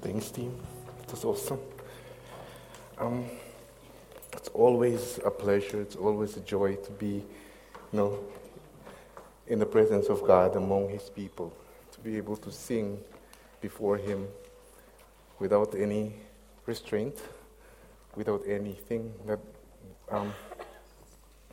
Thanks, 0.00 0.30
team. 0.30 0.54
Was 1.10 1.24
awesome. 1.24 1.60
Um, 2.98 3.24
it's 4.32 4.48
always 4.48 5.18
a 5.24 5.30
pleasure. 5.30 5.80
It's 5.80 5.96
always 5.96 6.36
a 6.36 6.40
joy 6.40 6.76
to 6.76 6.90
be, 6.92 7.24
you 7.92 7.92
know, 7.92 8.18
in 9.46 9.58
the 9.58 9.66
presence 9.66 10.08
of 10.08 10.22
God 10.24 10.56
among 10.56 10.90
His 10.90 11.08
people. 11.08 11.52
To 11.92 12.00
be 12.00 12.16
able 12.16 12.36
to 12.36 12.52
sing 12.52 12.98
before 13.60 13.96
Him 13.96 14.26
without 15.38 15.74
any 15.74 16.12
restraint, 16.66 17.20
without 18.14 18.42
anything 18.46 19.12
that 19.26 19.40
um, 20.10 20.34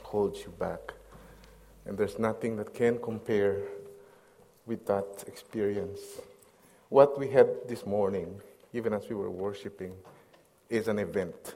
holds 0.02 0.42
you 0.42 0.54
back. 0.60 0.94
And 1.86 1.98
there's 1.98 2.20
nothing 2.20 2.58
that 2.58 2.74
can 2.74 3.00
compare 3.00 3.58
with 4.66 4.86
that 4.88 5.24
experience. 5.28 6.00
What 6.94 7.18
we 7.18 7.28
had 7.28 7.68
this 7.68 7.88
morning, 7.88 8.40
even 8.72 8.94
as 8.94 9.10
we 9.10 9.16
were 9.16 9.32
worshiping, 9.32 9.94
is 10.70 10.88
an 10.88 11.00
event. 11.00 11.56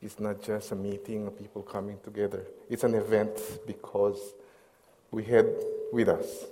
It's 0.00 0.20
not 0.20 0.40
just 0.42 0.70
a 0.70 0.76
meeting 0.76 1.26
of 1.26 1.36
people 1.36 1.60
coming 1.60 1.98
together. 2.04 2.46
It's 2.70 2.84
an 2.84 2.94
event 2.94 3.36
because 3.66 4.20
we 5.10 5.24
had 5.24 5.48
with 5.92 6.08
us, 6.08 6.44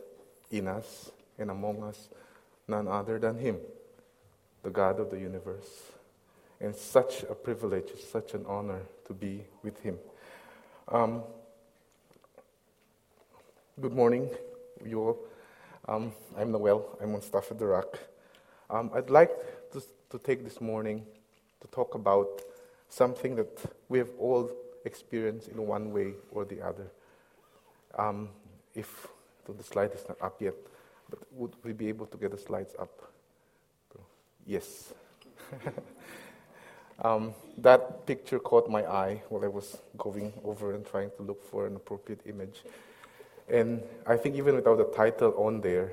in 0.51 0.67
us, 0.67 1.13
and 1.39 1.49
among 1.53 1.85
us, 1.85 2.09
none 2.67 2.89
other 2.89 3.21
than 3.21 3.39
Him, 3.39 3.59
the 4.65 4.71
God 4.71 4.99
of 4.99 5.09
the 5.09 5.21
universe. 5.21 5.71
And 6.61 6.75
such 6.75 7.23
a 7.31 7.37
privilege, 7.37 7.91
such 8.11 8.35
an 8.35 8.45
honor 8.49 8.81
to 9.07 9.15
be 9.15 9.45
with 9.63 9.79
Him. 9.79 9.97
Um, 10.89 11.23
good 13.81 13.93
morning, 13.93 14.29
you 14.85 14.99
all. 14.99 15.32
Um, 15.89 16.13
I'm 16.39 16.53
Noel. 16.53 16.97
I'm 17.03 17.13
on 17.17 17.23
staff 17.23 17.49
at 17.51 17.59
the 17.59 17.67
Rock. 17.67 17.99
Um, 18.71 18.93
I'd 18.95 19.11
like 19.11 19.33
to, 19.73 19.83
to 20.11 20.19
take 20.19 20.45
this 20.45 20.61
morning 20.61 21.05
to 21.61 21.67
talk 21.69 21.97
about 21.97 22.41
something 22.89 23.35
that 23.35 23.59
we 23.89 23.99
have 23.99 24.11
all 24.17 24.49
experienced 24.85 25.49
in 25.49 25.67
one 25.67 25.93
way 25.93 26.13
or 26.31 26.45
the 26.45 26.63
other. 26.63 26.87
Um, 27.99 28.29
if 28.77 29.09
so 29.45 29.53
the 29.53 29.65
slide 29.65 29.91
is 29.93 30.05
not 30.09 30.23
up 30.23 30.41
yet, 30.41 30.55
but 31.11 31.19
would 31.33 31.55
we 31.65 31.73
be 31.73 31.89
able 31.89 32.07
to 32.07 32.17
get 32.17 32.31
the 32.31 32.39
slides 32.39 32.75
up? 32.79 33.11
Yes. 34.47 34.93
um, 37.03 37.35
that 37.59 38.07
picture 38.07 38.39
caught 38.39 38.71
my 38.71 38.85
eye 38.87 39.23
while 39.31 39.45
I 39.45 39.49
was 39.49 39.79
going 39.99 40.33
over 40.45 40.75
and 40.77 40.87
trying 40.87 41.11
to 41.17 41.25
look 41.25 41.43
for 41.43 41.67
an 41.67 41.75
appropriate 41.75 42.21
image. 42.25 42.63
And 43.49 43.83
I 44.07 44.17
think 44.17 44.37
even 44.37 44.57
without 44.57 44.79
the 44.79 44.85
title 44.85 45.35
on 45.37 45.61
there, 45.61 45.93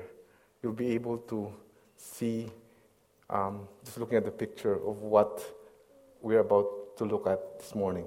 you'll 0.62 0.72
be 0.72 0.92
able 0.92 1.18
to 1.18 1.52
see, 1.96 2.50
um, 3.28 3.68
just 3.84 3.98
looking 3.98 4.16
at 4.16 4.24
the 4.24 4.30
picture, 4.30 4.74
of 4.74 5.02
what 5.02 5.42
we're 6.22 6.40
about 6.40 6.96
to 6.98 7.04
look 7.04 7.26
at 7.26 7.58
this 7.58 7.74
morning. 7.74 8.06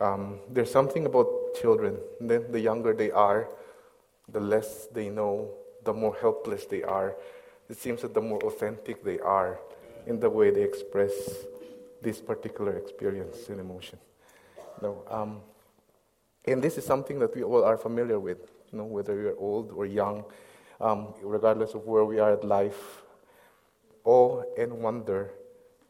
Um, 0.00 0.40
there's 0.50 0.70
something 0.70 1.06
about 1.06 1.26
children. 1.60 1.98
Then 2.20 2.50
the 2.50 2.60
younger 2.60 2.94
they 2.94 3.10
are, 3.10 3.48
the 4.28 4.40
less 4.40 4.86
they 4.86 5.08
know, 5.08 5.50
the 5.84 5.92
more 5.92 6.16
helpless 6.20 6.64
they 6.66 6.82
are. 6.82 7.16
It 7.68 7.76
seems 7.76 8.02
that 8.02 8.14
the 8.14 8.20
more 8.20 8.42
authentic 8.44 9.04
they 9.04 9.18
are 9.20 9.58
in 10.06 10.20
the 10.20 10.28
way 10.28 10.50
they 10.50 10.62
express 10.62 11.12
this 12.00 12.20
particular 12.20 12.76
experience 12.76 13.48
and 13.48 13.60
emotion. 13.60 13.98
No, 14.80 15.04
um, 15.08 15.40
and 16.44 16.62
this 16.62 16.76
is 16.76 16.84
something 16.84 17.18
that 17.20 17.34
we 17.34 17.42
all 17.42 17.64
are 17.64 17.76
familiar 17.76 18.18
with, 18.18 18.50
you 18.70 18.78
know, 18.78 18.84
whether 18.84 19.28
are 19.28 19.36
old 19.36 19.70
or 19.72 19.86
young, 19.86 20.24
um, 20.80 21.14
regardless 21.22 21.74
of 21.74 21.86
where 21.86 22.04
we 22.04 22.18
are 22.18 22.32
at 22.32 22.44
life. 22.44 23.02
Awe 24.04 24.42
and 24.58 24.72
wonder 24.72 25.30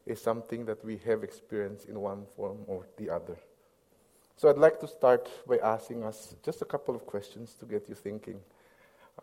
is 0.04 0.20
something 0.20 0.66
that 0.66 0.84
we 0.84 0.98
have 0.98 1.22
experienced 1.24 1.88
in 1.88 1.98
one 1.98 2.26
form 2.36 2.58
or 2.66 2.86
the 2.98 3.08
other. 3.08 3.38
So 4.36 4.50
I'd 4.50 4.58
like 4.58 4.80
to 4.80 4.88
start 4.88 5.30
by 5.46 5.58
asking 5.58 6.04
us 6.04 6.34
just 6.44 6.60
a 6.62 6.64
couple 6.64 6.94
of 6.94 7.06
questions 7.06 7.54
to 7.60 7.64
get 7.64 7.88
you 7.88 7.94
thinking. 7.94 8.40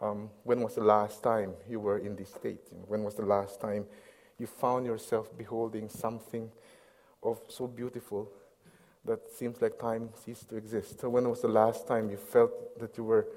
Um, 0.01 0.29
when 0.43 0.61
was 0.61 0.75
the 0.75 0.83
last 0.83 1.21
time 1.21 1.53
you 1.69 1.79
were 1.79 1.97
in 1.97 2.15
this 2.15 2.29
state? 2.29 2.61
When 2.87 3.03
was 3.03 3.15
the 3.15 3.25
last 3.25 3.59
time 3.59 3.85
you 4.37 4.47
found 4.47 4.85
yourself 4.85 5.37
beholding 5.37 5.89
something 5.89 6.49
of 7.21 7.39
so 7.49 7.67
beautiful 7.67 8.31
that 9.05 9.31
seems 9.31 9.61
like 9.61 9.79
time 9.79 10.09
ceased 10.25 10.49
to 10.49 10.57
exist. 10.57 10.99
So 10.99 11.09
when 11.09 11.29
was 11.29 11.41
the 11.41 11.47
last 11.47 11.87
time 11.87 12.09
you 12.09 12.17
felt 12.17 12.79
that 12.79 12.97
you 12.97 13.03
were, 13.03 13.27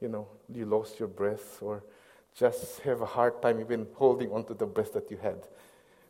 you 0.00 0.08
know, 0.08 0.26
you 0.52 0.66
lost 0.66 0.98
your 0.98 1.08
breath 1.08 1.62
or 1.62 1.82
just 2.34 2.80
have 2.80 3.00
a 3.00 3.06
hard 3.06 3.40
time 3.40 3.60
even 3.60 3.86
holding 3.94 4.32
on 4.32 4.44
to 4.44 4.54
the 4.54 4.66
breath 4.66 4.92
that 4.94 5.10
you 5.10 5.16
had? 5.16 5.38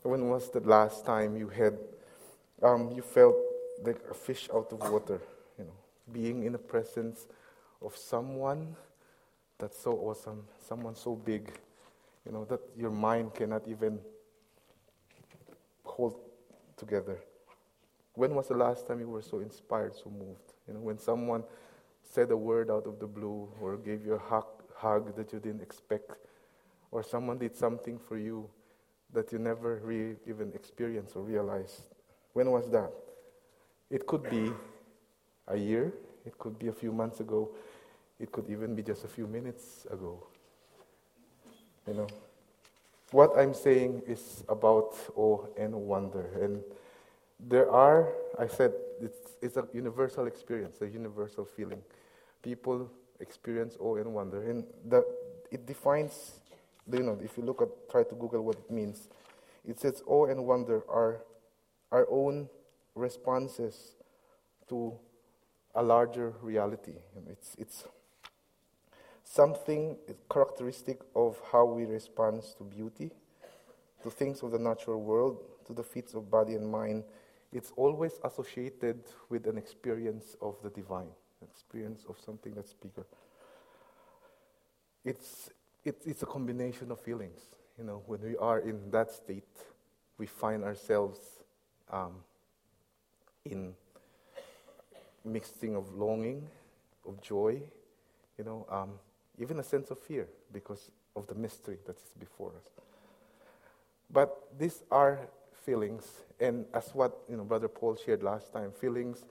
When 0.03 0.29
was 0.29 0.51
the 0.51 0.61
last 0.61 1.05
time 1.07 1.37
you 1.37 1.49
had, 1.49 1.79
um, 2.63 2.91
you 2.91 3.03
felt 3.03 3.37
like 3.85 4.01
a 4.11 4.15
fish 4.15 4.49
out 4.53 4.73
of 4.73 4.91
water, 4.91 5.21
you 5.59 5.65
know, 5.65 5.75
being 6.13 6.45
in 6.45 6.53
the 6.53 6.59
presence 6.59 7.27
of 7.81 7.97
someone 7.97 8.75
that's 9.59 9.79
so 9.79 9.93
awesome, 9.93 10.45
someone 10.67 10.97
so 10.97 11.15
big, 11.15 11.53
you 12.27 12.33
know, 12.33 12.45
that 12.47 12.61
your 12.77 12.91
mind 12.91 13.35
cannot 13.35 13.69
even 13.69 14.01
hold 15.85 16.19
together. 16.77 17.19
When 18.15 18.35
was 18.35 18.49
the 18.49 18.55
last 18.55 18.87
time 18.87 19.01
you 19.01 19.09
were 19.09 19.23
so 19.23 19.41
inspired, 19.41 19.95
so 19.95 20.11
moved? 20.11 20.53
You 20.69 20.75
know, 20.75 20.81
when 20.81 20.99
someone 20.99 21.45
said 22.03 22.31
a 22.31 22.37
word 22.37 22.71
out 22.71 22.87
of 22.87 22.99
the 22.99 23.07
blue 23.07 23.49
or 23.61 23.77
gave 23.77 24.05
you 24.05 24.15
a 24.15 24.19
hug, 24.19 24.47
hug 24.75 25.17
that 25.17 25.33
you 25.33 25.41
didn't 25.41 25.63
expect, 25.63 26.13
or 26.91 27.03
someone 27.03 27.39
did 27.39 27.57
something 27.57 27.99
for 27.99 28.19
you 28.19 28.49
that 29.13 29.33
you 29.33 29.39
never 29.39 29.81
really 29.85 30.17
even 30.27 30.53
experienced 30.55 31.17
or 31.17 31.23
realized. 31.23 31.83
When 32.33 32.51
was 32.51 32.71
that? 32.71 32.93
It 33.91 34.07
could 34.07 34.29
be 34.29 34.53
a 35.49 35.57
year, 35.57 35.93
it 36.25 36.39
could 36.39 36.59
be 36.59 36.69
a 36.69 36.73
few 36.73 36.93
months 36.93 37.21
ago, 37.21 37.51
it 38.19 38.31
could 38.31 38.49
even 38.49 38.75
be 38.75 38.83
just 38.83 39.05
a 39.05 39.09
few 39.09 39.27
minutes 39.27 39.87
ago. 39.91 40.27
You 41.87 41.95
know, 41.95 42.07
what 43.11 43.37
I'm 43.37 43.53
saying 43.53 44.03
is 44.07 44.45
about 44.49 44.97
awe 45.17 45.45
and 45.59 45.75
wonder. 45.75 46.31
And 46.41 46.63
there 47.49 47.71
are, 47.71 48.09
I 48.39 48.47
said, 48.47 48.73
it's, 49.01 49.37
it's 49.41 49.57
a 49.57 49.67
universal 49.73 50.27
experience, 50.27 50.81
a 50.81 50.87
universal 50.89 51.45
feeling. 51.45 51.83
People 52.43 52.91
experience 53.21 53.77
awe 53.81 53.97
and 53.97 54.13
wonder. 54.15 54.43
And 54.49 54.65
that, 54.87 55.05
it 55.51 55.67
defines, 55.67 56.41
you 56.91 57.03
know, 57.03 57.19
if 57.23 57.37
you 57.37 57.45
look 57.45 57.63
at, 57.63 57.69
try 57.91 58.05
to 58.05 58.15
Google 58.15 58.43
what 58.43 58.57
it 58.57 58.71
means, 58.71 59.09
it 59.67 59.81
says 59.81 60.03
awe 60.07 60.27
and 60.27 60.47
wonder 60.47 60.83
are 60.89 61.23
our 61.91 62.07
own 62.11 62.49
responses 62.95 63.97
to 64.69 64.95
a 65.75 65.83
larger 65.83 66.35
reality. 66.43 66.95
It's, 67.29 67.55
it's 67.59 67.85
something 69.25 69.97
characteristic 70.31 71.01
of 71.15 71.41
how 71.51 71.65
we 71.65 71.85
respond 71.85 72.43
to 72.59 72.65
beauty, 72.65 73.11
to 74.03 74.11
things 74.11 74.43
of 74.43 74.51
the 74.51 74.59
natural 74.59 75.01
world, 75.01 75.39
to 75.67 75.73
the 75.73 75.83
feats 75.83 76.15
of 76.15 76.31
body 76.31 76.55
and 76.55 76.71
mind, 76.71 77.05
it's 77.53 77.73
always 77.77 78.13
associated 78.25 79.01
with 79.29 79.47
an 79.47 79.59
experience 79.59 80.37
of 80.41 80.57
the 80.63 80.71
divine, 80.71 81.11
experience 81.43 82.05
of 82.09 82.17
something 82.25 82.55
that's 82.55 82.73
bigger. 82.73 83.07
It's, 85.05 85.51
it, 85.85 85.97
it's 86.05 86.23
a 86.23 86.27
combination 86.27 86.91
of 86.91 87.01
feelings. 87.01 87.41
You 87.79 87.85
know, 87.85 88.03
when 88.07 88.23
we 88.23 88.37
are 88.37 88.61
in 88.61 88.91
that 88.91 89.11
state, 89.11 89.45
we 90.19 90.27
find 90.27 90.65
ourselves 90.65 91.19
um, 91.91 92.13
in 93.45 93.75
mixing 95.25 95.77
of 95.77 95.93
longing, 95.95 96.49
of 97.07 97.21
joy, 97.21 97.61
you 98.39 98.45
know, 98.45 98.67
um, 98.71 98.91
even 99.39 99.59
a 99.59 99.63
sense 99.63 99.91
of 99.91 99.99
fear 99.99 100.29
because 100.53 100.91
of 101.17 101.27
the 101.27 101.35
mystery 101.35 101.79
that 101.87 101.97
is 101.97 102.13
before 102.19 102.53
us. 102.57 102.71
But 104.11 104.37
these 104.59 104.83
are 104.91 105.21
feelings, 105.65 106.05
and 106.41 106.65
as 106.75 106.91
what 106.95 107.19
you 107.29 107.37
know, 107.37 107.45
Brother 107.45 107.69
Paul 107.69 107.97
shared 107.97 108.23
last 108.23 108.53
time, 108.53 108.73
feelings. 108.73 109.25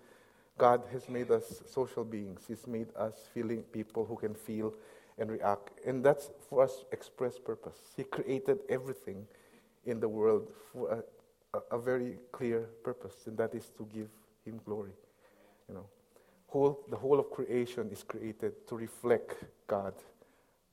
God 0.57 0.83
has 0.91 1.09
made 1.09 1.31
us 1.31 1.63
social 1.65 2.03
beings. 2.03 2.43
He's 2.47 2.67
made 2.67 2.87
us 2.95 3.13
feeling 3.33 3.63
people 3.63 4.05
who 4.05 4.15
can 4.15 4.35
feel 4.35 4.73
and 5.17 5.31
react, 5.31 5.79
and 5.85 6.03
that's 6.03 6.29
for 6.49 6.63
us 6.63 6.85
express 6.91 7.37
purpose. 7.37 7.77
He 7.95 8.03
created 8.03 8.59
everything 8.69 9.25
in 9.85 9.99
the 9.99 10.07
world 10.07 10.51
for 10.71 11.03
a, 11.53 11.59
a, 11.75 11.79
very 11.79 12.17
clear 12.31 12.69
purpose, 12.83 13.15
and 13.25 13.37
that 13.37 13.53
is 13.55 13.71
to 13.77 13.87
give 13.93 14.09
Him 14.45 14.59
glory. 14.65 14.93
You 15.67 15.75
know, 15.75 15.85
whole 16.47 16.79
the 16.89 16.97
whole 16.97 17.19
of 17.19 17.29
creation 17.31 17.89
is 17.91 18.03
created 18.03 18.67
to 18.67 18.75
reflect 18.75 19.43
God, 19.67 19.93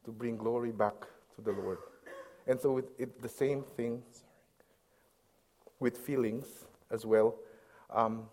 to 0.05 0.13
bring 0.13 0.37
glory 0.37 0.73
back 0.73 1.01
to 1.37 1.43
the 1.43 1.53
Lord, 1.53 1.79
and 2.47 2.61
so 2.61 2.79
it, 2.79 2.89
it 2.99 3.23
the 3.23 3.29
same 3.29 3.63
thing 3.63 4.03
with 5.81 5.97
feelings 5.97 6.67
as 6.91 7.07
well. 7.07 7.37
Um, 7.91 8.29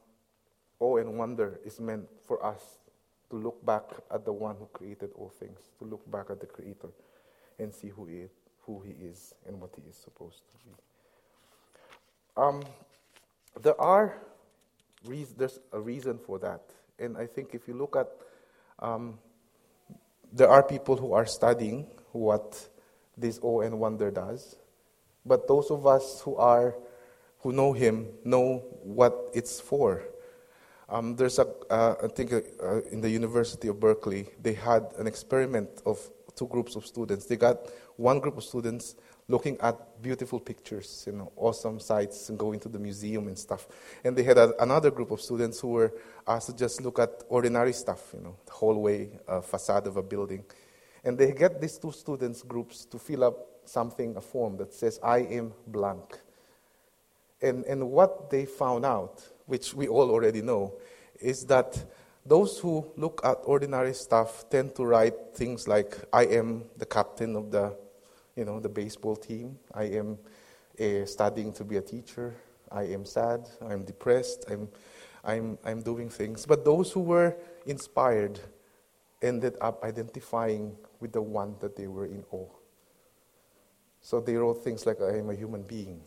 awe 0.80 0.98
and 0.98 1.18
wonder 1.18 1.60
is 1.66 1.80
meant 1.80 2.08
for 2.28 2.46
us 2.46 2.78
to 3.30 3.38
look 3.38 3.66
back 3.66 3.84
at 4.12 4.26
the 4.26 4.34
one 4.34 4.56
who 4.58 4.68
created 4.74 5.12
all 5.16 5.30
things, 5.30 5.60
to 5.80 5.86
look 5.86 6.10
back 6.12 6.30
at 6.30 6.40
the 6.40 6.46
Creator 6.46 6.90
and 7.58 7.74
see 7.74 7.90
who 7.90 8.06
he 8.06 8.18
is. 8.18 8.32
who 8.66 8.82
he 8.82 8.92
is 9.06 9.34
and 9.48 9.60
what 9.62 9.72
he 9.76 9.88
is 9.90 9.96
supposed 9.96 10.42
to 10.50 10.58
be. 10.66 10.74
Um, 12.36 12.64
there 13.62 13.80
are 13.80 14.18
re- 15.06 15.28
there's 15.38 15.60
a 15.72 15.80
reason 15.80 16.18
for 16.18 16.40
that, 16.40 16.62
and 17.00 17.18
I 17.18 17.28
think 17.28 17.54
if 17.54 17.68
you 17.68 17.76
look 17.76 17.96
at 17.96 18.10
um, 18.80 19.20
there 20.34 20.50
are 20.50 20.64
people 20.64 20.98
who 20.98 21.14
are 21.14 21.26
studying 21.26 21.88
what 22.12 22.68
this 23.18 23.40
awe 23.42 23.62
and 23.62 23.80
wonder 23.80 24.12
does, 24.12 24.58
but 25.26 25.48
those 25.48 25.72
of 25.72 25.88
us 25.88 26.22
who 26.22 26.36
are 26.36 26.76
who 27.46 27.54
know 27.54 27.74
him 27.74 28.08
know 28.24 28.58
what 28.82 29.30
it's 29.32 29.62
for. 29.62 30.02
Um, 30.90 31.16
there's 31.16 31.38
a, 31.38 31.46
uh, 31.70 31.94
I 32.04 32.08
think 32.08 32.34
uh, 32.34 32.82
in 32.92 33.02
the 33.02 33.10
University 33.10 33.68
of 33.68 33.80
Berkeley, 33.80 34.26
they 34.42 34.54
had 34.54 34.84
an 34.98 35.06
experiment 35.06 35.70
of 35.86 36.00
two 36.36 36.48
groups 36.48 36.76
of 36.76 36.88
students. 36.88 37.28
They 37.28 37.36
got 37.36 37.58
one 37.98 38.20
group 38.20 38.38
of 38.38 38.44
students 38.44 38.96
looking 39.28 39.60
at 39.62 39.76
beautiful 40.02 40.40
pictures, 40.40 41.04
you 41.06 41.14
know, 41.14 41.32
awesome 41.36 41.80
sights, 41.80 42.30
and 42.30 42.40
going 42.40 42.60
to 42.62 42.70
the 42.70 42.80
museum 42.80 43.28
and 43.28 43.38
stuff. 43.38 43.68
And 44.04 44.18
they 44.18 44.24
had 44.24 44.40
a, 44.40 44.60
another 44.64 44.90
group 44.90 45.12
of 45.12 45.22
students 45.22 45.60
who 45.60 45.68
were 45.68 45.94
asked 46.28 46.48
to 46.48 46.56
just 46.56 46.82
look 46.82 46.98
at 46.98 47.26
ordinary 47.30 47.74
stuff, 47.74 48.10
you 48.16 48.22
know, 48.22 48.38
the 48.48 48.54
hallway, 48.54 49.20
uh, 49.28 49.42
facade 49.42 49.86
of 49.86 49.98
a 49.98 50.04
building. 50.04 50.44
And 51.04 51.16
they 51.16 51.32
get 51.32 51.62
these 51.62 51.78
two 51.78 51.92
students 51.92 52.42
groups 52.42 52.86
to 52.86 52.98
fill 52.98 53.24
up 53.24 53.38
something, 53.66 54.18
a 54.18 54.22
form 54.22 54.58
that 54.58 54.74
says, 54.74 55.00
I 55.04 55.20
am 55.20 55.54
blank. 55.68 56.25
And, 57.42 57.66
and 57.66 57.92
what 57.92 58.30
they 58.30 58.46
found 58.46 58.86
out, 58.86 59.24
which 59.46 59.74
we 59.74 59.88
all 59.88 60.10
already 60.10 60.42
know, 60.42 60.74
is 61.20 61.46
that 61.46 61.84
those 62.26 62.58
who 62.60 62.92
look 62.98 63.22
at 63.24 63.38
ordinary 63.44 63.94
stuff 63.94 64.50
tend 64.50 64.76
to 64.76 64.86
write 64.86 65.14
things 65.34 65.68
like, 65.68 65.98
I 66.12 66.26
am 66.26 66.64
the 66.78 66.86
captain 66.86 67.36
of 67.36 67.52
the 67.52 67.76
you 68.36 68.46
know, 68.46 68.60
the 68.60 68.70
baseball 68.70 69.16
team. 69.16 69.58
I 69.74 69.84
am 69.84 70.18
uh, 70.80 71.06
studying 71.06 71.54
to 71.54 71.64
be 71.64 71.78
a 71.78 71.82
teacher. 71.82 72.36
I 72.72 72.84
am 72.84 73.06
sad. 73.06 73.48
I'm 73.62 73.84
depressed. 73.84 74.46
I'm, 74.50 74.68
I'm, 75.24 75.58
I'm 75.64 75.82
doing 75.82 76.10
things. 76.10 76.46
But 76.46 76.66
those 76.66 76.92
who 76.92 77.02
were 77.02 77.38
inspired 77.66 78.40
ended 79.22 79.56
up 79.62 79.84
identifying 79.84 80.76
with 81.00 81.14
the 81.14 81.22
one 81.22 81.56
that 81.60 81.76
they 81.76 81.88
were 81.88 82.06
in 82.06 82.24
awe. 82.32 82.50
So 84.02 84.20
they 84.20 84.36
wrote 84.36 84.64
things 84.64 84.86
like, 84.86 85.02
I 85.02 85.18
am 85.18 85.30
a 85.30 85.36
human 85.36 85.64
being. 85.64 86.02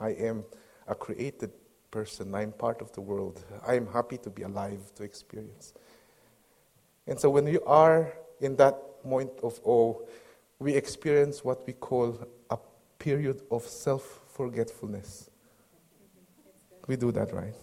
I 0.00 0.10
am 0.10 0.44
a 0.86 0.94
created 0.94 1.50
person. 1.90 2.34
I'm 2.34 2.52
part 2.52 2.80
of 2.82 2.92
the 2.92 3.00
world. 3.00 3.42
I 3.66 3.74
am 3.74 3.86
happy 3.86 4.18
to 4.18 4.30
be 4.30 4.42
alive, 4.42 4.80
to 4.96 5.02
experience. 5.02 5.72
And 7.06 7.18
so 7.18 7.30
when 7.30 7.46
you 7.46 7.62
are 7.64 8.12
in 8.40 8.56
that 8.56 9.02
point 9.02 9.30
of 9.42 9.60
awe, 9.64 9.94
we 10.58 10.74
experience 10.74 11.44
what 11.44 11.66
we 11.66 11.72
call 11.72 12.18
a 12.50 12.58
period 12.98 13.42
of 13.50 13.62
self 13.62 14.20
forgetfulness. 14.28 15.30
We 16.86 16.96
do 16.96 17.12
that, 17.12 17.32
right? 17.32 17.54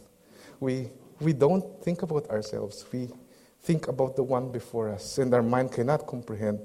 We, 0.60 0.90
we 1.20 1.34
don't 1.34 1.84
think 1.84 2.02
about 2.02 2.30
ourselves. 2.30 2.86
We 2.92 3.10
think 3.62 3.88
about 3.88 4.16
the 4.16 4.24
one 4.24 4.52
before 4.52 4.90
us, 4.90 5.18
and 5.18 5.34
our 5.34 5.42
mind 5.42 5.72
cannot 5.72 6.06
comprehend 6.06 6.60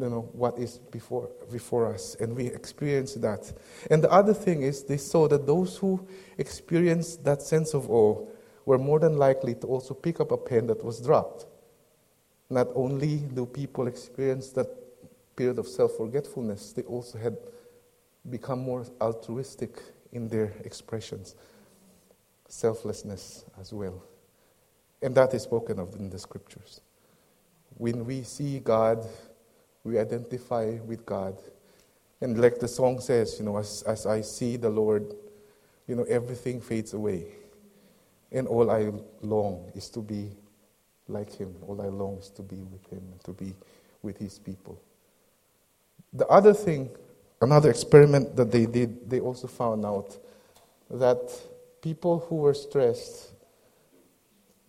you 0.00 0.08
know, 0.10 0.28
what 0.32 0.58
is 0.58 0.78
before, 0.78 1.28
before 1.52 1.92
us, 1.92 2.16
and 2.20 2.34
we 2.34 2.46
experience 2.46 3.14
that. 3.14 3.52
And 3.90 4.02
the 4.02 4.10
other 4.10 4.34
thing 4.34 4.62
is, 4.62 4.84
they 4.84 4.96
saw 4.96 5.28
that 5.28 5.46
those 5.46 5.76
who 5.76 6.06
experienced 6.38 7.24
that 7.24 7.42
sense 7.42 7.74
of 7.74 7.90
awe 7.90 8.26
were 8.64 8.78
more 8.78 8.98
than 8.98 9.18
likely 9.18 9.54
to 9.56 9.66
also 9.66 9.94
pick 9.94 10.20
up 10.20 10.32
a 10.32 10.36
pen 10.36 10.66
that 10.68 10.84
was 10.84 11.00
dropped. 11.00 11.46
Not 12.48 12.68
only 12.74 13.18
do 13.18 13.46
people 13.46 13.86
experience 13.86 14.50
that 14.50 14.68
period 15.36 15.58
of 15.58 15.68
self 15.68 15.96
forgetfulness, 15.96 16.72
they 16.72 16.82
also 16.82 17.18
had 17.18 17.36
become 18.28 18.60
more 18.60 18.84
altruistic 19.00 19.80
in 20.12 20.28
their 20.28 20.52
expressions, 20.64 21.34
selflessness 22.48 23.44
as 23.60 23.72
well. 23.72 24.02
And 25.02 25.14
that 25.14 25.32
is 25.34 25.42
spoken 25.42 25.78
of 25.78 25.94
in 25.94 26.10
the 26.10 26.18
scriptures. 26.18 26.80
When 27.76 28.04
we 28.04 28.22
see 28.22 28.58
God, 28.58 29.06
we 29.84 29.98
identify 29.98 30.78
with 30.86 31.04
God. 31.06 31.36
And 32.20 32.40
like 32.40 32.58
the 32.58 32.68
song 32.68 33.00
says, 33.00 33.38
you 33.38 33.46
know, 33.46 33.56
as, 33.56 33.82
as 33.86 34.06
I 34.06 34.20
see 34.20 34.56
the 34.56 34.68
Lord, 34.68 35.14
you 35.86 35.96
know, 35.96 36.04
everything 36.04 36.60
fades 36.60 36.92
away. 36.92 37.26
And 38.30 38.46
all 38.46 38.70
I 38.70 38.92
long 39.22 39.70
is 39.74 39.88
to 39.90 40.00
be 40.00 40.30
like 41.08 41.34
Him. 41.34 41.54
All 41.66 41.80
I 41.80 41.86
long 41.86 42.18
is 42.18 42.30
to 42.30 42.42
be 42.42 42.56
with 42.56 42.86
Him, 42.90 43.02
to 43.24 43.32
be 43.32 43.54
with 44.02 44.18
His 44.18 44.38
people. 44.38 44.80
The 46.12 46.26
other 46.28 46.52
thing, 46.52 46.90
another 47.40 47.70
experiment 47.70 48.36
that 48.36 48.50
they 48.52 48.66
did, 48.66 49.08
they 49.08 49.20
also 49.20 49.46
found 49.46 49.84
out 49.84 50.16
that 50.90 51.32
people 51.80 52.20
who 52.28 52.36
were 52.36 52.54
stressed 52.54 53.30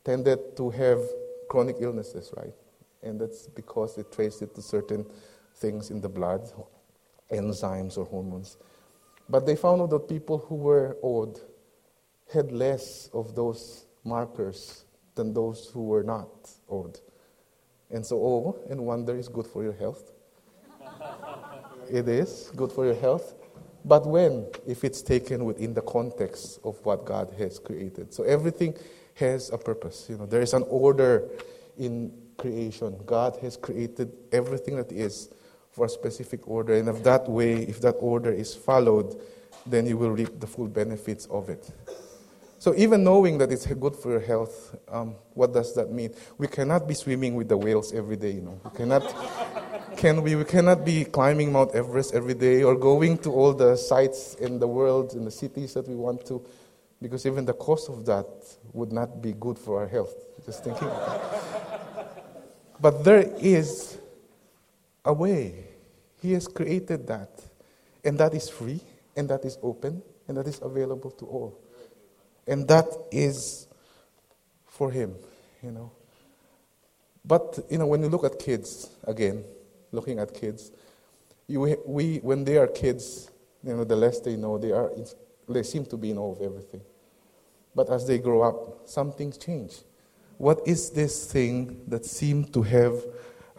tended 0.03 0.55
to 0.57 0.69
have 0.69 0.99
chronic 1.49 1.77
illnesses, 1.79 2.31
right? 2.37 2.53
And 3.03 3.19
that's 3.19 3.47
because 3.47 3.95
they 3.95 4.03
traced 4.03 4.41
it 4.41 4.53
to 4.55 4.61
certain 4.61 5.05
things 5.55 5.91
in 5.91 6.01
the 6.01 6.09
blood, 6.09 6.49
enzymes 7.31 7.97
or 7.97 8.05
hormones. 8.05 8.57
But 9.29 9.45
they 9.45 9.55
found 9.55 9.81
out 9.81 9.89
that 9.91 10.07
people 10.09 10.39
who 10.39 10.55
were 10.55 10.97
awed 11.01 11.39
had 12.31 12.51
less 12.51 13.09
of 13.13 13.35
those 13.35 13.85
markers 14.03 14.85
than 15.15 15.33
those 15.33 15.69
who 15.73 15.83
were 15.85 16.03
not 16.03 16.29
awed. 16.67 16.99
And 17.89 18.05
so 18.05 18.17
awe 18.17 18.53
and 18.69 18.85
wonder 18.85 19.15
is 19.15 19.27
good 19.27 19.47
for 19.47 19.63
your 19.63 19.73
health. 19.73 20.11
It 21.89 22.07
is 22.07 22.51
good 22.55 22.71
for 22.71 22.85
your 22.85 22.95
health. 22.95 23.33
But 23.83 24.05
when? 24.07 24.45
If 24.65 24.85
it's 24.85 25.01
taken 25.01 25.43
within 25.43 25.73
the 25.73 25.81
context 25.81 26.59
of 26.63 26.79
what 26.85 27.03
God 27.03 27.33
has 27.37 27.59
created. 27.59 28.13
So 28.13 28.23
everything 28.23 28.75
has 29.15 29.49
a 29.49 29.57
purpose. 29.57 30.07
You 30.09 30.17
know, 30.17 30.25
there 30.25 30.41
is 30.41 30.53
an 30.53 30.63
order 30.69 31.27
in 31.77 32.13
creation. 32.41 32.97
God 33.05 33.37
has 33.41 33.55
created 33.55 34.11
everything 34.31 34.75
that 34.77 34.91
is 34.91 35.29
for 35.71 35.85
a 35.85 35.89
specific 35.89 36.47
order. 36.47 36.73
And 36.73 36.89
if 36.89 37.03
that 37.03 37.29
way, 37.29 37.53
if 37.53 37.79
that 37.81 37.95
order 37.99 38.31
is 38.31 38.55
followed, 38.55 39.15
then 39.65 39.85
you 39.85 39.97
will 39.97 40.11
reap 40.11 40.39
the 40.39 40.47
full 40.47 40.67
benefits 40.67 41.27
of 41.27 41.49
it. 41.49 41.71
So 42.59 42.75
even 42.75 43.03
knowing 43.03 43.37
that 43.39 43.51
it's 43.51 43.65
good 43.65 43.95
for 43.95 44.11
your 44.11 44.19
health, 44.19 44.75
um, 44.87 45.15
what 45.33 45.53
does 45.53 45.73
that 45.75 45.91
mean? 45.91 46.13
We 46.37 46.47
cannot 46.47 46.87
be 46.87 46.93
swimming 46.93 47.33
with 47.35 47.47
the 47.47 47.57
whales 47.57 47.93
every 47.93 48.17
day. 48.17 48.31
You 48.31 48.41
know, 48.41 48.61
we 48.63 48.69
cannot 48.77 49.03
can 49.97 50.21
we, 50.21 50.35
we 50.35 50.45
cannot 50.45 50.85
be 50.85 51.05
climbing 51.05 51.51
Mount 51.51 51.71
Everest 51.73 52.13
every 52.13 52.33
day 52.33 52.63
or 52.63 52.75
going 52.75 53.17
to 53.19 53.31
all 53.31 53.53
the 53.53 53.75
sites 53.75 54.35
in 54.35 54.59
the 54.59 54.67
world, 54.67 55.13
in 55.13 55.25
the 55.25 55.31
cities 55.31 55.73
that 55.73 55.87
we 55.87 55.95
want 55.95 56.25
to, 56.27 56.43
because 57.01 57.25
even 57.25 57.45
the 57.45 57.53
cost 57.53 57.89
of 57.89 58.05
that 58.05 58.27
would 58.73 58.91
not 58.91 59.21
be 59.21 59.33
good 59.33 59.57
for 59.57 59.81
our 59.81 59.87
health. 59.87 60.13
Just 60.45 60.63
thinking. 60.63 60.89
But 62.81 63.03
there 63.03 63.31
is 63.39 63.97
a 65.05 65.13
way. 65.13 65.65
He 66.21 66.33
has 66.33 66.47
created 66.47 67.07
that. 67.07 67.29
And 68.03 68.17
that 68.17 68.33
is 68.33 68.49
free, 68.49 68.79
and 69.15 69.29
that 69.29 69.45
is 69.45 69.57
open, 69.61 70.01
and 70.27 70.37
that 70.37 70.47
is 70.47 70.59
available 70.61 71.11
to 71.11 71.25
all. 71.25 71.59
And 72.47 72.67
that 72.67 72.87
is 73.11 73.67
for 74.65 74.91
Him, 74.91 75.15
you 75.61 75.71
know. 75.71 75.91
But, 77.23 77.59
you 77.69 77.77
know, 77.77 77.85
when 77.85 78.01
you 78.01 78.09
look 78.09 78.23
at 78.23 78.39
kids, 78.39 78.89
again, 79.03 79.43
looking 79.91 80.19
at 80.19 80.33
kids. 80.33 80.71
You, 81.47 81.77
we, 81.85 82.17
when 82.17 82.43
they 82.43 82.57
are 82.57 82.67
kids, 82.67 83.29
you 83.63 83.75
know, 83.75 83.83
the 83.83 83.95
less 83.95 84.19
they 84.19 84.35
know, 84.35 84.57
they, 84.57 84.71
are, 84.71 84.89
they 85.47 85.63
seem 85.63 85.85
to 85.85 85.97
be 85.97 86.11
in 86.11 86.17
awe 86.17 86.31
of 86.33 86.41
everything. 86.41 86.81
But 87.75 87.89
as 87.89 88.07
they 88.07 88.17
grow 88.17 88.41
up, 88.41 88.87
some 88.87 89.11
things 89.11 89.37
change. 89.37 89.73
What 90.41 90.61
is 90.65 90.89
this 90.89 91.31
thing 91.31 91.83
that 91.87 92.03
seems 92.03 92.49
to 92.49 92.63
have 92.63 92.95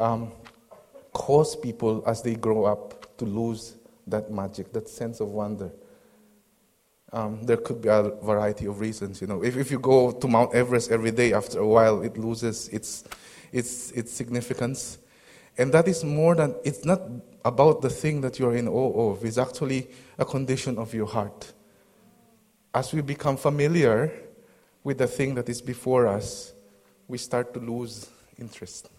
um, 0.01 0.33
caused 1.13 1.63
people 1.63 2.03
as 2.09 2.23
they 2.23 2.35
grow 2.35 2.65
up 2.65 3.17
to 3.19 3.25
lose 3.25 3.77
that 4.09 4.33
magic, 4.33 4.73
that 4.73 4.89
sense 4.89 5.21
of 5.21 5.29
wonder? 5.29 5.71
Um, 7.13 7.45
there 7.45 7.59
could 7.59 7.83
be 7.83 7.89
a 7.89 8.11
variety 8.21 8.67
of 8.67 8.81
reasons. 8.81 9.21
You 9.21 9.29
know, 9.29 9.45
if, 9.45 9.57
if 9.57 9.71
you 9.71 9.79
go 9.79 10.11
to 10.11 10.27
Mount 10.27 10.57
Everest 10.57 10.91
every 10.91 11.13
day, 11.13 11.33
after 11.33 11.61
a 11.61 11.67
while, 11.69 12.03
it 12.03 12.19
loses 12.19 12.67
its, 12.71 13.05
its, 13.53 13.93
its 13.93 14.11
significance. 14.11 14.99
And 15.57 15.71
that 15.75 15.87
is 15.87 16.03
more 16.03 16.35
than, 16.35 16.57
it's 16.65 16.85
not 16.85 17.01
about 17.45 17.81
the 17.81 17.91
thing 17.91 18.23
that 18.23 18.41
you're 18.41 18.57
in 18.57 18.67
awe 18.67 19.13
of, 19.13 19.25
it's 19.25 19.39
actually 19.39 19.89
a 20.19 20.25
condition 20.25 20.79
of 20.79 20.93
your 20.93 21.07
heart. 21.07 21.53
As 22.75 22.93
we 22.93 23.03
become 23.03 23.37
familiar 23.37 24.13
with 24.83 24.99
the 24.99 25.07
thing 25.07 25.37
that 25.37 25.49
is 25.49 25.63
before 25.63 26.09
us, 26.09 26.55
we 27.09 27.19
start 27.19 27.53
to 27.55 27.61
lose 27.61 28.09
interest. 28.39 28.91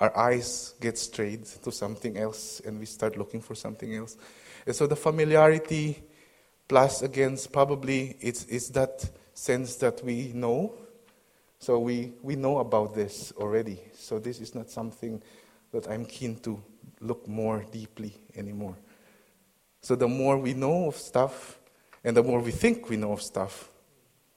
Our 0.00 0.16
eyes 0.16 0.74
get 0.80 0.96
strayed 0.96 1.44
to 1.44 1.72
something 1.72 2.16
else, 2.16 2.60
and 2.64 2.78
we 2.78 2.86
start 2.86 3.16
looking 3.16 3.40
for 3.40 3.54
something 3.54 3.94
else. 3.94 4.16
And 4.66 4.74
so 4.74 4.86
the 4.86 4.96
familiarity 4.96 6.02
plus 6.68 7.02
against 7.02 7.52
probably 7.52 8.16
it's, 8.20 8.44
it's 8.44 8.68
that 8.70 9.08
sense 9.34 9.76
that 9.76 10.04
we 10.04 10.32
know. 10.34 10.74
So 11.58 11.78
we, 11.80 12.12
we 12.22 12.36
know 12.36 12.58
about 12.58 12.94
this 12.94 13.32
already. 13.36 13.80
So 13.94 14.18
this 14.18 14.40
is 14.40 14.54
not 14.54 14.70
something 14.70 15.20
that 15.72 15.88
I'm 15.88 16.04
keen 16.04 16.36
to 16.40 16.62
look 17.00 17.26
more 17.26 17.64
deeply 17.72 18.14
anymore. 18.36 18.76
So 19.80 19.96
the 19.96 20.08
more 20.08 20.38
we 20.38 20.54
know 20.54 20.88
of 20.88 20.96
stuff, 20.96 21.58
and 22.04 22.16
the 22.16 22.22
more 22.22 22.40
we 22.40 22.52
think 22.52 22.88
we 22.88 22.96
know 22.96 23.12
of 23.12 23.22
stuff, 23.22 23.68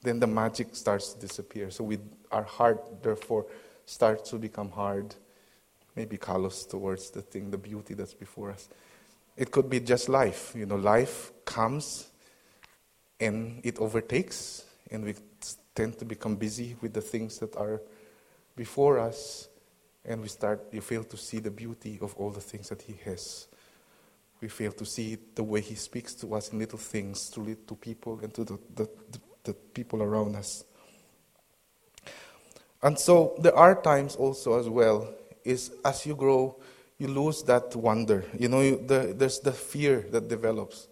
then 0.01 0.19
the 0.19 0.27
magic 0.27 0.75
starts 0.75 1.13
to 1.13 1.19
disappear. 1.19 1.69
So 1.69 1.83
we, 1.83 1.99
our 2.31 2.43
heart, 2.43 3.03
therefore, 3.03 3.45
starts 3.85 4.29
to 4.31 4.37
become 4.37 4.71
hard, 4.71 5.15
maybe 5.95 6.17
callous 6.17 6.65
towards 6.65 7.11
the 7.11 7.21
thing, 7.21 7.51
the 7.51 7.57
beauty 7.57 7.93
that's 7.93 8.13
before 8.13 8.51
us. 8.51 8.67
It 9.37 9.51
could 9.51 9.69
be 9.69 9.79
just 9.79 10.09
life. 10.09 10.53
You 10.55 10.65
know, 10.65 10.75
life 10.75 11.31
comes 11.45 12.07
and 13.19 13.61
it 13.63 13.77
overtakes, 13.77 14.65
and 14.89 15.05
we 15.05 15.13
tend 15.75 15.97
to 15.99 16.05
become 16.05 16.35
busy 16.35 16.75
with 16.81 16.93
the 16.93 17.01
things 17.01 17.37
that 17.37 17.55
are 17.55 17.81
before 18.55 18.99
us, 18.99 19.47
and 20.03 20.21
we 20.21 20.27
start, 20.27 20.61
you 20.71 20.81
fail 20.81 21.03
to 21.03 21.17
see 21.17 21.39
the 21.39 21.51
beauty 21.51 21.99
of 22.01 22.15
all 22.15 22.31
the 22.31 22.41
things 22.41 22.69
that 22.69 22.81
He 22.81 22.97
has. 23.05 23.47
We 24.41 24.47
fail 24.47 24.71
to 24.71 24.85
see 24.85 25.17
the 25.35 25.43
way 25.43 25.61
He 25.61 25.75
speaks 25.75 26.15
to 26.15 26.33
us 26.33 26.51
in 26.51 26.57
little 26.57 26.79
things 26.79 27.29
to 27.29 27.55
to 27.55 27.75
people 27.75 28.19
and 28.23 28.33
to 28.33 28.43
the, 28.43 28.59
the, 28.75 28.89
the, 29.11 29.19
the 29.43 29.53
people 29.53 30.01
around 30.03 30.35
us. 30.35 30.63
And 32.83 32.97
so 32.97 33.35
there 33.39 33.55
are 33.55 33.79
times 33.79 34.15
also 34.15 34.59
as 34.59 34.67
well, 34.67 35.13
is 35.43 35.71
as 35.85 36.05
you 36.05 36.15
grow, 36.15 36.57
you 36.97 37.07
lose 37.07 37.43
that 37.43 37.75
wonder. 37.75 38.25
You 38.37 38.47
know, 38.47 38.61
you, 38.61 38.83
the, 38.85 39.13
there's 39.15 39.39
the 39.39 39.51
fear 39.51 40.05
that 40.11 40.27
develops. 40.27 40.87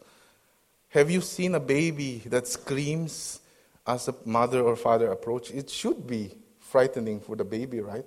Have 0.90 1.12
you 1.12 1.22
seen 1.22 1.56
a 1.56 1.60
baby 1.60 2.24
that 2.26 2.48
screams 2.48 3.42
as 3.86 4.08
a 4.08 4.16
mother 4.26 4.62
or 4.62 4.76
father 4.76 5.12
approach? 5.12 5.52
It 5.52 5.70
should 5.70 6.08
be 6.08 6.36
frightening 6.60 7.20
for 7.20 7.36
the 7.36 7.44
baby, 7.44 7.80
right? 7.80 8.06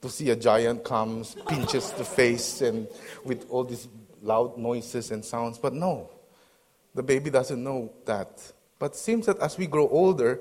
To 0.00 0.08
see 0.08 0.30
a 0.30 0.36
giant 0.36 0.84
comes, 0.84 1.36
pinches 1.48 1.92
the 1.92 2.04
face, 2.04 2.60
and 2.60 2.88
with 3.24 3.46
all 3.50 3.64
these 3.64 3.88
loud 4.22 4.56
noises 4.56 5.10
and 5.10 5.24
sounds. 5.24 5.58
But 5.58 5.74
no, 5.74 6.10
the 6.94 7.02
baby 7.02 7.30
doesn't 7.30 7.62
know 7.62 7.92
that. 8.04 8.52
But 8.82 8.94
it 8.94 8.96
seems 8.96 9.26
that 9.26 9.38
as 9.38 9.56
we 9.56 9.68
grow 9.68 9.88
older, 9.88 10.40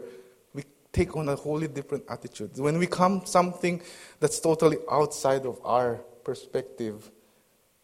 we 0.55 0.63
take 0.91 1.15
on 1.15 1.29
a 1.29 1.35
wholly 1.35 1.67
different 1.67 2.05
attitude. 2.09 2.57
When 2.57 2.79
we 2.79 2.87
come 2.87 3.23
something 3.23 3.83
that's 4.19 4.39
totally 4.39 4.77
outside 4.91 5.45
of 5.45 5.59
our 5.63 5.97
perspective, 6.23 7.11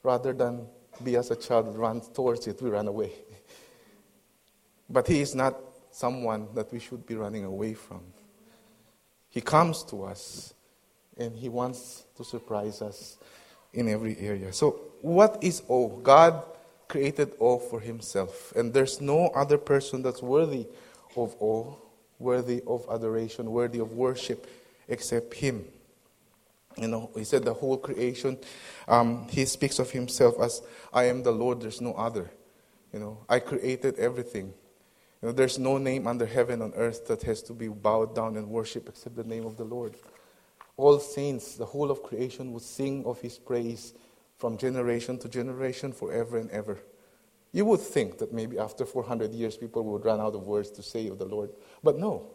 rather 0.01 0.33
than 0.33 0.65
be 1.03 1.15
as 1.15 1.29
a 1.29 1.35
child 1.35 1.77
run 1.77 2.01
towards 2.01 2.47
it, 2.47 2.59
we 2.59 2.71
run 2.71 2.87
away. 2.87 3.11
but 4.89 5.05
he 5.05 5.21
is 5.21 5.35
not 5.35 5.59
someone 5.91 6.47
that 6.55 6.73
we 6.73 6.79
should 6.79 7.05
be 7.05 7.13
running 7.13 7.45
away 7.45 7.75
from. 7.75 8.01
He 9.29 9.41
comes 9.41 9.83
to 9.83 10.05
us 10.05 10.55
and 11.17 11.35
he 11.35 11.49
wants 11.49 12.05
to 12.15 12.23
surprise 12.23 12.81
us 12.81 13.19
in 13.73 13.87
every 13.87 14.17
area. 14.17 14.51
So, 14.51 14.81
what 15.01 15.37
is 15.43 15.61
awe? 15.67 15.99
God 15.99 16.56
created 16.87 17.33
all 17.39 17.59
for 17.59 17.79
himself, 17.79 18.53
and 18.55 18.73
there's 18.73 19.01
no 19.01 19.27
other 19.27 19.57
person 19.57 20.01
that's 20.01 20.21
worthy 20.21 20.67
of 21.15 21.35
all, 21.39 21.81
worthy 22.19 22.61
of 22.67 22.85
adoration, 22.89 23.51
worthy 23.51 23.79
of 23.79 23.93
worship 23.93 24.47
except 24.87 25.33
him. 25.33 25.65
You 26.77 26.87
know, 26.87 27.09
he 27.15 27.23
said 27.23 27.43
the 27.43 27.53
whole 27.53 27.77
creation, 27.77 28.37
um, 28.87 29.27
he 29.29 29.45
speaks 29.45 29.79
of 29.79 29.91
himself 29.91 30.39
as, 30.39 30.61
I 30.93 31.05
am 31.05 31.23
the 31.23 31.31
Lord, 31.31 31.61
there's 31.61 31.81
no 31.81 31.93
other. 31.93 32.29
You 32.93 32.99
know, 32.99 33.17
I 33.27 33.39
created 33.39 33.97
everything. 33.97 34.53
You 35.21 35.29
know, 35.29 35.31
there's 35.31 35.57
no 35.57 35.79
name 35.79 36.05
under 36.05 36.27
heaven 36.27 36.61
on 36.61 36.73
earth 36.75 37.07
that 37.07 37.23
has 37.23 37.41
to 37.43 37.53
be 37.53 37.67
bowed 37.67 38.15
down 38.15 38.37
and 38.37 38.47
worshiped 38.49 38.87
except 38.87 39.15
the 39.15 39.23
name 39.23 39.45
of 39.45 39.57
the 39.57 39.63
Lord. 39.63 39.95
All 40.77 40.99
saints, 40.99 41.55
the 41.55 41.65
whole 41.65 41.89
of 41.89 42.03
creation 42.03 42.53
would 42.53 42.61
sing 42.61 43.03
of 43.05 43.19
his 43.19 43.39
praise 43.39 43.93
from 44.37 44.57
generation 44.57 45.17
to 45.19 45.29
generation, 45.29 45.91
forever 45.91 46.37
and 46.37 46.49
ever. 46.51 46.79
You 47.51 47.65
would 47.65 47.79
think 47.79 48.17
that 48.19 48.33
maybe 48.33 48.59
after 48.59 48.85
400 48.85 49.33
years 49.33 49.57
people 49.57 49.83
would 49.85 50.05
run 50.05 50.19
out 50.19 50.35
of 50.35 50.43
words 50.43 50.69
to 50.71 50.83
say 50.83 51.07
of 51.07 51.17
the 51.17 51.25
Lord. 51.25 51.49
But 51.83 51.97
no, 51.97 52.29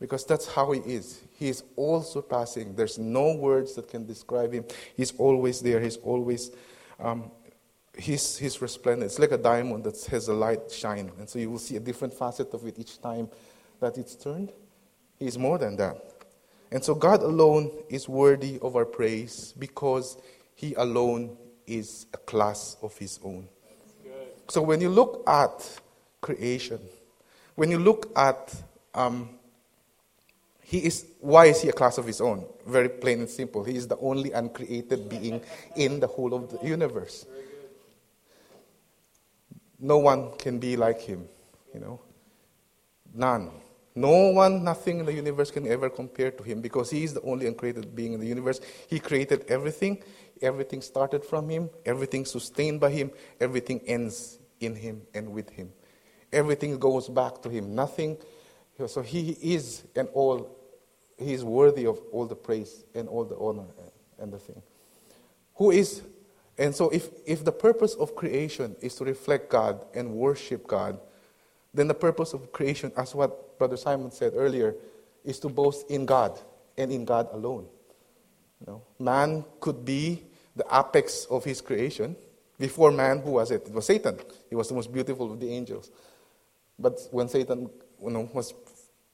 because 0.00 0.24
that's 0.24 0.46
how 0.46 0.72
he 0.72 0.80
is. 0.80 1.20
He 1.38 1.48
is 1.48 1.62
all 1.76 2.02
surpassing. 2.02 2.74
There's 2.74 2.98
no 2.98 3.34
words 3.34 3.74
that 3.74 3.88
can 3.88 4.06
describe 4.06 4.52
him. 4.52 4.64
He's 4.96 5.12
always 5.12 5.60
there. 5.60 5.80
He's 5.80 5.96
always 5.96 6.50
um, 6.98 7.30
he's, 7.98 8.38
he's 8.38 8.62
resplendent. 8.62 9.10
It's 9.10 9.18
like 9.18 9.32
a 9.32 9.38
diamond 9.38 9.84
that 9.84 10.02
has 10.06 10.28
a 10.28 10.32
light 10.32 10.70
shine. 10.70 11.10
And 11.18 11.28
so 11.28 11.38
you 11.38 11.50
will 11.50 11.58
see 11.58 11.76
a 11.76 11.80
different 11.80 12.14
facet 12.14 12.52
of 12.54 12.66
it 12.66 12.78
each 12.78 13.00
time 13.00 13.28
that 13.80 13.98
it's 13.98 14.14
turned. 14.14 14.52
He's 15.18 15.36
more 15.36 15.58
than 15.58 15.76
that. 15.76 15.96
And 16.70 16.84
so 16.84 16.94
God 16.94 17.22
alone 17.22 17.70
is 17.88 18.08
worthy 18.08 18.58
of 18.60 18.76
our 18.76 18.84
praise 18.84 19.54
because 19.58 20.18
he 20.58 20.74
alone 20.74 21.36
is 21.68 22.06
a 22.12 22.16
class 22.16 22.76
of 22.82 22.98
his 22.98 23.20
own. 23.22 23.48
So 24.48 24.60
when 24.60 24.80
you 24.80 24.88
look 24.88 25.22
at 25.28 25.80
creation, 26.20 26.80
when 27.54 27.70
you 27.70 27.78
look 27.78 28.10
at 28.16 28.52
um, 28.92 29.38
he 30.60 30.78
is 30.78 31.06
why 31.20 31.46
is 31.46 31.62
he 31.62 31.68
a 31.68 31.72
class 31.72 31.96
of 31.96 32.06
his 32.06 32.20
own? 32.20 32.44
Very 32.66 32.88
plain 32.88 33.20
and 33.20 33.30
simple. 33.30 33.62
He 33.62 33.76
is 33.76 33.86
the 33.86 33.98
only 33.98 34.32
uncreated 34.32 35.08
being 35.08 35.40
in 35.76 36.00
the 36.00 36.08
whole 36.08 36.34
of 36.34 36.50
the 36.50 36.66
universe. 36.66 37.24
No 39.78 39.98
one 39.98 40.32
can 40.38 40.58
be 40.58 40.76
like 40.76 41.00
him, 41.00 41.28
you 41.72 41.78
know. 41.78 42.00
None. 43.14 43.52
No 43.98 44.28
one, 44.28 44.62
nothing 44.62 45.00
in 45.00 45.06
the 45.06 45.12
universe 45.12 45.50
can 45.50 45.66
ever 45.66 45.90
compare 45.90 46.30
to 46.30 46.42
him 46.44 46.60
because 46.60 46.88
he 46.88 47.02
is 47.02 47.14
the 47.14 47.22
only 47.22 47.48
uncreated 47.48 47.96
being 47.96 48.12
in 48.12 48.20
the 48.20 48.26
universe. 48.26 48.60
He 48.86 49.00
created 49.00 49.44
everything. 49.48 50.04
Everything 50.40 50.82
started 50.82 51.24
from 51.24 51.48
him. 51.48 51.68
Everything 51.84 52.24
sustained 52.24 52.78
by 52.78 52.90
him. 52.90 53.10
Everything 53.40 53.80
ends 53.86 54.38
in 54.60 54.76
him 54.76 55.02
and 55.14 55.32
with 55.32 55.50
him. 55.50 55.72
Everything 56.32 56.78
goes 56.78 57.08
back 57.08 57.42
to 57.42 57.48
him. 57.48 57.74
Nothing. 57.74 58.18
So 58.86 59.02
he 59.02 59.30
is 59.42 59.82
and 59.96 60.08
all. 60.14 60.56
He 61.16 61.32
is 61.32 61.44
worthy 61.44 61.84
of 61.84 61.98
all 62.12 62.26
the 62.26 62.36
praise 62.36 62.84
and 62.94 63.08
all 63.08 63.24
the 63.24 63.36
honor 63.36 63.66
and 64.20 64.32
the 64.32 64.38
thing. 64.38 64.62
Who 65.56 65.72
is 65.72 66.02
and 66.56 66.74
so, 66.74 66.88
if, 66.90 67.08
if 67.24 67.44
the 67.44 67.52
purpose 67.52 67.94
of 67.94 68.16
creation 68.16 68.74
is 68.80 68.96
to 68.96 69.04
reflect 69.04 69.48
God 69.48 69.84
and 69.94 70.14
worship 70.14 70.66
God, 70.66 71.00
then 71.72 71.86
the 71.86 71.94
purpose 71.94 72.32
of 72.32 72.52
creation, 72.52 72.90
as 72.96 73.14
what 73.14 73.47
Brother 73.58 73.76
Simon 73.76 74.10
said 74.10 74.32
earlier, 74.34 74.74
is 75.24 75.38
to 75.40 75.48
boast 75.48 75.90
in 75.90 76.06
God 76.06 76.38
and 76.76 76.90
in 76.90 77.04
God 77.04 77.28
alone. 77.32 77.66
You 78.60 78.66
know, 78.66 78.82
man 78.98 79.44
could 79.60 79.84
be 79.84 80.24
the 80.56 80.64
apex 80.72 81.26
of 81.26 81.44
his 81.44 81.60
creation. 81.60 82.16
Before 82.58 82.90
man, 82.90 83.20
who 83.20 83.32
was 83.32 83.50
it? 83.50 83.66
It 83.66 83.72
was 83.72 83.86
Satan. 83.86 84.18
He 84.48 84.56
was 84.56 84.68
the 84.68 84.74
most 84.74 84.92
beautiful 84.92 85.32
of 85.32 85.38
the 85.38 85.50
angels. 85.50 85.90
But 86.78 86.98
when 87.10 87.28
Satan 87.28 87.70
you 88.02 88.10
know, 88.10 88.28
was 88.32 88.54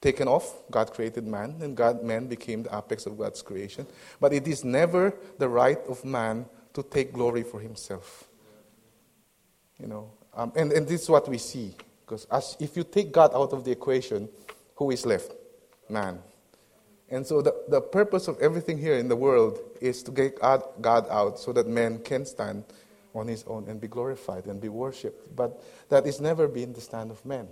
taken 0.00 0.28
off, 0.28 0.54
God 0.70 0.92
created 0.92 1.26
man, 1.26 1.56
and 1.60 1.76
God, 1.76 2.02
man 2.02 2.26
became 2.26 2.62
the 2.62 2.76
apex 2.76 3.06
of 3.06 3.18
God's 3.18 3.42
creation. 3.42 3.86
But 4.20 4.32
it 4.32 4.46
is 4.46 4.64
never 4.64 5.14
the 5.38 5.48
right 5.48 5.80
of 5.88 6.04
man 6.04 6.46
to 6.74 6.82
take 6.82 7.12
glory 7.12 7.42
for 7.42 7.60
himself. 7.60 8.28
You 9.80 9.88
know, 9.88 10.10
um, 10.34 10.52
and, 10.56 10.72
and 10.72 10.86
this 10.86 11.02
is 11.02 11.10
what 11.10 11.28
we 11.28 11.38
see. 11.38 11.74
Because 12.14 12.28
as, 12.30 12.56
if 12.60 12.76
you 12.76 12.84
take 12.84 13.10
God 13.10 13.32
out 13.34 13.52
of 13.52 13.64
the 13.64 13.72
equation, 13.72 14.28
who 14.76 14.92
is 14.92 15.04
left? 15.04 15.32
Man. 15.88 16.20
And 17.10 17.26
so 17.26 17.42
the, 17.42 17.52
the 17.68 17.80
purpose 17.80 18.28
of 18.28 18.38
everything 18.38 18.78
here 18.78 18.94
in 18.94 19.08
the 19.08 19.16
world 19.16 19.58
is 19.80 20.00
to 20.04 20.12
get 20.12 20.40
God 20.40 21.06
out 21.10 21.40
so 21.40 21.52
that 21.52 21.66
man 21.66 21.98
can 21.98 22.24
stand 22.24 22.66
on 23.16 23.26
his 23.26 23.42
own 23.48 23.68
and 23.68 23.80
be 23.80 23.88
glorified 23.88 24.46
and 24.46 24.60
be 24.60 24.68
worshipped. 24.68 25.34
But 25.34 25.60
that 25.88 26.06
has 26.06 26.20
never 26.20 26.46
been 26.46 26.72
the 26.72 26.80
stand 26.80 27.10
of 27.10 27.24
man. 27.26 27.48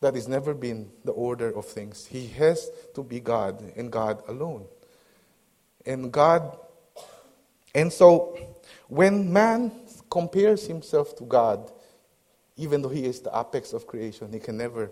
That 0.00 0.14
has 0.14 0.26
never 0.26 0.54
been 0.54 0.90
the 1.04 1.12
order 1.12 1.50
of 1.54 1.66
things. 1.66 2.06
He 2.06 2.28
has 2.28 2.70
to 2.94 3.02
be 3.02 3.20
God 3.20 3.62
and 3.76 3.92
God 3.92 4.22
alone. 4.26 4.64
And 5.84 6.10
God 6.10 6.58
and 7.74 7.92
so, 7.92 8.38
when 8.88 9.30
man 9.30 9.70
compares 10.10 10.66
himself 10.66 11.14
to 11.16 11.24
God, 11.24 11.70
even 12.56 12.82
though 12.82 12.88
he 12.88 13.04
is 13.04 13.20
the 13.20 13.30
apex 13.38 13.72
of 13.72 13.86
creation, 13.86 14.32
he 14.32 14.38
can 14.38 14.56
never 14.56 14.90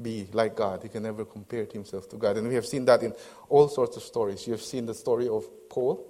be 0.00 0.26
like 0.32 0.56
God. 0.56 0.82
He 0.82 0.88
can 0.88 1.02
never 1.02 1.24
compare 1.24 1.66
himself 1.72 2.08
to 2.10 2.16
God. 2.16 2.36
And 2.36 2.48
we 2.48 2.54
have 2.54 2.66
seen 2.66 2.84
that 2.86 3.02
in 3.02 3.12
all 3.48 3.68
sorts 3.68 3.96
of 3.96 4.02
stories. 4.02 4.46
You 4.46 4.52
have 4.52 4.62
seen 4.62 4.86
the 4.86 4.94
story 4.94 5.28
of 5.28 5.44
Paul. 5.68 6.04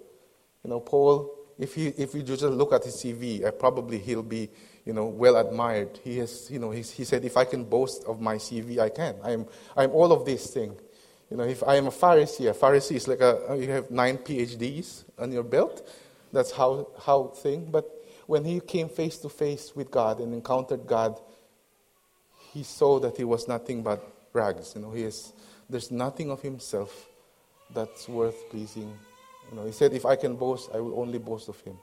You 0.63 0.71
know, 0.71 0.81
Paul, 0.81 1.31
if, 1.59 1.75
he, 1.75 1.89
if 1.89 2.15
you 2.15 2.23
just 2.23 2.43
look 2.43 2.73
at 2.73 2.85
his 2.85 2.97
CV, 2.97 3.45
uh, 3.45 3.51
probably 3.53 3.99
he'll 3.99 4.23
be, 4.23 4.49
you 4.87 4.93
know, 4.93 5.07
well 5.07 5.37
admired. 5.37 6.01
He 6.03 6.19
has, 6.19 6.51
you 6.51 6.59
know, 6.59 6.71
he 6.71 6.83
said, 6.83 7.25
if 7.25 7.37
I 7.37 7.45
can 7.45 7.65
boast 7.65 8.05
of 8.05 8.21
my 8.21 8.37
CV, 8.37 8.79
I 8.79 8.89
can. 8.89 9.17
I'm, 9.23 9.47
I'm 9.77 9.91
all 9.91 10.13
of 10.13 10.25
these 10.25 10.49
things. 10.49 10.81
You 11.31 11.39
know, 11.39 11.45
if 11.45 11.63
I 11.63 11.77
am 11.77 11.87
a 11.87 11.91
Pharisee, 11.91 12.51
a 12.51 12.55
Pharisee 12.55 12.97
is 12.97 13.09
like 13.09 13.21
a, 13.21 13.57
you 13.59 13.71
have 13.71 13.91
nine 13.91 14.19
PhDs 14.19 15.05
on 15.19 15.33
your 15.33 15.43
belt. 15.43 15.87
That's 16.33 16.53
how, 16.53 16.89
how 17.05 17.29
thing. 17.29 17.69
But 17.71 17.91
when 18.27 18.45
he 18.45 18.61
came 18.61 18.89
face 18.89 19.19
to 19.19 19.29
face 19.29 19.75
with 19.75 19.91
God 19.91 20.21
and 20.21 20.33
encountered 20.33 20.87
God, 20.87 21.21
he 22.53 22.63
saw 22.63 22.99
that 23.01 23.17
he 23.17 23.25
was 23.25 23.49
nothing 23.49 23.83
but 23.83 24.03
rags. 24.33 24.73
You 24.75 24.83
know, 24.83 24.93
he 24.93 25.03
is, 25.03 25.33
there's 25.69 25.91
nothing 25.91 26.31
of 26.31 26.41
himself 26.41 27.09
that's 27.73 28.09
worth 28.09 28.49
pleasing. 28.51 28.97
You 29.51 29.57
know, 29.57 29.67
he 29.67 29.73
said, 29.73 29.93
if 29.93 30.07
I 30.07 30.17
can 30.17 30.37
boast, 30.37 30.71
I 30.75 30.81
will 30.81 30.99
only 31.01 31.19
boast 31.19 31.49
of 31.49 31.61
him 31.61 31.77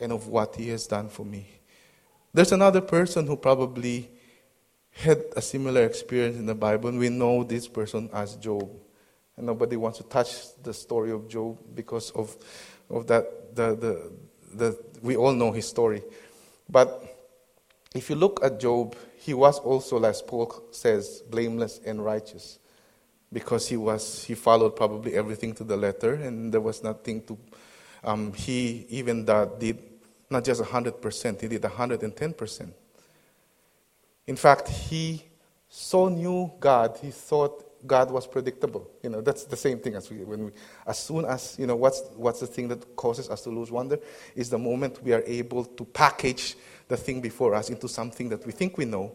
and 0.00 0.12
of 0.12 0.28
what 0.28 0.56
he 0.56 0.68
has 0.68 0.86
done 0.86 1.08
for 1.08 1.24
me. 1.24 1.46
There's 2.32 2.52
another 2.52 2.80
person 2.80 3.26
who 3.26 3.36
probably 3.36 4.10
had 4.92 5.22
a 5.36 5.42
similar 5.42 5.84
experience 5.84 6.36
in 6.36 6.46
the 6.46 6.54
Bible, 6.54 6.88
and 6.88 6.98
we 6.98 7.08
know 7.08 7.44
this 7.44 7.68
person 7.68 8.08
as 8.12 8.36
Job. 8.36 8.68
And 9.36 9.46
nobody 9.46 9.76
wants 9.76 9.98
to 9.98 10.04
touch 10.04 10.62
the 10.62 10.74
story 10.74 11.12
of 11.12 11.28
Job 11.28 11.58
because 11.74 12.10
of, 12.10 12.36
of 12.90 13.06
that. 13.06 13.54
The, 13.54 13.76
the, 13.76 14.12
the, 14.54 14.78
we 15.02 15.16
all 15.16 15.32
know 15.32 15.52
his 15.52 15.68
story. 15.68 16.02
But 16.68 17.02
if 17.94 18.10
you 18.10 18.16
look 18.16 18.40
at 18.44 18.60
Job, 18.60 18.96
he 19.18 19.34
was 19.34 19.58
also, 19.58 20.02
as 20.04 20.22
Paul 20.22 20.64
says, 20.70 21.22
blameless 21.30 21.80
and 21.84 22.04
righteous 22.04 22.58
because 23.32 23.68
he 23.68 23.76
was 23.76 24.24
he 24.24 24.34
followed 24.34 24.74
probably 24.74 25.14
everything 25.14 25.54
to 25.54 25.64
the 25.64 25.76
letter 25.76 26.14
and 26.14 26.52
there 26.52 26.60
was 26.60 26.82
nothing 26.82 27.22
to 27.22 27.36
um, 28.04 28.32
he 28.32 28.86
even 28.88 29.24
that 29.24 29.58
did 29.60 29.78
not 30.30 30.44
just 30.44 30.62
100% 30.62 31.40
he 31.40 31.48
did 31.48 31.62
110% 31.62 32.68
in 34.26 34.36
fact 34.36 34.68
he 34.68 35.22
so 35.68 36.08
knew 36.08 36.50
god 36.58 36.98
he 37.02 37.10
thought 37.10 37.67
god 37.86 38.10
was 38.10 38.26
predictable 38.26 38.90
you 39.02 39.10
know 39.10 39.20
that's 39.20 39.44
the 39.44 39.56
same 39.56 39.78
thing 39.78 39.94
as 39.94 40.10
we 40.10 40.18
when 40.18 40.46
we 40.46 40.50
as 40.86 40.98
soon 40.98 41.24
as 41.24 41.56
you 41.58 41.66
know 41.66 41.76
what's 41.76 42.02
what's 42.16 42.40
the 42.40 42.46
thing 42.46 42.68
that 42.68 42.96
causes 42.96 43.30
us 43.30 43.42
to 43.42 43.50
lose 43.50 43.70
wonder 43.70 43.98
is 44.34 44.50
the 44.50 44.58
moment 44.58 45.02
we 45.02 45.12
are 45.12 45.22
able 45.26 45.64
to 45.64 45.84
package 45.84 46.56
the 46.88 46.96
thing 46.96 47.20
before 47.20 47.54
us 47.54 47.70
into 47.70 47.88
something 47.88 48.28
that 48.28 48.44
we 48.46 48.52
think 48.52 48.76
we 48.78 48.84
know 48.84 49.12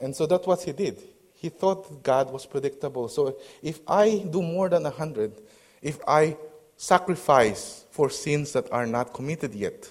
and 0.00 0.14
so 0.14 0.26
that's 0.26 0.46
what 0.46 0.62
he 0.62 0.72
did 0.72 1.02
he 1.40 1.48
thought 1.48 2.02
God 2.02 2.32
was 2.32 2.46
predictable. 2.46 3.08
So 3.08 3.36
if 3.62 3.80
I 3.86 4.24
do 4.28 4.42
more 4.42 4.68
than 4.68 4.82
100, 4.82 5.40
if 5.80 6.00
I 6.06 6.36
sacrifice 6.76 7.84
for 7.90 8.10
sins 8.10 8.52
that 8.52 8.70
are 8.72 8.86
not 8.86 9.14
committed 9.14 9.54
yet, 9.54 9.90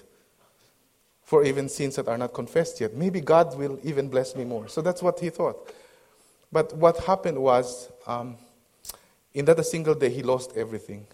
for 1.22 1.44
even 1.44 1.68
sins 1.68 1.96
that 1.96 2.06
are 2.06 2.18
not 2.18 2.34
confessed 2.34 2.80
yet, 2.80 2.94
maybe 2.94 3.22
God 3.22 3.56
will 3.56 3.78
even 3.82 4.08
bless 4.08 4.36
me 4.36 4.44
more. 4.44 4.68
So 4.68 4.82
that's 4.82 5.02
what 5.02 5.20
he 5.20 5.30
thought. 5.30 5.72
But 6.50 6.74
what 6.76 6.98
happened 6.98 7.38
was, 7.38 7.90
um, 8.06 8.36
in 9.34 9.44
that 9.44 9.64
single 9.66 9.94
day, 9.94 10.08
he 10.08 10.22
lost 10.22 10.56
everything. 10.56 11.06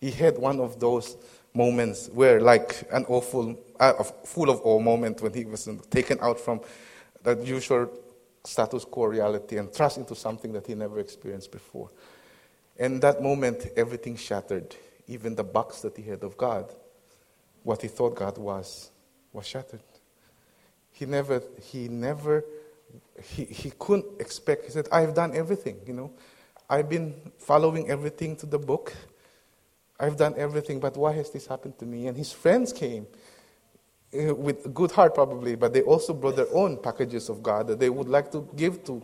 He 0.00 0.10
had 0.10 0.38
one 0.38 0.60
of 0.60 0.78
those 0.78 1.16
moments 1.54 2.08
where, 2.12 2.40
like 2.40 2.88
an 2.92 3.04
awful, 3.08 3.58
uh, 3.78 4.02
full 4.02 4.50
of 4.50 4.60
awe 4.64 4.80
moment 4.80 5.20
when 5.20 5.32
he 5.32 5.44
was 5.44 5.68
taken 5.90 6.18
out 6.20 6.40
from 6.40 6.60
that 7.22 7.44
usual 7.44 7.90
status 8.44 8.84
quo 8.84 9.06
reality 9.06 9.58
and 9.58 9.72
thrust 9.72 9.98
into 9.98 10.14
something 10.14 10.52
that 10.52 10.66
he 10.66 10.74
never 10.74 10.98
experienced 10.98 11.52
before. 11.52 11.90
And 12.78 13.00
that 13.02 13.22
moment, 13.22 13.66
everything 13.76 14.16
shattered. 14.16 14.74
Even 15.06 15.34
the 15.34 15.44
box 15.44 15.82
that 15.82 15.96
he 15.96 16.02
had 16.04 16.22
of 16.22 16.36
God, 16.36 16.72
what 17.62 17.82
he 17.82 17.88
thought 17.88 18.16
God 18.16 18.38
was, 18.38 18.90
was 19.32 19.46
shattered. 19.46 19.82
He 20.92 21.06
never, 21.06 21.42
he 21.60 21.88
never, 21.88 22.44
he, 23.22 23.44
he 23.44 23.72
couldn't 23.78 24.20
expect. 24.20 24.64
He 24.66 24.70
said, 24.70 24.88
I've 24.90 25.14
done 25.14 25.34
everything, 25.34 25.78
you 25.86 25.92
know. 25.92 26.12
I've 26.68 26.88
been 26.88 27.32
following 27.38 27.90
everything 27.90 28.36
to 28.36 28.46
the 28.46 28.58
book. 28.58 28.94
I've 30.00 30.16
done 30.16 30.34
everything, 30.36 30.80
but 30.80 30.96
why 30.96 31.12
has 31.12 31.30
this 31.30 31.46
happened 31.46 31.78
to 31.78 31.86
me? 31.86 32.06
And 32.06 32.16
his 32.16 32.32
friends 32.32 32.72
came 32.72 33.06
uh, 34.18 34.34
with 34.34 34.74
good 34.74 34.90
heart 34.90 35.14
probably, 35.14 35.54
but 35.54 35.72
they 35.72 35.82
also 35.82 36.12
brought 36.12 36.36
their 36.36 36.52
own 36.52 36.76
packages 36.76 37.28
of 37.28 37.42
God 37.42 37.66
that 37.68 37.78
they 37.78 37.90
would 37.90 38.08
like 38.08 38.32
to 38.32 38.48
give 38.56 38.82
to, 38.84 39.02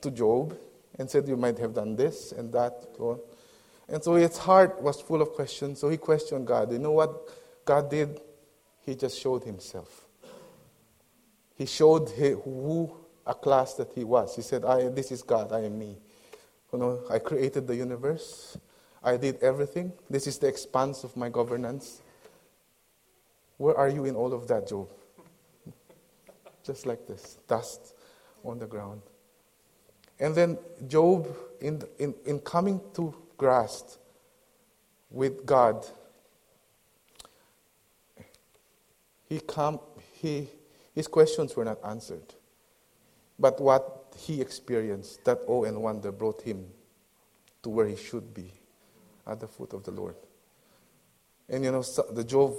to 0.00 0.10
Job 0.10 0.56
and 0.98 1.10
said, 1.10 1.28
You 1.28 1.36
might 1.36 1.58
have 1.58 1.74
done 1.74 1.96
this 1.96 2.32
and 2.32 2.52
that. 2.52 2.86
And 3.88 4.02
so 4.02 4.14
his 4.14 4.38
heart 4.38 4.80
was 4.80 5.00
full 5.00 5.20
of 5.20 5.32
questions. 5.32 5.80
So 5.80 5.88
he 5.88 5.96
questioned 5.96 6.46
God. 6.46 6.72
You 6.72 6.78
know 6.78 6.92
what 6.92 7.28
God 7.64 7.90
did? 7.90 8.20
He 8.80 8.94
just 8.94 9.18
showed 9.18 9.44
himself. 9.44 10.06
He 11.54 11.66
showed 11.66 12.08
who 12.10 12.96
a 13.26 13.34
class 13.34 13.74
that 13.74 13.92
he 13.94 14.04
was. 14.04 14.36
He 14.36 14.42
said, 14.42 14.64
I, 14.64 14.88
This 14.88 15.12
is 15.12 15.22
God, 15.22 15.52
I 15.52 15.60
am 15.60 15.78
me. 15.78 15.96
You 16.72 16.78
know, 16.78 17.00
I 17.10 17.18
created 17.18 17.66
the 17.66 17.76
universe. 17.76 18.56
I 19.02 19.16
did 19.16 19.42
everything. 19.42 19.92
This 20.08 20.26
is 20.26 20.38
the 20.38 20.46
expanse 20.46 21.04
of 21.04 21.16
my 21.16 21.28
governance. 21.28 22.00
Where 23.58 23.76
are 23.76 23.88
you 23.88 24.04
in 24.04 24.16
all 24.16 24.32
of 24.32 24.48
that, 24.48 24.68
Job? 24.68 24.88
Just 26.64 26.86
like 26.86 27.06
this 27.06 27.38
dust 27.48 27.94
on 28.44 28.58
the 28.58 28.66
ground. 28.66 29.02
And 30.18 30.34
then 30.34 30.58
Job, 30.86 31.28
in, 31.60 31.82
in, 31.98 32.14
in 32.24 32.38
coming 32.40 32.80
to 32.94 33.14
grasp 33.36 33.98
with 35.10 35.44
God, 35.44 35.84
he 39.28 39.40
come, 39.40 39.80
he, 40.12 40.48
his 40.94 41.08
questions 41.08 41.56
were 41.56 41.64
not 41.64 41.78
answered. 41.84 42.34
But 43.38 43.60
what 43.60 44.14
he 44.16 44.40
experienced, 44.40 45.24
that 45.24 45.38
awe 45.46 45.64
and 45.64 45.82
wonder, 45.82 46.12
brought 46.12 46.42
him 46.42 46.66
to 47.62 47.70
where 47.70 47.86
he 47.86 47.96
should 47.96 48.34
be, 48.34 48.52
at 49.26 49.40
the 49.40 49.48
foot 49.48 49.72
of 49.72 49.84
the 49.84 49.90
Lord. 49.90 50.16
And 51.48 51.64
you 51.64 51.72
know, 51.72 51.82
the 52.12 52.24
Job 52.24 52.54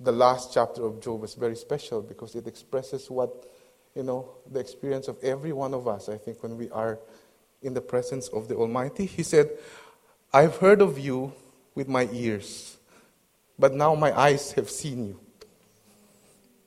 the 0.00 0.12
last 0.12 0.52
chapter 0.52 0.84
of 0.84 1.00
Job 1.00 1.24
is 1.24 1.34
very 1.34 1.56
special 1.56 2.02
because 2.02 2.34
it 2.34 2.46
expresses 2.46 3.10
what, 3.10 3.46
you 3.94 4.02
know, 4.02 4.30
the 4.50 4.60
experience 4.60 5.08
of 5.08 5.22
every 5.22 5.52
one 5.52 5.74
of 5.74 5.86
us, 5.86 6.08
I 6.08 6.16
think, 6.16 6.42
when 6.42 6.56
we 6.56 6.70
are 6.70 6.98
in 7.62 7.74
the 7.74 7.80
presence 7.80 8.28
of 8.28 8.48
the 8.48 8.56
Almighty. 8.56 9.06
He 9.06 9.22
said, 9.22 9.50
I've 10.32 10.56
heard 10.56 10.82
of 10.82 10.98
you 10.98 11.32
with 11.74 11.88
my 11.88 12.08
ears, 12.12 12.76
but 13.58 13.72
now 13.72 13.94
my 13.94 14.16
eyes 14.18 14.52
have 14.52 14.68
seen 14.68 15.06
you. 15.06 15.20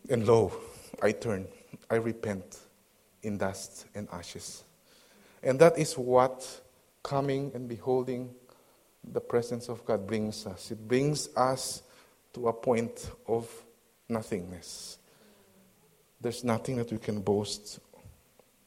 And 0.09 0.25
lo, 0.25 0.53
I 1.01 1.11
turn, 1.11 1.47
I 1.89 1.95
repent 1.95 2.59
in 3.27 3.37
dust 3.37 3.85
and 3.93 4.07
ashes. 4.11 4.63
And 5.43 5.59
that 5.59 5.77
is 5.77 5.97
what 5.97 6.61
coming 7.03 7.51
and 7.53 7.69
beholding 7.69 8.33
the 9.13 9.21
presence 9.21 9.69
of 9.69 9.85
God 9.85 10.07
brings 10.07 10.47
us. 10.47 10.71
It 10.71 10.87
brings 10.87 11.29
us 11.35 11.83
to 12.33 12.47
a 12.47 12.53
point 12.53 13.11
of 13.27 13.49
nothingness. 14.09 14.97
There's 16.19 16.43
nothing 16.43 16.77
that 16.77 16.91
we 16.91 16.97
can 16.97 17.21
boast 17.21 17.79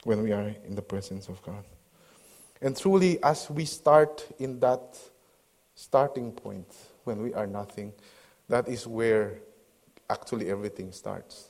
when 0.05 0.23
we 0.23 0.33
are 0.33 0.55
in 0.65 0.75
the 0.75 0.83
presence 0.83 1.29
of 1.29 1.43
God. 1.43 1.65
And 2.63 2.77
truly, 2.77 3.23
as 3.23 3.51
we 3.51 3.65
start 3.65 4.27
in 4.39 4.61
that 4.61 4.99
starting 5.75 6.33
point, 6.33 6.73
when 7.05 7.23
we 7.23 7.35
are 7.35 7.47
nothing, 7.47 7.93
that 8.49 8.69
is 8.69 8.87
where 8.87 9.39
actually 10.09 10.51
everything 10.51 10.93
starts. 10.93 11.49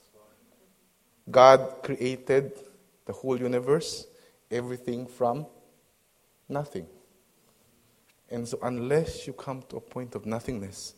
God 1.31 1.83
created 1.83 2.59
the 3.06 3.12
whole 3.12 3.38
universe, 3.38 4.06
everything 4.50 5.06
from 5.06 5.46
nothing. 6.48 6.86
And 8.30 8.46
so, 8.46 8.58
unless 8.62 9.26
you 9.26 9.32
come 9.32 9.62
to 9.68 9.76
a 9.76 9.80
point 9.80 10.14
of 10.14 10.26
nothingness, 10.26 10.94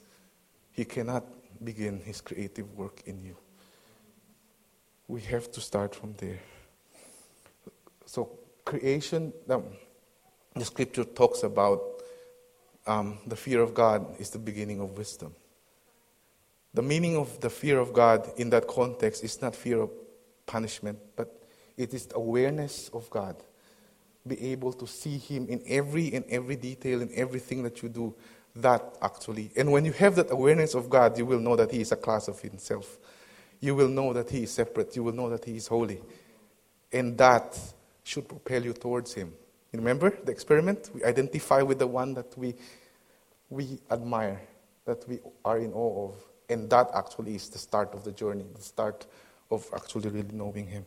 he 0.73 0.85
cannot 0.85 1.25
begin 1.65 2.01
his 2.01 2.21
creative 2.21 2.77
work 2.77 3.03
in 3.07 3.25
you. 3.25 3.37
We 5.09 5.21
have 5.23 5.51
to 5.53 5.61
start 5.61 5.95
from 5.95 6.15
there. 6.19 6.41
So, 8.07 8.39
creation, 8.65 9.33
um, 9.49 9.65
the 10.55 10.65
scripture 10.65 11.05
talks 11.05 11.43
about 11.43 11.83
um, 12.87 13.19
the 13.27 13.37
fear 13.37 13.61
of 13.61 13.73
God 13.73 14.21
is 14.21 14.31
the 14.31 14.39
beginning 14.39 14.81
of 14.81 14.99
wisdom. 14.99 15.35
The 16.75 16.83
meaning 16.83 17.17
of 17.17 17.41
the 17.41 17.51
fear 17.51 17.79
of 17.79 17.93
God 17.93 18.31
in 18.37 18.51
that 18.51 18.67
context 18.67 19.25
is 19.25 19.41
not 19.41 19.55
fear 19.55 19.81
of 19.81 19.91
punishment, 20.47 20.99
but 21.17 21.42
it 21.77 21.95
is 21.95 22.07
the 22.07 22.17
awareness 22.17 22.91
of 22.93 23.09
God. 23.11 23.37
Be 24.27 24.53
able 24.53 24.73
to 24.75 24.87
see 24.87 25.19
Him 25.19 25.47
in 25.49 25.63
every 25.67 26.13
and 26.13 26.25
every 26.29 26.57
detail, 26.57 27.03
in 27.03 27.11
everything 27.15 27.63
that 27.65 27.83
you 27.83 27.89
do, 27.89 28.15
that 28.57 28.97
actually. 29.03 29.51
And 29.57 29.73
when 29.73 29.85
you 29.85 29.93
have 29.93 30.15
that 30.17 30.31
awareness 30.31 30.75
of 30.75 30.89
God, 30.89 31.19
you 31.19 31.27
will 31.27 31.41
know 31.41 31.57
that 31.57 31.71
He 31.71 31.81
is 31.81 31.93
a 31.93 31.97
class 31.97 32.29
of 32.29 32.41
Himself. 32.41 32.99
You 33.61 33.75
will 33.75 33.89
know 33.89 34.13
that 34.13 34.31
He 34.31 34.45
is 34.45 34.53
separate. 34.53 34.95
You 34.95 35.05
will 35.05 35.13
know 35.13 35.31
that 35.31 35.45
He 35.45 35.57
is 35.57 35.67
holy. 35.67 36.01
And 36.93 37.17
that 37.19 37.59
should 38.05 38.29
propel 38.29 38.63
you 38.65 38.73
towards 38.75 39.15
Him. 39.15 39.33
You 39.73 39.79
remember 39.79 40.11
the 40.11 40.31
experiment? 40.31 40.91
We 40.95 41.03
identify 41.03 41.63
with 41.63 41.79
the 41.79 41.87
one 41.87 42.15
that 42.15 42.37
we, 42.37 42.55
we 43.49 43.79
admire, 43.91 44.41
that 44.85 45.09
we 45.09 45.21
are 45.45 45.59
in 45.59 45.73
awe 45.73 46.09
of. 46.09 46.17
And 46.51 46.69
that 46.71 46.91
actually 46.95 47.37
is 47.37 47.49
the 47.49 47.59
start 47.59 47.95
of 47.95 48.05
the 48.05 48.13
journey, 48.13 48.45
the 48.55 48.63
start 48.63 49.07
of 49.51 49.67
actually 49.75 50.11
really 50.11 50.33
knowing 50.33 50.67
Him. 50.67 50.85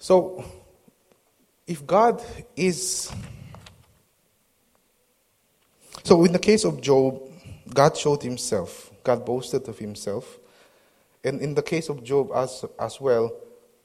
So, 0.00 0.42
if 1.66 1.86
God 1.86 2.24
is. 2.56 3.12
So, 6.02 6.24
in 6.24 6.32
the 6.32 6.38
case 6.38 6.64
of 6.64 6.80
Job, 6.80 7.30
God 7.72 7.96
showed 7.96 8.22
himself, 8.22 8.90
God 9.04 9.26
boasted 9.26 9.68
of 9.68 9.78
himself. 9.78 10.38
And 11.22 11.42
in 11.42 11.54
the 11.54 11.62
case 11.62 11.90
of 11.90 12.02
Job 12.02 12.30
as, 12.34 12.64
as 12.78 12.98
well, 12.98 13.30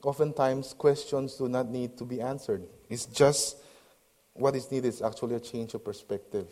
oftentimes 0.02 0.72
questions 0.72 1.34
do 1.34 1.50
not 1.50 1.68
need 1.68 1.98
to 1.98 2.06
be 2.06 2.22
answered. 2.22 2.66
It's 2.88 3.04
just 3.04 3.58
what 4.32 4.56
is 4.56 4.72
needed 4.72 4.88
is 4.88 5.02
actually 5.02 5.34
a 5.34 5.40
change 5.40 5.74
of 5.74 5.84
perspective. 5.84 6.46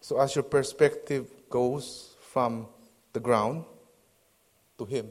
So 0.00 0.20
as 0.20 0.34
your 0.34 0.42
perspective 0.42 1.30
goes 1.48 2.16
from 2.32 2.66
the 3.12 3.20
ground 3.20 3.64
to 4.78 4.84
Him, 4.84 5.10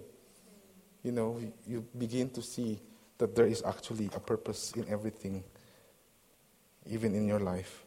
you 1.01 1.13
know, 1.13 1.39
you 1.65 1.85
begin 1.97 2.29
to 2.31 2.41
see 2.41 2.81
that 3.17 3.35
there 3.35 3.47
is 3.47 3.63
actually 3.65 4.09
a 4.15 4.19
purpose 4.19 4.73
in 4.75 4.87
everything, 4.89 5.43
even 6.89 7.15
in 7.15 7.27
your 7.27 7.39
life. 7.39 7.83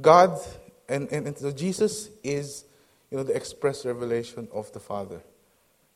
God 0.00 0.38
and, 0.88 1.10
and, 1.10 1.26
and 1.26 1.38
so 1.38 1.50
Jesus 1.50 2.10
is, 2.22 2.64
you 3.10 3.16
know, 3.16 3.22
the 3.22 3.34
express 3.34 3.86
revelation 3.86 4.48
of 4.52 4.70
the 4.72 4.80
Father. 4.80 5.22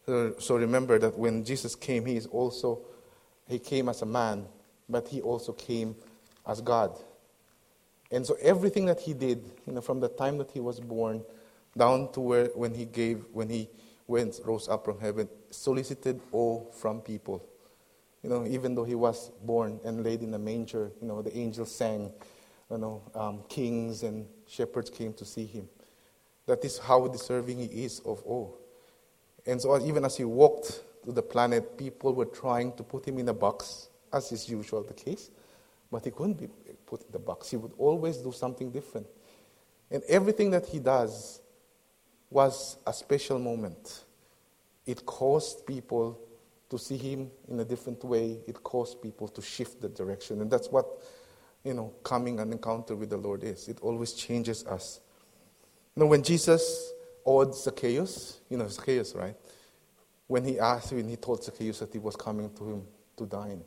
So, 0.07 0.35
so 0.39 0.57
remember 0.57 0.99
that 0.99 1.19
when 1.19 1.45
Jesus 1.45 1.75
came, 1.75 2.07
he 2.07 2.17
is 2.17 2.27
also 2.27 2.81
he 3.49 3.59
came 3.59 3.89
as 3.89 4.03
a 4.03 4.07
man, 4.07 4.47
but 4.89 5.09
he 5.09 5.21
also 5.21 5.53
came 5.53 5.97
as 6.47 6.61
God. 6.61 6.99
And 8.11 8.25
so 8.25 8.37
everything 8.41 8.87
that 8.87 9.01
he 9.01 9.15
did, 9.15 9.45
you 9.67 9.73
know, 9.75 9.81
from 9.81 10.01
the 10.01 10.09
time 10.09 10.39
that 10.39 10.51
he 10.51 10.61
was 10.61 10.81
born 10.81 11.23
down 11.77 12.11
to 12.13 12.21
where 12.21 12.47
when 12.55 12.73
he 12.73 12.85
gave, 12.85 13.25
when 13.33 13.51
he 13.51 13.69
went, 14.07 14.41
rose 14.45 14.69
up 14.69 14.85
from 14.85 15.01
heaven, 15.01 15.29
solicited 15.51 16.21
awe 16.33 16.65
from 16.73 17.01
people. 17.01 17.45
You 18.27 18.33
know, 18.33 18.45
even 18.45 18.75
though 18.75 18.83
he 18.83 18.97
was 18.97 19.31
born 19.45 19.79
and 19.85 20.03
laid 20.03 20.21
in 20.21 20.35
a 20.35 20.39
manger, 20.39 20.91
you 21.01 21.07
know, 21.07 21.23
the 21.23 21.39
angels 21.39 21.73
sang, 21.73 22.11
you 22.69 22.77
know, 22.77 23.01
um, 23.15 23.45
kings 23.49 24.03
and 24.03 24.27
shepherds 24.49 24.91
came 24.91 25.13
to 25.13 25.25
see 25.25 25.47
him. 25.47 25.69
That 26.47 26.65
is 26.65 26.77
how 26.77 27.07
deserving 27.07 27.61
he 27.61 27.85
is 27.85 28.01
of 28.01 28.21
all. 28.25 28.59
And 29.47 29.63
so 29.63 29.81
even 29.81 30.05
as 30.05 30.17
he 30.17 30.25
walked 30.25 30.83
to 31.05 31.13
the 31.13 31.23
planet, 31.23 31.79
people 31.79 32.15
were 32.15 32.25
trying 32.25 32.73
to 32.73 32.83
put 32.83 33.07
him 33.07 33.21
in 33.21 33.29
a 33.29 33.33
box, 33.33 33.91
as 34.13 34.33
is 34.33 34.49
usual 34.49 34.83
the 34.83 34.95
case. 34.95 35.31
But 35.93 36.05
he 36.05 36.11
couldn't 36.11 36.41
be 36.41 36.49
put 36.85 37.03
in 37.03 37.13
the 37.13 37.21
box. 37.21 37.49
He 37.49 37.57
would 37.57 37.75
always 37.79 38.17
do 38.17 38.33
something 38.33 38.73
different. 38.73 39.07
And 39.89 40.03
everything 40.09 40.51
that 40.51 40.67
he 40.67 40.81
does 40.81 41.41
was 42.29 42.77
a 42.89 42.93
special 42.93 43.39
moment. 43.39 44.03
It 44.85 45.07
caused 45.07 45.65
people 45.65 46.26
to 46.69 46.79
see 46.79 46.97
him 46.97 47.31
in 47.49 47.61
a 47.61 47.65
different 47.65 48.03
way. 48.05 48.39
It 48.47 48.63
caused 48.63 49.01
people 49.01 49.29
to 49.29 49.43
shift 49.43 49.81
the 49.81 49.89
direction. 49.89 50.41
And 50.41 50.51
that's 50.51 50.69
what, 50.69 50.87
you 51.65 51.75
know, 51.75 51.93
coming 52.03 52.41
an 52.41 52.53
encounter 52.53 52.97
with 52.97 53.11
the 53.11 53.17
Lord 53.17 53.45
is. 53.45 53.69
It 53.69 53.81
always 53.81 54.13
changes 54.13 54.67
us. 54.67 55.01
You 55.95 56.03
know, 56.03 56.07
when 56.09 56.23
Jesus 56.23 56.93
awed 57.25 57.55
Zacchaeus, 57.55 58.41
you 58.49 58.57
know, 58.57 58.69
Zacchaeus, 58.69 59.15
right? 59.15 59.37
When 60.27 60.45
he 60.45 60.59
asked, 60.59 60.93
when 60.93 61.09
he 61.09 61.17
told 61.17 61.45
Zacchaeus 61.45 61.79
that 61.79 61.93
he 61.93 61.99
was 61.99 62.17
coming 62.17 62.53
to 62.55 62.65
him 62.65 62.83
to 63.17 63.27
dine, 63.27 63.63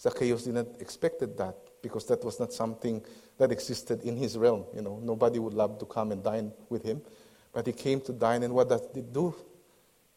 Zacchaeus 0.00 0.44
didn't 0.44 0.80
expected 0.80 1.36
that 1.36 1.56
because 1.82 2.06
that 2.06 2.24
was 2.24 2.40
not 2.40 2.52
something 2.52 3.02
that 3.36 3.52
existed 3.52 4.02
in 4.02 4.16
his 4.16 4.36
realm. 4.36 4.64
You 4.74 4.82
know, 4.82 4.98
nobody 5.02 5.38
would 5.38 5.54
love 5.54 5.78
to 5.78 5.84
come 5.84 6.12
and 6.12 6.22
dine 6.22 6.52
with 6.70 6.82
him. 6.82 7.02
But 7.52 7.66
he 7.66 7.72
came 7.72 8.00
to 8.02 8.12
dine, 8.12 8.42
and 8.42 8.54
what 8.54 8.68
did 8.68 8.80
he 8.94 9.02
do? 9.02 9.34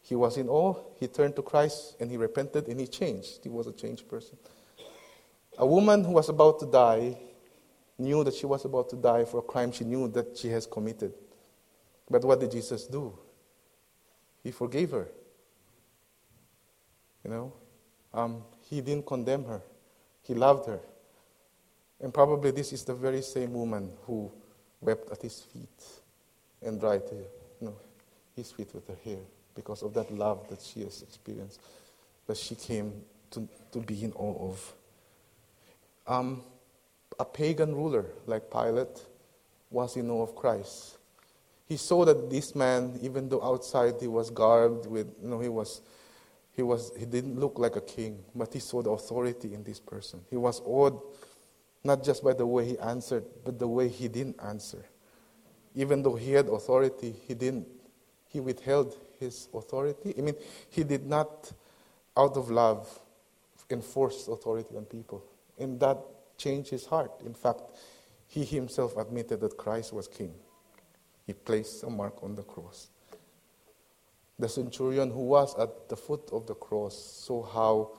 He 0.04 0.14
was 0.14 0.36
in 0.36 0.50
awe. 0.50 0.74
He 1.00 1.08
turned 1.08 1.34
to 1.36 1.42
Christ 1.42 1.96
and 1.98 2.10
he 2.10 2.18
repented 2.18 2.68
and 2.68 2.78
he 2.78 2.86
changed. 2.86 3.42
He 3.42 3.48
was 3.48 3.66
a 3.66 3.72
changed 3.72 4.06
person. 4.06 4.36
A 5.56 5.66
woman 5.66 6.04
who 6.04 6.12
was 6.12 6.28
about 6.28 6.60
to 6.60 6.66
die 6.66 7.16
knew 7.98 8.22
that 8.22 8.34
she 8.34 8.44
was 8.44 8.66
about 8.66 8.90
to 8.90 8.96
die 8.96 9.24
for 9.24 9.38
a 9.38 9.42
crime 9.42 9.72
she 9.72 9.84
knew 9.84 10.08
that 10.08 10.36
she 10.36 10.48
has 10.48 10.66
committed. 10.66 11.14
But 12.10 12.22
what 12.22 12.38
did 12.38 12.50
Jesus 12.50 12.86
do? 12.86 13.18
He 14.42 14.50
forgave 14.50 14.90
her. 14.90 15.08
You 17.24 17.30
know, 17.30 17.52
um, 18.12 18.42
he 18.68 18.82
didn't 18.82 19.06
condemn 19.06 19.44
her. 19.46 19.62
He 20.20 20.34
loved 20.34 20.66
her. 20.66 20.80
And 22.02 22.12
probably 22.12 22.50
this 22.50 22.74
is 22.74 22.84
the 22.84 22.94
very 22.94 23.22
same 23.22 23.54
woman 23.54 23.90
who 24.02 24.30
wept 24.82 25.10
at 25.10 25.22
his 25.22 25.40
feet 25.40 25.82
and 26.60 26.78
dried 26.78 27.04
you 27.10 27.68
know, 27.68 27.76
his 28.36 28.52
feet 28.52 28.68
with 28.74 28.86
her 28.88 28.98
hair 29.02 29.20
because 29.54 29.82
of 29.82 29.94
that 29.94 30.10
love 30.12 30.48
that 30.48 30.60
she 30.60 30.80
has 30.80 31.02
experienced, 31.02 31.60
that 32.26 32.36
she 32.36 32.54
came 32.54 32.92
to, 33.30 33.48
to 33.72 33.80
be 33.80 34.04
in 34.04 34.12
awe 34.12 34.50
of. 34.50 34.72
Um, 36.06 36.42
a 37.18 37.24
pagan 37.24 37.74
ruler 37.74 38.06
like 38.26 38.50
Pilate 38.50 39.00
was 39.70 39.96
in 39.96 40.10
awe 40.10 40.22
of 40.22 40.34
Christ. 40.34 40.98
He 41.66 41.76
saw 41.76 42.04
that 42.04 42.28
this 42.30 42.54
man, 42.54 42.98
even 43.00 43.28
though 43.28 43.42
outside 43.42 43.94
he 44.00 44.08
was 44.08 44.30
garbed 44.30 44.86
with, 44.86 45.08
you 45.22 45.28
know, 45.28 45.40
he 45.40 45.48
was, 45.48 45.80
he 46.52 46.62
was, 46.62 46.92
he 46.98 47.06
didn't 47.06 47.38
look 47.38 47.58
like 47.58 47.76
a 47.76 47.80
king, 47.80 48.22
but 48.34 48.52
he 48.52 48.60
saw 48.60 48.82
the 48.82 48.90
authority 48.90 49.54
in 49.54 49.64
this 49.64 49.80
person. 49.80 50.20
He 50.28 50.36
was 50.36 50.60
awed 50.64 51.00
not 51.84 52.02
just 52.02 52.24
by 52.24 52.32
the 52.32 52.46
way 52.46 52.64
he 52.64 52.78
answered, 52.78 53.24
but 53.44 53.58
the 53.58 53.68
way 53.68 53.88
he 53.88 54.08
didn't 54.08 54.36
answer. 54.42 54.84
Even 55.74 56.02
though 56.02 56.14
he 56.14 56.32
had 56.32 56.48
authority, 56.48 57.14
he 57.26 57.34
didn't. 57.34 57.66
He 58.28 58.40
withheld 58.40 58.96
his 59.18 59.48
authority. 59.54 60.14
I 60.16 60.20
mean, 60.20 60.34
he 60.70 60.84
did 60.84 61.06
not, 61.06 61.52
out 62.16 62.36
of 62.36 62.50
love, 62.50 63.00
enforce 63.70 64.28
authority 64.28 64.76
on 64.76 64.84
people. 64.84 65.24
And 65.58 65.78
that 65.80 65.98
changed 66.36 66.70
his 66.70 66.86
heart. 66.86 67.12
In 67.24 67.34
fact, 67.34 67.62
he 68.26 68.44
himself 68.44 68.96
admitted 68.96 69.40
that 69.40 69.56
Christ 69.56 69.92
was 69.92 70.08
king. 70.08 70.34
He 71.26 71.32
placed 71.32 71.82
a 71.84 71.90
mark 71.90 72.22
on 72.22 72.34
the 72.34 72.42
cross. 72.42 72.88
The 74.38 74.48
centurion 74.48 75.10
who 75.10 75.20
was 75.20 75.56
at 75.58 75.88
the 75.88 75.96
foot 75.96 76.28
of 76.32 76.46
the 76.46 76.54
cross 76.54 76.96
saw 76.96 77.42
how 77.42 77.92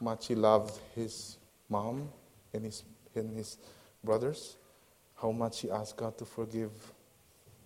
much 0.00 0.28
he 0.28 0.34
loved 0.34 0.80
his 0.94 1.36
mom 1.68 2.08
and 2.52 2.64
his 2.64 2.82
and 3.14 3.30
his 3.36 3.58
brothers, 4.02 4.56
how 5.14 5.32
much 5.32 5.60
he 5.60 5.70
asked 5.70 5.96
God 5.96 6.16
to 6.18 6.24
forgive 6.24 6.70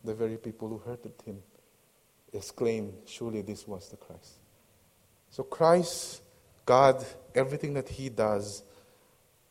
the 0.04 0.14
very 0.14 0.36
people 0.36 0.68
who 0.68 0.78
hurted 0.78 1.12
him, 1.24 1.42
exclaimed, 2.36 2.92
Surely 3.06 3.42
this 3.42 3.66
was 3.66 3.88
the 3.88 3.96
Christ. 3.96 4.34
So, 5.30 5.42
Christ, 5.42 6.22
God, 6.64 7.04
everything 7.34 7.74
that 7.74 7.88
he 7.88 8.08
does 8.08 8.62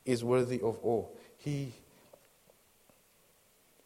is 0.06 0.24
worthy 0.24 0.62
of 0.62 0.80
awe. 0.84 1.06
He, 1.38 1.74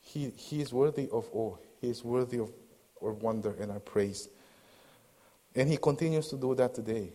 he, 0.01 0.29
he 0.35 0.61
is 0.61 0.71
worthy 0.71 1.09
of 1.11 1.27
awe. 1.33 1.55
He 1.81 1.89
is 1.89 2.03
worthy 2.03 2.39
of 2.39 2.51
our 3.01 3.13
wonder 3.13 3.55
and 3.59 3.71
our 3.71 3.79
praise. 3.79 4.29
And 5.55 5.67
he 5.67 5.77
continues 5.77 6.27
to 6.29 6.37
do 6.37 6.55
that 6.55 6.75
today. 6.75 7.11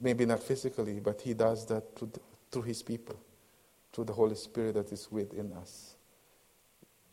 Maybe 0.00 0.26
not 0.26 0.42
physically, 0.42 1.00
but 1.00 1.20
he 1.20 1.34
does 1.34 1.66
that 1.66 1.84
through 2.50 2.62
his 2.62 2.82
people 2.82 3.16
through 3.96 4.04
the 4.04 4.12
Holy 4.12 4.34
Spirit 4.34 4.74
that 4.74 4.92
is 4.92 5.10
within 5.10 5.54
us. 5.54 5.96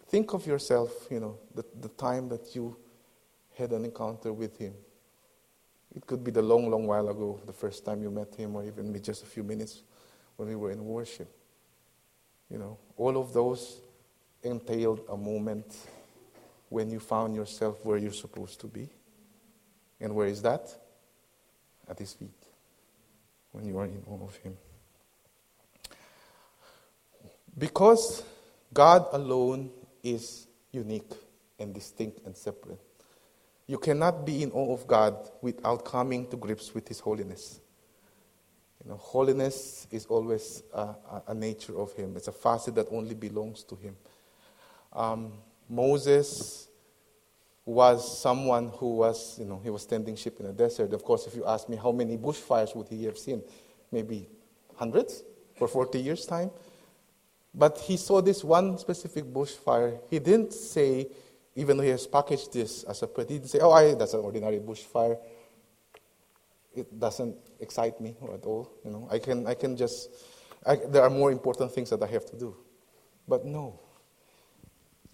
Think 0.08 0.34
of 0.34 0.46
yourself, 0.46 0.92
you 1.10 1.22
know, 1.22 1.38
the, 1.56 1.64
the 1.80 1.88
time 1.88 2.28
that 2.28 2.54
you 2.54 2.76
had 3.58 3.72
an 3.72 3.86
encounter 3.86 4.34
with 4.34 4.58
Him. 4.58 4.74
It 5.96 6.06
could 6.08 6.24
be 6.24 6.32
the 6.32 6.42
long, 6.42 6.70
long 6.70 6.88
while 6.88 7.08
ago, 7.10 7.39
the 7.46 7.54
first 7.54 7.86
time 7.86 8.02
you 8.02 8.10
met 8.10 8.34
Him, 8.36 8.56
or 8.56 8.63
even 8.63 9.00
just 9.02 9.24
a 9.24 9.28
few 9.28 9.44
minutes 9.44 9.84
when 10.38 10.50
we 10.50 10.56
were 10.56 10.72
in 10.72 10.84
worship. 10.84 11.30
You 12.50 12.58
know, 12.58 12.78
all 12.98 13.18
of 13.18 13.34
those 13.34 13.80
entailed 14.42 15.02
a 15.10 15.18
moment 15.18 15.76
when 16.70 16.89
you 16.89 17.00
found 17.00 17.36
yourself 17.36 17.86
where 17.86 17.98
you're 17.98 18.12
supposed 18.12 18.60
to 18.62 18.68
be. 18.68 18.89
And 20.00 20.16
where 20.16 20.28
is 20.28 20.42
that? 20.42 20.74
At 21.88 22.00
His 22.00 22.13
feet, 22.13 22.30
when 23.52 23.66
you 23.66 23.78
are 23.78 23.86
in 23.86 24.04
awe 24.08 24.24
of 24.24 24.36
Him. 24.38 24.58
Because 27.58 28.24
God 28.74 29.08
alone 29.12 29.70
is 30.02 30.48
unique 30.72 31.12
and 31.60 31.74
distinct 31.74 32.26
and 32.26 32.36
separate. 32.36 32.80
You 33.67 33.78
cannot 33.78 34.26
be 34.26 34.43
in 34.43 34.52
awe 34.52 34.73
of 34.73 34.88
God 34.88 35.30
without 35.41 35.86
coming 35.86 36.28
to 36.28 36.38
grips 36.38 36.73
with 36.73 36.88
His 36.88 36.99
holiness. 36.99 37.60
You 38.84 38.91
know, 38.91 38.97
holiness 38.97 39.88
is 39.91 40.06
always 40.08 40.63
a, 40.73 40.95
a, 41.28 41.34
nature 41.34 41.80
of 41.80 41.93
Him. 41.93 42.17
It's 42.17 42.28
a 42.28 42.34
facet 42.34 42.76
that 42.76 42.88
only 42.91 43.15
belongs 43.15 43.63
to 43.63 43.76
Him. 43.76 43.95
Um, 44.91 45.34
Moses 45.69 46.67
was 47.65 48.21
someone 48.21 48.69
who 48.76 48.97
was, 48.97 49.39
you 49.39 49.45
know, 49.45 49.60
he 49.63 49.69
was 49.69 49.86
tending 49.86 50.15
sheep 50.15 50.39
in 50.39 50.47
a 50.47 50.52
desert. 50.52 50.91
Of 50.93 51.04
course, 51.04 51.28
if 51.28 51.36
you 51.36 51.45
ask 51.45 51.69
me 51.69 51.78
how 51.78 51.91
many 51.91 52.17
bushfires 52.17 52.76
would 52.76 52.89
he 52.89 53.06
have 53.06 53.17
seen, 53.17 53.41
maybe 53.91 54.28
hundreds 54.76 55.23
for 55.56 55.67
40 55.67 55.99
years' 55.99 56.26
time. 56.26 56.52
But 57.56 57.78
he 57.78 57.97
saw 57.97 58.21
this 58.21 58.43
one 58.43 58.78
specific 58.80 59.26
bushfire. 59.26 59.99
He 60.10 60.19
didn't 60.19 60.52
say, 60.54 61.08
even 61.56 61.78
though 61.78 61.84
he 61.84 61.89
has 61.89 62.08
packaged 62.08 62.54
this 62.54 62.84
as 62.84 63.02
a 63.04 63.08
pet, 63.08 63.30
he 63.30 63.38
didn't 63.38 63.50
say, 63.50 63.60
oh, 63.60 63.72
I, 63.72 63.94
that's 63.94 64.13
an 64.13 64.22
ordinary 64.22 64.60
bushfire. 64.60 65.18
It 66.76 67.00
doesn't 67.00 67.36
excite 67.60 68.02
me 68.02 68.16
at 68.34 68.46
all. 68.46 68.72
You 68.84 68.92
know, 68.92 69.08
I 69.12 69.20
can, 69.20 69.46
I 69.46 69.54
can 69.54 69.78
just, 69.78 70.10
I, 70.66 70.76
there 70.76 71.04
are 71.04 71.10
more 71.10 71.32
important 71.32 71.72
things 71.72 71.92
that 71.92 72.02
I 72.02 72.08
have 72.08 72.26
to 72.28 72.36
do. 72.36 72.56
But 73.28 73.46
no. 73.46 73.80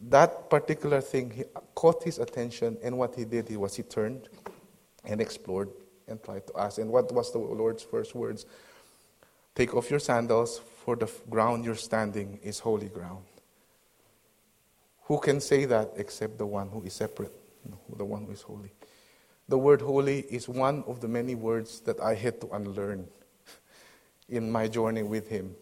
That 0.02 0.50
particular 0.50 1.02
thing 1.02 1.32
he 1.32 1.44
caught 1.76 2.04
his 2.04 2.20
attention, 2.20 2.78
and 2.82 2.98
what 2.98 3.16
he 3.16 3.26
did 3.26 3.54
was 3.58 3.76
he 3.76 3.84
turned 3.84 4.30
and 5.04 5.20
explored 5.20 5.70
and 6.08 6.24
tried 6.24 6.48
to 6.48 6.54
ask. 6.58 6.78
And 6.78 6.90
what 6.90 7.12
was 7.12 7.34
the 7.34 7.40
Lord's 7.40 7.84
first 7.84 8.16
words? 8.16 8.46
Take 9.56 9.76
off 9.76 9.90
your 9.90 10.00
sandals, 10.00 10.62
for 10.86 10.96
the 10.96 11.12
ground 11.30 11.66
you're 11.66 11.76
standing 11.76 12.40
is 12.42 12.60
holy 12.60 12.88
ground. 12.88 13.26
Who 15.10 15.18
can 15.18 15.42
say 15.42 15.66
that 15.66 15.94
except 15.98 16.38
the 16.38 16.46
one 16.46 16.70
who 16.70 16.84
is 16.84 16.94
separate, 16.94 17.34
the 17.98 18.06
one 18.06 18.26
who 18.26 18.32
is 18.32 18.44
holy? 18.44 18.72
The 19.48 19.58
word 19.58 19.82
holy 19.82 20.20
is 20.20 20.48
one 20.48 20.84
of 20.86 21.02
the 21.02 21.08
many 21.08 21.34
words 21.34 21.80
that 21.82 22.00
I 22.00 22.14
had 22.14 22.40
to 22.42 22.50
unlearn 22.50 23.08
in 24.30 24.52
my 24.52 24.68
journey 24.68 25.02
with 25.02 25.28
Him. 25.28 25.56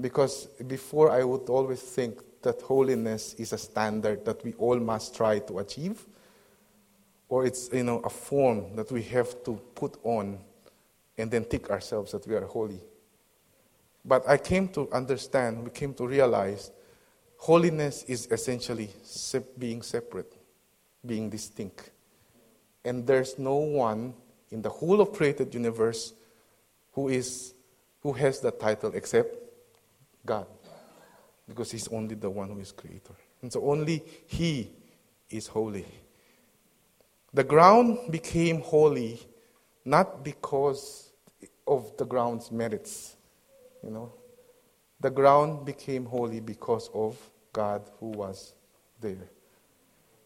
Because 0.00 0.46
before 0.68 1.10
I 1.10 1.24
would 1.24 1.48
always 1.48 1.82
think 1.82 2.20
that 2.42 2.62
holiness 2.62 3.34
is 3.34 3.52
a 3.52 3.58
standard 3.58 4.24
that 4.24 4.44
we 4.44 4.52
all 4.52 4.78
must 4.78 5.16
try 5.16 5.40
to 5.40 5.58
achieve, 5.58 6.06
or 7.28 7.44
it's 7.44 7.68
you 7.72 7.82
know, 7.82 7.98
a 8.04 8.10
form 8.10 8.76
that 8.76 8.92
we 8.92 9.02
have 9.02 9.42
to 9.46 9.60
put 9.74 9.96
on 10.04 10.38
and 11.18 11.28
then 11.28 11.44
tick 11.44 11.70
ourselves 11.70 12.12
that 12.12 12.24
we 12.24 12.36
are 12.36 12.44
holy. 12.44 12.80
But 14.04 14.28
I 14.28 14.36
came 14.36 14.68
to 14.68 14.88
understand, 14.92 15.64
we 15.64 15.70
came 15.70 15.92
to 15.94 16.06
realize 16.06 16.70
holiness 17.36 18.02
is 18.04 18.26
essentially 18.30 18.90
being 19.58 19.82
separate, 19.82 20.32
being 21.04 21.30
distinct. 21.30 21.90
And 22.84 23.06
there's 23.06 23.38
no 23.38 23.56
one 23.56 24.14
in 24.50 24.62
the 24.62 24.68
whole 24.68 25.00
of 25.00 25.12
created 25.12 25.52
universe 25.54 26.12
who 26.92 27.08
is 27.08 27.54
who 28.02 28.12
has 28.12 28.40
that 28.40 28.60
title 28.60 28.92
except 28.94 29.36
God. 30.24 30.46
Because 31.48 31.70
he's 31.72 31.88
only 31.88 32.14
the 32.14 32.30
one 32.30 32.50
who 32.50 32.60
is 32.60 32.72
creator. 32.72 33.14
And 33.42 33.52
so 33.52 33.68
only 33.68 34.02
he 34.26 34.70
is 35.28 35.46
holy. 35.46 35.84
The 37.32 37.44
ground 37.44 38.10
became 38.10 38.60
holy 38.60 39.20
not 39.84 40.24
because 40.24 41.10
of 41.66 41.96
the 41.96 42.04
ground's 42.04 42.50
merits, 42.50 43.16
you 43.82 43.90
know. 43.90 44.12
The 45.00 45.10
ground 45.10 45.64
became 45.66 46.06
holy 46.06 46.40
because 46.40 46.90
of 46.94 47.18
God 47.52 47.82
who 48.00 48.06
was 48.06 48.54
there. 49.00 49.30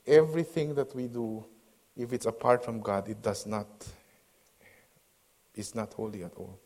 Everything 0.07 0.75
that 0.75 0.95
we 0.95 1.07
do 1.09 1.45
if 2.01 2.13
it's 2.13 2.27
apart 2.27 2.65
from 2.65 2.81
God, 2.81 3.09
it 3.09 3.23
does 3.23 3.47
not, 3.47 3.67
it's 5.55 5.75
not 5.75 5.93
holy 5.93 6.25
at 6.25 6.33
all. 6.37 6.59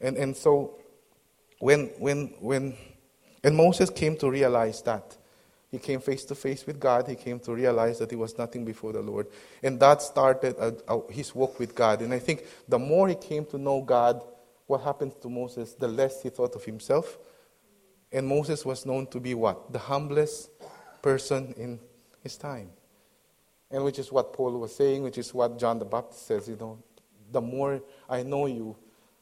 And, 0.00 0.16
and 0.16 0.36
so, 0.36 0.78
when, 1.58 1.86
when, 1.98 2.34
when, 2.40 2.76
and 3.42 3.56
Moses 3.56 3.88
came 3.88 4.16
to 4.18 4.30
realize 4.30 4.82
that, 4.82 5.16
he 5.70 5.78
came 5.78 6.00
face 6.00 6.24
to 6.26 6.34
face 6.34 6.66
with 6.66 6.78
God. 6.78 7.08
He 7.08 7.14
came 7.14 7.40
to 7.40 7.54
realize 7.54 7.98
that 8.00 8.10
he 8.10 8.16
was 8.16 8.36
nothing 8.36 8.62
before 8.62 8.92
the 8.92 9.00
Lord. 9.00 9.28
And 9.62 9.80
that 9.80 10.02
started 10.02 10.54
a, 10.58 10.76
a, 10.86 11.10
his 11.10 11.34
walk 11.34 11.58
with 11.58 11.74
God. 11.74 12.02
And 12.02 12.12
I 12.12 12.18
think 12.18 12.44
the 12.68 12.78
more 12.78 13.08
he 13.08 13.14
came 13.14 13.46
to 13.46 13.58
know 13.58 13.80
God, 13.80 14.22
what 14.72 14.80
happened 14.80 15.12
to 15.20 15.28
Moses, 15.28 15.74
the 15.74 15.86
less 15.86 16.22
he 16.22 16.30
thought 16.30 16.56
of 16.56 16.64
himself. 16.64 17.18
And 18.10 18.26
Moses 18.26 18.64
was 18.64 18.86
known 18.86 19.06
to 19.08 19.20
be 19.20 19.34
what? 19.34 19.70
The 19.70 19.78
humblest 19.78 20.48
person 21.02 21.52
in 21.58 21.78
his 22.22 22.38
time. 22.38 22.70
And 23.70 23.84
which 23.84 23.98
is 23.98 24.10
what 24.10 24.32
Paul 24.32 24.52
was 24.58 24.74
saying, 24.74 25.02
which 25.02 25.18
is 25.18 25.34
what 25.34 25.58
John 25.58 25.78
the 25.78 25.84
Baptist 25.84 26.26
says, 26.26 26.48
you 26.48 26.56
know, 26.56 26.78
the 27.30 27.40
more 27.42 27.82
I 28.08 28.22
know 28.22 28.46
you, 28.46 28.74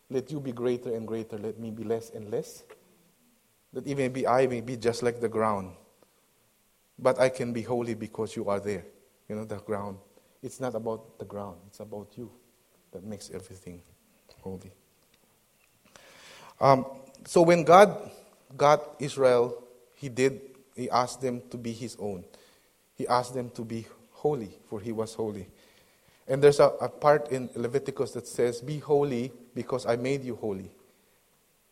let 0.08 0.30
you 0.30 0.38
be 0.38 0.52
greater 0.52 0.94
and 0.94 1.06
greater, 1.06 1.36
let 1.36 1.58
me 1.58 1.72
be 1.72 1.82
less 1.82 2.10
and 2.10 2.30
less. 2.30 2.62
That 3.72 3.88
even 3.88 4.12
be 4.12 4.28
I 4.28 4.46
may 4.46 4.60
be 4.60 4.76
just 4.76 5.02
like 5.02 5.20
the 5.20 5.28
ground. 5.28 5.72
But 6.96 7.18
I 7.18 7.28
can 7.28 7.52
be 7.52 7.62
holy 7.62 7.94
because 7.94 8.36
you 8.36 8.48
are 8.48 8.60
there. 8.60 8.84
You 9.28 9.34
know, 9.34 9.44
the 9.44 9.56
ground. 9.56 9.98
It's 10.44 10.60
not 10.60 10.76
about 10.76 11.18
the 11.18 11.24
ground, 11.24 11.56
it's 11.66 11.80
about 11.80 12.12
you 12.16 12.30
that 12.92 13.02
makes 13.02 13.30
everything 13.30 13.82
holy. 14.40 14.72
Um, 16.60 16.86
so 17.24 17.42
when 17.42 17.64
God 17.64 18.10
got 18.56 18.96
Israel, 18.98 19.62
He 19.94 20.08
did, 20.08 20.40
He 20.76 20.90
asked 20.90 21.20
them 21.20 21.42
to 21.50 21.56
be 21.56 21.72
His 21.72 21.96
own. 21.98 22.24
He 22.94 23.08
asked 23.08 23.32
them 23.32 23.50
to 23.50 23.64
be 23.64 23.86
holy, 24.20 24.50
for 24.68 24.78
he 24.78 24.92
was 24.92 25.14
holy. 25.14 25.48
And 26.28 26.42
there's 26.42 26.60
a, 26.60 26.66
a 26.80 26.88
part 26.88 27.32
in 27.32 27.48
Leviticus 27.56 28.12
that 28.12 28.26
says, 28.28 28.60
Be 28.60 28.78
holy 28.78 29.32
because 29.54 29.86
I 29.86 29.96
made 29.96 30.22
you 30.22 30.36
holy. 30.36 30.70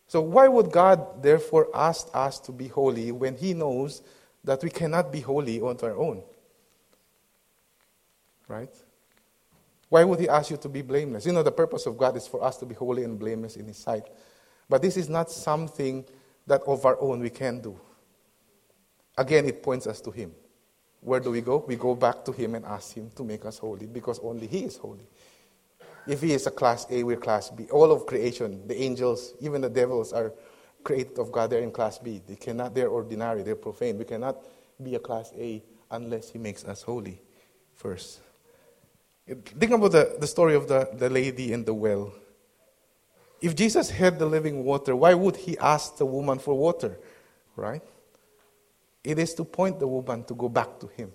So, 0.08 0.22
why 0.22 0.48
would 0.48 0.72
God 0.72 1.22
therefore 1.22 1.68
ask 1.74 2.08
us 2.14 2.40
to 2.40 2.52
be 2.52 2.68
holy 2.68 3.12
when 3.12 3.36
He 3.36 3.52
knows 3.52 4.02
that 4.42 4.62
we 4.64 4.70
cannot 4.70 5.12
be 5.12 5.20
holy 5.20 5.60
on 5.60 5.76
our 5.82 5.94
own? 5.94 6.22
Right? 8.48 8.74
Why 9.90 10.02
would 10.04 10.18
He 10.18 10.28
ask 10.28 10.50
you 10.50 10.56
to 10.56 10.68
be 10.68 10.80
blameless? 10.80 11.26
You 11.26 11.32
know, 11.32 11.42
the 11.42 11.52
purpose 11.52 11.84
of 11.84 11.98
God 11.98 12.16
is 12.16 12.26
for 12.26 12.42
us 12.42 12.56
to 12.56 12.66
be 12.66 12.74
holy 12.74 13.04
and 13.04 13.18
blameless 13.18 13.56
in 13.56 13.66
His 13.66 13.76
sight. 13.76 14.04
But 14.68 14.82
this 14.82 14.96
is 14.96 15.08
not 15.08 15.30
something 15.30 16.04
that 16.46 16.62
of 16.62 16.84
our 16.84 17.00
own 17.00 17.20
we 17.20 17.30
can 17.30 17.60
do. 17.60 17.78
Again, 19.16 19.46
it 19.46 19.62
points 19.62 19.86
us 19.86 20.00
to 20.02 20.10
Him. 20.10 20.32
Where 21.00 21.20
do 21.20 21.30
we 21.30 21.40
go? 21.40 21.64
We 21.66 21.76
go 21.76 21.94
back 21.94 22.24
to 22.24 22.32
Him 22.32 22.54
and 22.54 22.64
ask 22.64 22.94
Him 22.94 23.10
to 23.16 23.24
make 23.24 23.44
us 23.44 23.58
holy 23.58 23.86
because 23.86 24.18
only 24.20 24.46
He 24.46 24.60
is 24.60 24.76
holy. 24.76 25.06
If 26.06 26.22
He 26.22 26.32
is 26.32 26.46
a 26.46 26.50
class 26.50 26.86
A, 26.90 27.02
we're 27.02 27.16
class 27.16 27.50
B. 27.50 27.66
All 27.70 27.90
of 27.92 28.06
creation, 28.06 28.66
the 28.66 28.80
angels, 28.80 29.34
even 29.40 29.60
the 29.60 29.70
devils 29.70 30.12
are 30.12 30.32
created 30.82 31.18
of 31.18 31.32
God. 31.32 31.50
They're 31.50 31.62
in 31.62 31.70
class 31.70 31.98
B. 31.98 32.20
They 32.26 32.36
cannot, 32.36 32.74
they're 32.74 32.88
ordinary, 32.88 33.42
they're 33.42 33.56
profane. 33.56 33.98
We 33.98 34.04
cannot 34.04 34.36
be 34.82 34.94
a 34.94 34.98
class 34.98 35.32
A 35.38 35.62
unless 35.90 36.30
He 36.30 36.38
makes 36.38 36.64
us 36.64 36.82
holy 36.82 37.20
first. 37.74 38.20
Think 39.26 39.72
about 39.72 39.92
the, 39.92 40.16
the 40.18 40.26
story 40.26 40.54
of 40.54 40.68
the, 40.68 40.88
the 40.94 41.10
lady 41.10 41.52
in 41.52 41.64
the 41.64 41.74
well. 41.74 42.12
If 43.40 43.54
Jesus 43.54 43.90
had 43.90 44.18
the 44.18 44.26
living 44.26 44.64
water, 44.64 44.96
why 44.96 45.14
would 45.14 45.36
He 45.36 45.56
ask 45.58 45.96
the 45.96 46.06
woman 46.06 46.38
for 46.38 46.54
water? 46.54 46.98
Right? 47.56 47.82
It 49.04 49.18
is 49.18 49.34
to 49.34 49.44
point 49.44 49.78
the 49.78 49.86
woman 49.86 50.24
to 50.24 50.34
go 50.34 50.48
back 50.48 50.78
to 50.80 50.86
him. 50.88 51.12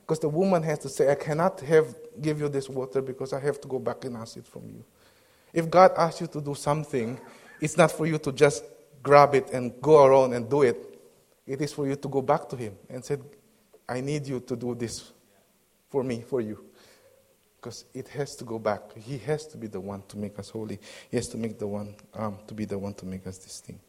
Because 0.00 0.20
the 0.20 0.28
woman 0.28 0.62
has 0.62 0.78
to 0.80 0.88
say, 0.88 1.10
I 1.10 1.16
cannot 1.16 1.60
have 1.60 1.94
give 2.20 2.40
you 2.40 2.48
this 2.48 2.68
water 2.68 3.02
because 3.02 3.32
I 3.32 3.40
have 3.40 3.60
to 3.60 3.68
go 3.68 3.78
back 3.78 4.04
and 4.04 4.16
ask 4.16 4.36
it 4.36 4.46
from 4.46 4.62
you. 4.68 4.84
If 5.52 5.68
God 5.68 5.92
asks 5.96 6.20
you 6.20 6.28
to 6.28 6.40
do 6.40 6.54
something, 6.54 7.20
it's 7.60 7.76
not 7.76 7.90
for 7.92 8.06
you 8.06 8.18
to 8.18 8.32
just 8.32 8.64
grab 9.02 9.34
it 9.34 9.50
and 9.50 9.72
go 9.82 10.04
around 10.04 10.32
and 10.32 10.48
do 10.48 10.62
it. 10.62 10.98
It 11.46 11.60
is 11.60 11.72
for 11.72 11.86
you 11.86 11.96
to 11.96 12.08
go 12.08 12.22
back 12.22 12.48
to 12.48 12.56
Him 12.56 12.76
and 12.88 13.04
say, 13.04 13.18
I 13.88 14.00
need 14.00 14.26
you 14.26 14.40
to 14.40 14.56
do 14.56 14.74
this 14.74 15.12
for 15.88 16.02
me, 16.02 16.22
for 16.22 16.40
you. 16.40 16.64
Because 17.66 17.84
it 17.92 18.06
has 18.10 18.36
to 18.36 18.44
go 18.44 18.60
back. 18.60 18.96
He 18.96 19.18
has 19.18 19.44
to 19.48 19.56
be 19.56 19.66
the 19.66 19.80
one 19.80 20.04
to 20.06 20.16
make 20.16 20.38
us 20.38 20.50
holy. 20.50 20.78
He 21.10 21.16
has 21.16 21.26
to 21.30 21.36
make 21.36 21.58
the 21.58 21.66
one 21.66 21.96
um, 22.14 22.38
to 22.46 22.54
be 22.54 22.64
the 22.64 22.78
one 22.78 22.94
to 22.94 23.04
make 23.04 23.26
us 23.26 23.38
distinct. 23.38 23.80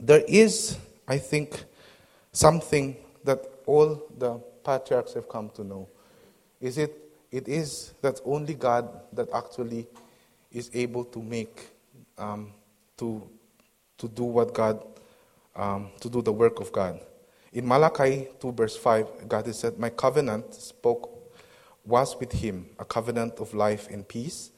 There 0.00 0.24
is 0.26 0.78
I 1.06 1.18
think 1.18 1.62
something 2.32 2.96
that 3.22 3.46
all 3.66 4.02
the 4.18 4.40
patriarchs 4.64 5.14
have 5.14 5.28
come 5.28 5.50
to 5.50 5.62
know 5.62 5.88
is 6.60 6.76
it 6.76 6.92
it 7.30 7.46
is 7.46 7.94
that 8.02 8.20
only 8.24 8.54
God 8.54 8.88
that 9.12 9.28
actually 9.32 9.86
is 10.50 10.72
able 10.74 11.04
to 11.04 11.22
make 11.22 11.68
um, 12.18 12.50
to 12.96 13.22
to 13.98 14.08
do 14.08 14.24
what 14.24 14.52
God 14.52 14.84
um, 15.54 15.90
to 16.00 16.10
do 16.10 16.20
the 16.20 16.32
work 16.32 16.58
of 16.58 16.72
God. 16.72 16.98
In 17.52 17.68
Malachi 17.68 18.26
2 18.40 18.50
verse 18.50 18.76
5, 18.76 19.28
God 19.28 19.46
has 19.46 19.60
said, 19.60 19.78
My 19.78 19.90
covenant 19.90 20.52
spoke 20.54 21.21
was 21.84 22.16
with 22.18 22.32
him, 22.32 22.66
a 22.78 22.84
covenant 22.84 23.40
of 23.40 23.54
life 23.54 23.88
and 23.90 24.06
peace. 24.06 24.50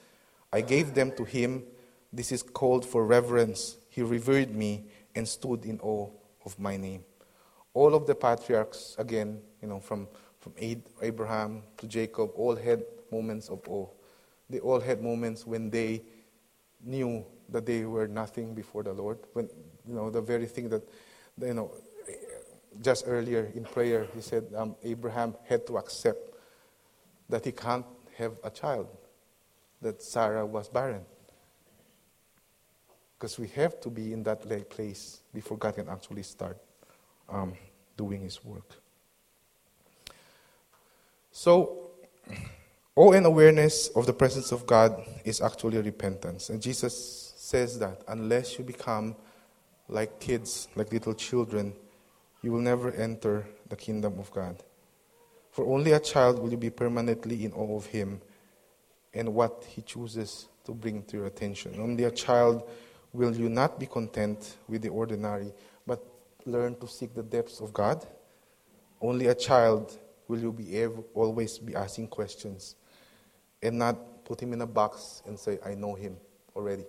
I 0.52 0.60
gave 0.60 0.94
them 0.94 1.12
to 1.16 1.24
him. 1.24 1.64
This 2.12 2.32
is 2.32 2.42
called 2.42 2.84
for 2.84 3.04
reverence. 3.04 3.76
He 3.88 4.02
revered 4.02 4.54
me 4.54 4.84
and 5.14 5.26
stood 5.26 5.64
in 5.64 5.80
awe 5.80 6.10
of 6.44 6.58
my 6.58 6.76
name. 6.76 7.04
All 7.72 7.94
of 7.94 8.06
the 8.06 8.14
patriarchs, 8.14 8.94
again, 8.98 9.40
you 9.60 9.68
know, 9.68 9.80
from, 9.80 10.06
from 10.38 10.52
Abraham 11.02 11.62
to 11.78 11.86
Jacob, 11.86 12.30
all 12.36 12.54
had 12.54 12.84
moments 13.10 13.48
of 13.48 13.60
awe. 13.68 13.88
They 14.48 14.60
all 14.60 14.80
had 14.80 15.02
moments 15.02 15.46
when 15.46 15.70
they 15.70 16.02
knew 16.84 17.24
that 17.48 17.66
they 17.66 17.84
were 17.84 18.06
nothing 18.06 18.54
before 18.54 18.82
the 18.82 18.92
Lord. 18.92 19.18
When, 19.32 19.48
you 19.88 19.94
know, 19.94 20.10
the 20.10 20.20
very 20.20 20.46
thing 20.46 20.68
that, 20.68 20.82
you 21.40 21.54
know, 21.54 21.72
just 22.80 23.04
earlier 23.06 23.50
in 23.54 23.64
prayer, 23.64 24.06
he 24.14 24.20
said 24.20 24.44
um, 24.56 24.76
Abraham 24.82 25.34
had 25.44 25.66
to 25.66 25.78
accept 25.78 26.33
that 27.28 27.44
he 27.44 27.52
can't 27.52 27.86
have 28.16 28.32
a 28.42 28.50
child, 28.50 28.88
that 29.82 30.02
Sarah 30.02 30.46
was 30.46 30.68
barren. 30.68 31.04
Because 33.18 33.38
we 33.38 33.48
have 33.48 33.80
to 33.80 33.90
be 33.90 34.12
in 34.12 34.22
that 34.24 34.42
place 34.68 35.20
before 35.32 35.56
God 35.56 35.76
can 35.76 35.88
actually 35.88 36.22
start 36.22 36.58
um, 37.28 37.54
doing 37.96 38.22
His 38.22 38.44
work. 38.44 38.70
So, 41.32 41.90
awe 42.94 43.12
and 43.12 43.26
awareness 43.26 43.88
of 43.88 44.06
the 44.06 44.12
presence 44.12 44.52
of 44.52 44.66
God 44.66 45.02
is 45.24 45.40
actually 45.40 45.78
repentance. 45.78 46.50
And 46.50 46.60
Jesus 46.60 47.32
says 47.36 47.78
that 47.78 48.02
unless 48.08 48.58
you 48.58 48.64
become 48.64 49.16
like 49.88 50.20
kids, 50.20 50.68
like 50.76 50.92
little 50.92 51.14
children, 51.14 51.74
you 52.42 52.52
will 52.52 52.60
never 52.60 52.90
enter 52.92 53.46
the 53.68 53.76
kingdom 53.76 54.18
of 54.18 54.30
God. 54.30 54.62
For 55.54 55.64
only 55.72 55.92
a 55.92 56.00
child 56.00 56.40
will 56.40 56.50
you 56.50 56.56
be 56.56 56.70
permanently 56.70 57.44
in 57.44 57.52
awe 57.52 57.76
of 57.76 57.86
Him 57.86 58.20
and 59.14 59.32
what 59.32 59.64
He 59.68 59.82
chooses 59.82 60.48
to 60.64 60.72
bring 60.72 61.04
to 61.04 61.18
your 61.18 61.26
attention. 61.26 61.76
Only 61.78 62.02
a 62.02 62.10
child 62.10 62.68
will 63.12 63.32
you 63.32 63.48
not 63.48 63.78
be 63.78 63.86
content 63.86 64.56
with 64.66 64.82
the 64.82 64.88
ordinary, 64.88 65.54
but 65.86 66.04
learn 66.44 66.74
to 66.80 66.88
seek 66.88 67.14
the 67.14 67.22
depths 67.22 67.60
of 67.60 67.72
God. 67.72 68.04
Only 69.00 69.28
a 69.28 69.34
child 69.36 69.96
will 70.26 70.40
you 70.40 70.50
be 70.50 70.84
always 71.14 71.58
be 71.58 71.76
asking 71.76 72.08
questions 72.08 72.74
and 73.62 73.78
not 73.78 74.24
put 74.24 74.42
him 74.42 74.54
in 74.54 74.60
a 74.60 74.66
box 74.66 75.22
and 75.24 75.38
say, 75.38 75.60
I 75.64 75.76
know 75.76 75.94
him 75.94 76.16
already. 76.56 76.84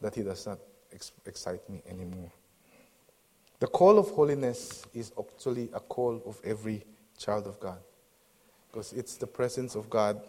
That 0.00 0.16
he 0.16 0.24
does 0.24 0.44
not 0.44 0.58
ex- 0.92 1.12
excite 1.24 1.70
me 1.70 1.82
anymore. 1.88 2.32
The 3.60 3.68
call 3.68 3.96
of 3.96 4.10
holiness 4.10 4.84
is 4.92 5.12
actually 5.16 5.70
a 5.72 5.78
call 5.78 6.20
of 6.26 6.40
every 6.42 6.82
child 7.20 7.46
of 7.46 7.60
God 7.60 7.78
because 8.70 8.92
it's 8.92 9.16
the 9.16 9.26
presence 9.26 9.74
of 9.74 9.90
God 9.90 10.20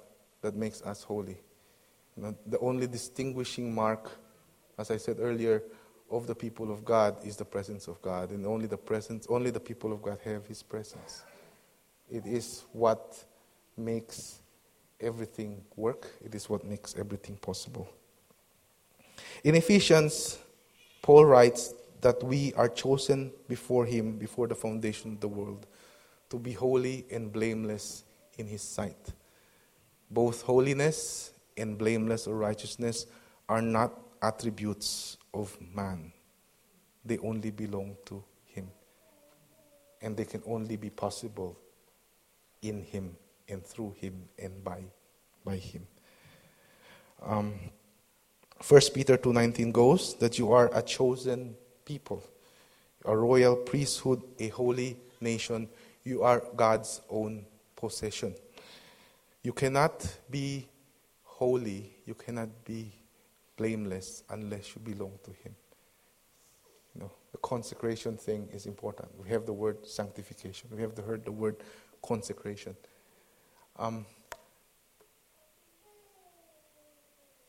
that 0.42 0.56
makes 0.56 0.82
us 0.82 1.04
holy. 1.04 1.38
The 2.18 2.60
only 2.60 2.88
distinguishing 2.88 3.74
mark, 3.74 4.12
as 4.78 4.92
I 4.92 4.98
said 4.98 5.18
earlier, 5.20 5.64
of 6.10 6.28
the 6.28 6.36
people 6.36 6.72
of 6.72 6.84
God 6.84 7.16
is 7.26 7.38
the 7.38 7.46
presence 7.46 7.88
of 7.88 8.02
God, 8.02 8.32
and 8.32 8.46
only 8.46 8.68
the 8.68 8.78
presence, 8.78 9.26
only 9.30 9.50
the 9.50 9.60
people 9.60 9.94
of 9.94 10.02
God 10.02 10.20
have 10.26 10.46
His 10.46 10.62
presence. 10.62 11.24
It 12.12 12.26
is 12.26 12.66
what 12.74 13.24
makes 13.78 14.42
everything 15.00 15.62
work. 15.78 16.08
It 16.24 16.36
is 16.36 16.50
what 16.50 16.66
makes 16.66 16.96
everything 16.98 17.38
possible. 17.38 17.88
In 19.44 19.56
Ephesians, 19.56 20.40
Paul 21.02 21.26
writes 21.26 21.74
that 22.02 22.22
we 22.22 22.54
are 22.56 22.68
chosen 22.68 23.32
before 23.48 23.86
Him, 23.86 24.18
before 24.18 24.48
the 24.48 24.56
foundation 24.56 25.14
of 25.14 25.22
the 25.22 25.30
world, 25.30 25.66
to 26.32 26.40
be 26.40 26.54
holy 26.54 27.06
and 27.12 27.32
blameless 27.32 28.04
in 28.38 28.48
His 28.48 28.62
sight. 28.62 29.14
Both 30.10 30.42
holiness 30.42 31.32
and 31.56 31.78
blameless 31.78 32.26
or 32.26 32.36
righteousness 32.36 33.06
are 33.48 33.62
not 33.62 33.94
attributes 34.22 35.18
of 35.34 35.58
man, 35.74 36.12
they 37.06 37.18
only 37.20 37.52
belong 37.52 37.98
to 38.06 38.24
Him. 38.46 38.68
And 40.02 40.18
they 40.18 40.26
can 40.26 40.42
only 40.46 40.78
be 40.78 40.90
possible 40.90 41.58
in 42.62 42.82
Him 42.84 43.16
and 43.48 43.64
through 43.64 43.96
Him 44.00 44.24
and 44.40 44.64
by, 44.64 44.84
by 45.44 45.58
Him. 45.58 45.88
Um, 47.22 47.54
1 48.68 48.82
Peter 48.94 49.18
2:19 49.18 49.72
goes 49.72 50.16
that 50.16 50.38
you 50.38 50.52
are 50.52 50.70
a 50.74 50.82
chosen 50.82 51.56
people, 51.84 52.24
a 53.06 53.16
royal 53.16 53.56
priesthood, 53.56 54.22
a 54.40 54.50
holy 54.50 54.98
nation. 55.20 55.68
You 56.04 56.24
are 56.24 56.44
God's 56.56 57.02
own 57.10 57.46
possession. 57.76 58.36
You 59.44 59.54
cannot 59.54 60.06
be 60.30 60.68
holy, 61.24 61.92
you 62.06 62.14
cannot 62.14 62.50
be 62.66 62.92
blameless 63.58 64.24
unless 64.30 64.76
you 64.76 64.82
belong 64.82 65.18
to 65.24 65.32
Him. 65.32 65.56
You 66.94 67.02
know, 67.02 67.12
the 67.32 67.38
consecration 67.38 68.18
thing 68.18 68.50
is 68.52 68.66
important. 68.66 69.10
We 69.18 69.30
have 69.30 69.46
the 69.46 69.54
word 69.54 69.86
sanctification. 69.86 70.70
We 70.72 70.82
have 70.82 70.98
heard 70.98 71.26
the 71.26 71.32
word 71.32 71.58
consecration. 72.02 72.76
Um, 73.78 74.06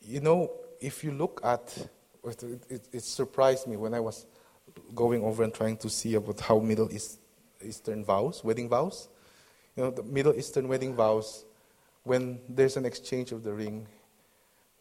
you 0.01 0.21
know, 0.21 0.51
if 0.79 1.03
you 1.03 1.11
look 1.11 1.41
at, 1.43 1.77
it, 2.25 2.43
it, 2.69 2.87
it, 2.91 3.03
surprised 3.03 3.67
me 3.67 3.77
when 3.77 3.93
I 3.93 3.99
was 3.99 4.25
going 4.95 5.23
over 5.23 5.43
and 5.43 5.53
trying 5.53 5.77
to 5.77 5.89
see 5.89 6.15
about 6.15 6.39
how 6.39 6.59
Middle 6.59 6.91
East, 6.91 7.19
Eastern 7.63 8.03
vows, 8.03 8.43
wedding 8.43 8.69
vows. 8.69 9.09
You 9.75 9.83
know, 9.83 9.91
the 9.91 10.03
Middle 10.03 10.35
Eastern 10.35 10.67
wedding 10.67 10.95
vows, 10.95 11.45
when 12.03 12.39
there's 12.47 12.77
an 12.77 12.85
exchange 12.85 13.31
of 13.31 13.43
the 13.43 13.53
ring, 13.53 13.87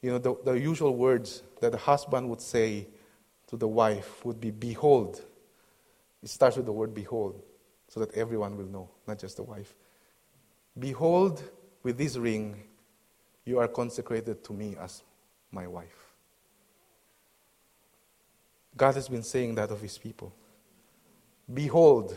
you 0.02 0.10
know, 0.10 0.18
the, 0.18 0.34
the 0.44 0.52
usual 0.52 0.96
words 0.96 1.42
that 1.60 1.72
the 1.72 1.78
husband 1.78 2.28
would 2.28 2.40
say 2.40 2.86
to 3.48 3.56
the 3.56 3.68
wife 3.68 4.24
would 4.24 4.40
be, 4.40 4.50
Behold. 4.50 5.22
It 6.22 6.28
starts 6.28 6.56
with 6.56 6.66
the 6.66 6.72
word 6.72 6.94
behold, 6.94 7.42
so 7.88 8.00
that 8.00 8.14
everyone 8.14 8.56
will 8.56 8.66
know, 8.66 8.88
not 9.06 9.18
just 9.18 9.36
the 9.36 9.42
wife. 9.42 9.74
Behold, 10.78 11.42
with 11.82 11.98
this 11.98 12.16
ring, 12.16 12.62
you 13.44 13.58
are 13.58 13.68
consecrated 13.68 14.44
to 14.44 14.52
me 14.52 14.76
as 14.80 15.02
my 15.50 15.66
wife. 15.66 16.12
God 18.76 18.94
has 18.94 19.08
been 19.08 19.24
saying 19.24 19.56
that 19.56 19.70
of 19.70 19.80
his 19.80 19.98
people. 19.98 20.32
Behold, 21.52 22.16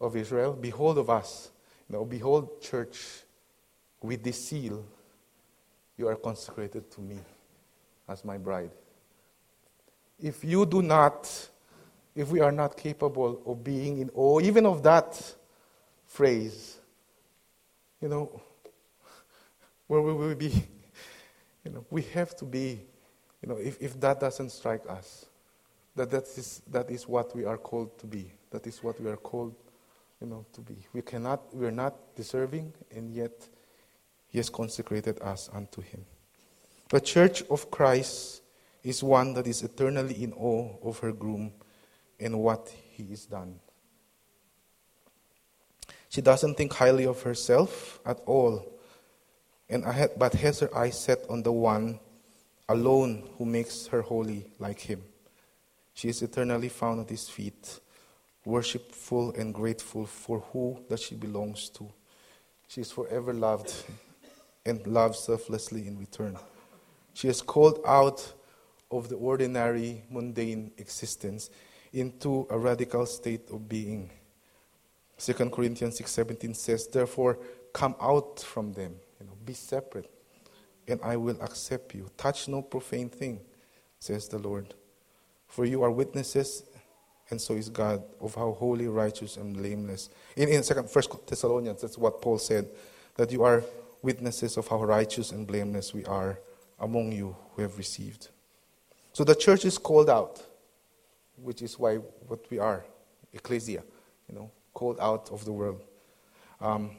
of 0.00 0.16
Israel, 0.16 0.52
behold 0.52 0.98
of 0.98 1.10
us. 1.10 1.50
Now, 1.88 2.04
behold, 2.04 2.60
church, 2.60 3.24
with 4.02 4.22
this 4.22 4.48
seal, 4.48 4.84
you 5.96 6.06
are 6.06 6.16
consecrated 6.16 6.90
to 6.92 7.00
me 7.00 7.18
as 8.08 8.24
my 8.24 8.38
bride. 8.38 8.70
If 10.20 10.44
you 10.44 10.66
do 10.66 10.82
not, 10.82 11.48
if 12.14 12.30
we 12.30 12.40
are 12.40 12.52
not 12.52 12.76
capable 12.76 13.42
of 13.46 13.62
being 13.64 13.98
in 13.98 14.10
awe, 14.14 14.40
even 14.40 14.66
of 14.66 14.82
that 14.82 15.20
phrase, 16.06 16.78
you 18.00 18.08
know, 18.08 18.40
where 19.86 20.00
will 20.00 20.16
we 20.16 20.34
be? 20.34 20.64
You 21.64 21.74
know, 21.74 21.84
we 21.90 22.02
have 22.14 22.34
to 22.36 22.46
be, 22.46 22.80
you 23.42 23.48
know, 23.48 23.56
if, 23.56 23.82
if 23.82 24.00
that 24.00 24.20
doesn't 24.20 24.50
strike 24.50 24.88
us, 24.88 25.26
that 25.96 26.10
that 26.10 26.22
is, 26.22 26.62
that 26.70 26.90
is 26.90 27.06
what 27.06 27.34
we 27.36 27.44
are 27.44 27.58
called 27.58 27.98
to 27.98 28.06
be. 28.06 28.32
That 28.50 28.66
is 28.66 28.82
what 28.82 28.98
we 28.98 29.10
are 29.10 29.18
called, 29.18 29.54
you 30.20 30.26
know, 30.26 30.44
to 30.52 30.60
be. 30.60 30.86
We 30.92 31.02
cannot, 31.02 31.54
we 31.54 31.66
are 31.66 31.72
not 31.72 32.16
deserving, 32.16 32.72
and 32.94 33.12
yet 33.14 33.48
He 34.28 34.38
has 34.38 34.50
consecrated 34.50 35.20
us 35.20 35.48
unto 35.52 35.80
Him. 35.80 36.04
The 36.90 37.00
church 37.00 37.42
of 37.50 37.70
Christ 37.70 38.42
is 38.82 39.02
one 39.02 39.34
that 39.34 39.46
is 39.46 39.62
eternally 39.62 40.22
in 40.22 40.32
awe 40.32 40.76
of 40.82 40.98
her 41.00 41.12
groom 41.12 41.52
and 42.18 42.40
what 42.40 42.72
he 42.90 43.04
has 43.10 43.26
done. 43.26 43.60
She 46.08 46.22
doesn't 46.22 46.56
think 46.56 46.72
highly 46.72 47.04
of 47.04 47.22
herself 47.22 48.00
at 48.06 48.20
all, 48.26 48.66
and 49.68 49.84
but 50.16 50.32
has 50.34 50.60
her 50.60 50.74
eyes 50.74 50.98
set 50.98 51.18
on 51.28 51.42
the 51.42 51.52
one 51.52 52.00
alone 52.68 53.28
who 53.36 53.44
makes 53.44 53.86
her 53.88 54.00
holy 54.00 54.46
like 54.58 54.80
him. 54.80 55.02
She 55.92 56.08
is 56.08 56.22
eternally 56.22 56.70
found 56.70 57.00
at 57.00 57.10
his 57.10 57.28
feet, 57.28 57.80
worshipful 58.48 59.32
and 59.32 59.52
grateful 59.52 60.06
for 60.06 60.40
who 60.52 60.82
that 60.88 60.98
she 60.98 61.14
belongs 61.14 61.68
to. 61.68 61.86
She 62.66 62.80
is 62.80 62.90
forever 62.90 63.34
loved 63.34 63.74
and 64.64 64.84
loved 64.86 65.16
selflessly 65.16 65.86
in 65.86 65.98
return. 65.98 66.38
She 67.12 67.28
is 67.28 67.42
called 67.42 67.80
out 67.86 68.32
of 68.90 69.10
the 69.10 69.16
ordinary, 69.16 70.02
mundane 70.10 70.72
existence 70.78 71.50
into 71.92 72.46
a 72.48 72.58
radical 72.58 73.04
state 73.04 73.50
of 73.50 73.68
being. 73.68 74.10
2 75.18 75.50
Corinthians 75.50 75.96
6:17 75.96 76.54
says, 76.54 76.86
"Therefore, 76.86 77.38
come 77.74 77.96
out 78.00 78.40
from 78.40 78.72
them, 78.72 78.98
you 79.20 79.26
know, 79.26 79.36
be 79.44 79.52
separate, 79.52 80.10
and 80.86 81.00
I 81.02 81.16
will 81.16 81.40
accept 81.42 81.94
you. 81.94 82.08
Touch 82.16 82.48
no 82.48 82.62
profane 82.62 83.10
thing," 83.10 83.40
says 83.98 84.28
the 84.28 84.38
Lord. 84.38 84.74
For 85.48 85.64
you 85.64 85.82
are 85.82 85.90
witnesses, 85.90 86.62
and 87.30 87.40
so 87.40 87.54
is 87.54 87.68
God, 87.68 88.02
of 88.20 88.34
how 88.34 88.52
holy, 88.52 88.88
righteous, 88.88 89.36
and 89.36 89.54
blameless. 89.54 90.08
In, 90.36 90.48
in 90.48 90.62
second, 90.62 90.90
First 90.90 91.10
Thessalonians, 91.26 91.82
that's 91.82 91.98
what 91.98 92.22
Paul 92.22 92.38
said, 92.38 92.68
that 93.16 93.30
you 93.30 93.44
are 93.44 93.62
witnesses 94.02 94.56
of 94.56 94.68
how 94.68 94.82
righteous 94.84 95.32
and 95.32 95.46
blameless 95.46 95.92
we 95.92 96.04
are 96.06 96.38
among 96.80 97.12
you 97.12 97.36
who 97.52 97.62
have 97.62 97.76
received. 97.76 98.28
So 99.12 99.24
the 99.24 99.34
church 99.34 99.64
is 99.64 99.78
called 99.78 100.08
out, 100.08 100.42
which 101.36 101.62
is 101.62 101.78
why 101.78 101.96
what 101.96 102.48
we 102.50 102.58
are, 102.58 102.84
ecclesia, 103.32 103.82
you 104.28 104.34
know, 104.34 104.50
called 104.72 104.98
out 105.00 105.30
of 105.30 105.44
the 105.44 105.52
world. 105.52 105.82
Um, 106.60 106.92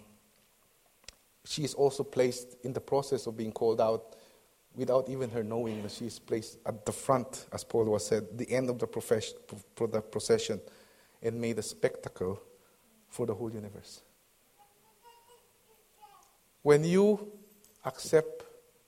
she 1.45 1.63
is 1.63 1.73
also 1.73 2.03
placed 2.03 2.57
in 2.63 2.73
the 2.73 2.81
process 2.81 3.25
of 3.25 3.37
being 3.37 3.51
called 3.51 3.81
out 3.81 4.15
without 4.75 5.09
even 5.09 5.29
her 5.29 5.43
knowing 5.43 5.81
that 5.83 5.91
she 5.91 6.05
is 6.05 6.19
placed 6.19 6.57
at 6.65 6.85
the 6.85 6.91
front, 6.91 7.47
as 7.51 7.63
Paul 7.63 7.85
was 7.85 8.05
said, 8.05 8.37
the 8.37 8.49
end 8.49 8.69
of 8.69 8.79
the, 8.79 8.87
the 9.87 10.01
procession, 10.01 10.61
and 11.21 11.39
made 11.39 11.57
a 11.59 11.63
spectacle 11.63 12.41
for 13.09 13.25
the 13.25 13.33
whole 13.33 13.51
universe. 13.51 14.01
When 16.61 16.83
you 16.83 17.31
accept 17.85 18.43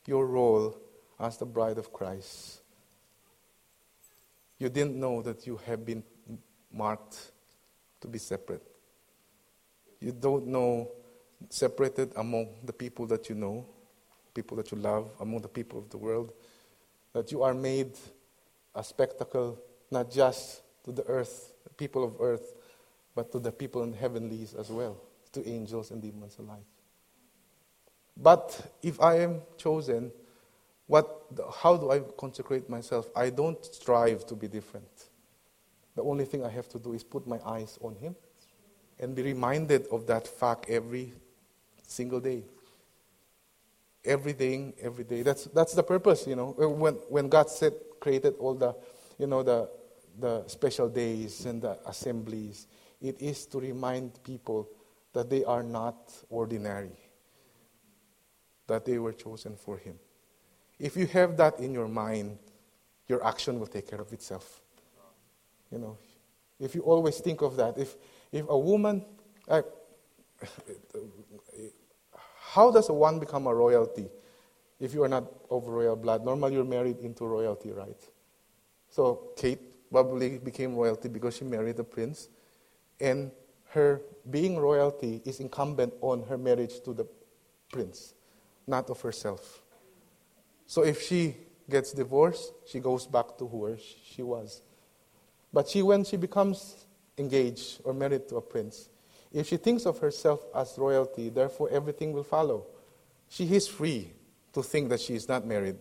your 0.05 0.27
role 0.27 0.77
as 1.19 1.37
the 1.37 1.45
bride 1.45 1.77
of 1.77 1.91
Christ, 1.91 2.61
you 4.59 4.69
didn't 4.69 4.95
know 4.95 5.21
that 5.21 5.47
you 5.47 5.59
have 5.65 5.85
been 5.85 6.03
marked 6.71 7.31
to 8.01 8.07
be 8.07 8.19
separate. 8.19 8.63
You 9.99 10.11
don't 10.11 10.47
know, 10.47 10.91
separated 11.49 12.11
among 12.15 12.49
the 12.63 12.73
people 12.73 13.05
that 13.07 13.29
you 13.29 13.35
know, 13.35 13.65
people 14.33 14.57
that 14.57 14.71
you 14.71 14.77
love, 14.77 15.11
among 15.19 15.41
the 15.41 15.47
people 15.47 15.79
of 15.79 15.89
the 15.89 15.97
world, 15.97 16.33
that 17.13 17.31
you 17.31 17.43
are 17.43 17.53
made 17.53 17.97
a 18.75 18.83
spectacle 18.83 19.59
not 19.89 20.09
just 20.09 20.61
to 20.85 20.91
the 20.91 21.03
earth, 21.07 21.53
the 21.63 21.69
people 21.69 22.03
of 22.03 22.15
earth, 22.19 22.55
but 23.13 23.31
to 23.31 23.39
the 23.39 23.51
people 23.51 23.83
in 23.83 23.91
the 23.91 23.97
heavenlies 23.97 24.53
as 24.53 24.69
well, 24.69 24.97
to 25.33 25.47
angels 25.47 25.91
and 25.91 26.01
demons 26.01 26.37
alike. 26.39 26.65
But 28.15 28.73
if 28.81 29.01
I 29.01 29.19
am 29.19 29.41
chosen, 29.57 30.11
what, 30.87 31.25
how 31.61 31.77
do 31.77 31.91
I 31.91 31.99
consecrate 32.17 32.69
myself? 32.69 33.09
I 33.15 33.29
don't 33.29 33.63
strive 33.65 34.25
to 34.27 34.35
be 34.35 34.47
different. 34.47 35.09
The 35.95 36.03
only 36.03 36.25
thing 36.25 36.43
I 36.45 36.49
have 36.49 36.69
to 36.69 36.79
do 36.79 36.93
is 36.93 37.03
put 37.03 37.27
my 37.27 37.39
eyes 37.45 37.77
on 37.81 37.95
Him 37.95 38.15
and 38.99 39.15
be 39.15 39.23
reminded 39.23 39.87
of 39.87 40.07
that 40.07 40.27
fact 40.27 40.69
every 40.69 41.13
single 41.83 42.19
day. 42.19 42.43
Everything, 44.03 44.73
every 44.81 45.03
day. 45.03 45.21
That's, 45.21 45.45
that's 45.45 45.73
the 45.73 45.83
purpose, 45.83 46.25
you 46.27 46.35
know. 46.35 46.53
When, 46.57 46.95
when 47.09 47.29
God 47.29 47.49
said, 47.49 47.73
created 47.99 48.35
all 48.39 48.55
the, 48.55 48.75
you 49.17 49.27
know, 49.27 49.43
the, 49.43 49.69
the 50.19 50.47
special 50.47 50.89
days 50.89 51.45
and 51.45 51.61
the 51.61 51.77
assemblies, 51.85 52.67
it 53.01 53.21
is 53.21 53.45
to 53.47 53.59
remind 53.59 54.23
people 54.23 54.69
that 55.13 55.29
they 55.29 55.43
are 55.43 55.63
not 55.63 56.11
ordinary, 56.29 56.97
that 58.67 58.85
they 58.85 58.97
were 58.97 59.13
chosen 59.13 59.55
for 59.55 59.77
Him. 59.77 59.99
If 60.79 60.97
you 60.97 61.05
have 61.07 61.37
that 61.37 61.59
in 61.59 61.73
your 61.73 61.87
mind, 61.87 62.39
your 63.07 63.25
action 63.25 63.59
will 63.59 63.67
take 63.67 63.89
care 63.89 64.01
of 64.01 64.11
itself. 64.13 64.61
You 65.71 65.77
know, 65.77 65.97
if 66.59 66.75
you 66.75 66.81
always 66.81 67.19
think 67.19 67.41
of 67.41 67.55
that, 67.57 67.77
if, 67.77 67.95
if 68.31 68.45
a 68.49 68.57
woman, 68.57 69.05
uh, 69.47 69.61
how 72.53 72.69
does 72.69 72.89
one 72.89 73.17
become 73.17 73.47
a 73.47 73.55
royalty 73.55 74.09
if 74.77 74.93
you 74.93 75.03
are 75.03 75.07
not 75.07 75.23
of 75.49 75.67
royal 75.67 75.95
blood? 75.95 76.25
Normally, 76.25 76.55
you're 76.55 76.65
married 76.65 76.99
into 76.99 77.25
royalty, 77.25 77.71
right? 77.71 77.99
So 78.89 79.29
Kate 79.37 79.89
probably 79.89 80.37
became 80.37 80.75
royalty 80.75 81.07
because 81.07 81.37
she 81.37 81.45
married 81.45 81.79
a 81.79 81.83
prince, 81.85 82.27
and 82.99 83.31
her 83.69 84.01
being 84.29 84.57
royalty 84.57 85.21
is 85.23 85.39
incumbent 85.39 85.93
on 86.01 86.23
her 86.23 86.37
marriage 86.37 86.81
to 86.83 86.93
the 86.93 87.07
prince, 87.71 88.15
not 88.67 88.89
of 88.89 88.99
herself. 88.99 89.61
So 90.65 90.83
if 90.83 91.01
she 91.01 91.37
gets 91.69 91.93
divorced, 91.93 92.51
she 92.67 92.79
goes 92.79 93.07
back 93.07 93.37
to 93.37 93.45
where 93.45 93.77
she 93.77 94.23
was. 94.23 94.61
But 95.53 95.69
she, 95.69 95.81
when 95.83 96.03
she 96.03 96.17
becomes 96.17 96.85
engaged 97.17 97.79
or 97.85 97.93
married 97.93 98.27
to 98.27 98.35
a 98.37 98.41
prince, 98.41 98.89
if 99.33 99.47
she 99.47 99.57
thinks 99.57 99.85
of 99.85 99.99
herself 99.99 100.43
as 100.53 100.77
royalty, 100.77 101.29
therefore 101.29 101.69
everything 101.71 102.11
will 102.11 102.23
follow. 102.23 102.65
She 103.29 103.45
is 103.55 103.67
free 103.67 104.11
to 104.53 104.61
think 104.61 104.89
that 104.89 104.99
she 104.99 105.15
is 105.15 105.27
not 105.27 105.45
married 105.45 105.77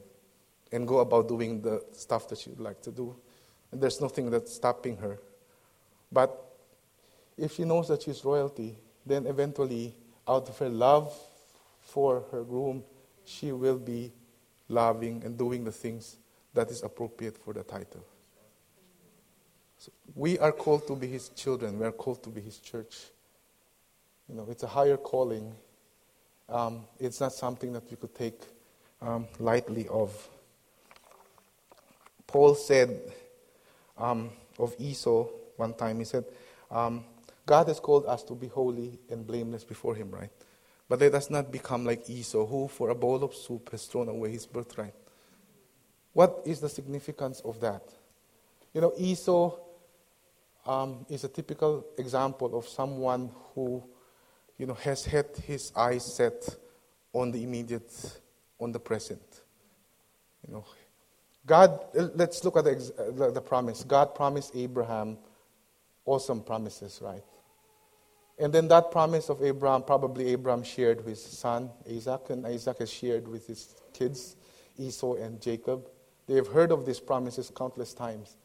and 0.73 0.87
go 0.87 0.99
about 0.99 1.29
doing 1.29 1.61
the 1.61 1.85
stuff 1.93 2.29
that 2.29 2.39
she 2.39 2.51
would 2.51 2.61
like 2.61 2.81
to 2.83 2.93
do. 2.93 3.17
And 3.73 3.81
there's 3.81 4.01
nothing 4.01 4.31
that's 4.31 4.55
stopping 4.55 4.97
her. 4.99 5.19
But 6.13 6.37
if 7.37 7.55
she 7.55 7.65
knows 7.65 7.89
that 7.89 8.03
she's 8.03 8.25
royalty, 8.25 8.79
then 9.05 9.27
eventually, 9.27 9.97
out 10.29 10.49
of 10.49 10.59
her 10.59 10.69
love 10.69 11.13
for 11.81 12.25
her 12.31 12.45
groom, 12.45 12.85
she 13.25 13.51
will 13.51 13.79
be 13.79 14.13
loving 14.69 15.23
and 15.25 15.37
doing 15.37 15.65
the 15.65 15.73
things 15.73 16.17
that 16.55 16.71
is 16.71 16.83
appropriate 16.83 17.37
for 17.37 17.53
the 17.53 17.63
title. 17.63 18.05
So 19.79 19.91
we 20.15 20.39
are 20.39 20.53
called 20.53 20.87
to 20.89 20.95
be 20.95 21.09
his 21.09 21.31
children. 21.31 21.79
We 21.79 21.87
are 21.87 21.93
called 21.93 22.23
to 22.25 22.31
be 22.31 22.41
his 22.41 22.59
church. 22.59 22.97
You 24.31 24.37
know, 24.37 24.47
it's 24.49 24.63
a 24.63 24.69
higher 24.69 24.97
calling. 24.97 25.53
Um, 26.49 26.85
it's 27.01 27.21
not 27.21 27.33
something 27.33 27.73
that 27.73 27.91
we 27.91 27.97
could 27.97 28.15
take 28.15 28.41
um, 29.03 29.27
lightly 29.41 29.89
of. 29.89 30.29
Paul 32.29 32.55
said 32.55 33.01
um, 33.99 34.31
of 34.57 34.75
Esau 34.79 35.27
one 35.57 35.75
time, 35.75 35.99
he 35.99 36.05
said, 36.05 36.25
um, 36.71 37.05
God 37.45 37.67
has 37.67 37.81
called 37.81 38.07
us 38.07 38.23
to 38.25 38.35
be 38.35 38.47
holy 38.47 39.01
and 39.11 39.27
blameless 39.27 39.65
before 39.65 39.97
him, 39.97 40.13
right? 40.13 40.31
But 40.89 41.01
let 41.01 41.15
us 41.15 41.29
not 41.29 41.51
become 41.51 41.85
like 41.85 42.09
Esau, 42.09 42.47
who 42.47 42.69
for 42.69 42.91
a 42.91 42.95
bowl 42.95 43.25
of 43.25 43.35
soup 43.35 43.71
has 43.73 43.87
thrown 43.87 44.09
away 44.09 44.31
his 44.31 44.47
birthright. 44.47 44.95
What 46.13 46.43
is 46.45 46.61
the 46.61 46.69
significance 46.69 47.41
of 47.45 47.61
that? 47.61 47.83
You 48.73 48.81
know, 48.81 48.93
Esau 48.97 49.57
um, 50.67 51.05
is 51.09 51.25
a 51.25 51.29
typical 51.29 51.85
example 51.99 52.57
of 52.57 52.69
someone 52.69 53.31
who, 53.55 53.83
you 54.61 54.67
know, 54.67 54.75
has 54.75 55.07
had 55.07 55.25
his 55.47 55.73
eyes 55.75 56.05
set 56.05 56.47
on 57.15 57.31
the 57.31 57.43
immediate, 57.43 58.21
on 58.61 58.73
the 58.73 58.79
present. 58.79 59.41
You 60.47 60.53
know, 60.53 60.65
God. 61.47 61.81
Uh, 61.99 62.09
let's 62.15 62.45
look 62.45 62.59
at 62.59 62.65
the, 62.65 62.73
uh, 62.99 63.11
the, 63.11 63.33
the 63.33 63.41
promise. 63.41 63.85
God 63.85 64.15
promised 64.15 64.55
Abraham 64.55 65.17
awesome 66.05 66.43
promises, 66.43 67.01
right? 67.03 67.25
And 68.39 68.53
then 68.53 68.69
that 68.69 68.91
promise 68.91 69.31
of 69.31 69.43
Abraham, 69.43 69.83
probably 69.83 70.29
Abraham 70.29 70.63
shared 70.63 70.99
with 70.99 71.25
his 71.25 71.39
son 71.39 71.71
Isaac, 71.91 72.29
and 72.29 72.47
Isaac 72.47 72.81
has 72.81 72.93
shared 72.93 73.27
with 73.27 73.47
his 73.47 73.75
kids, 73.95 74.37
Esau 74.79 75.15
and 75.15 75.41
Jacob. 75.41 75.89
They 76.27 76.35
have 76.35 76.49
heard 76.49 76.71
of 76.71 76.85
these 76.85 77.01
promises 77.01 77.51
countless 77.55 77.95
times. 77.95 78.37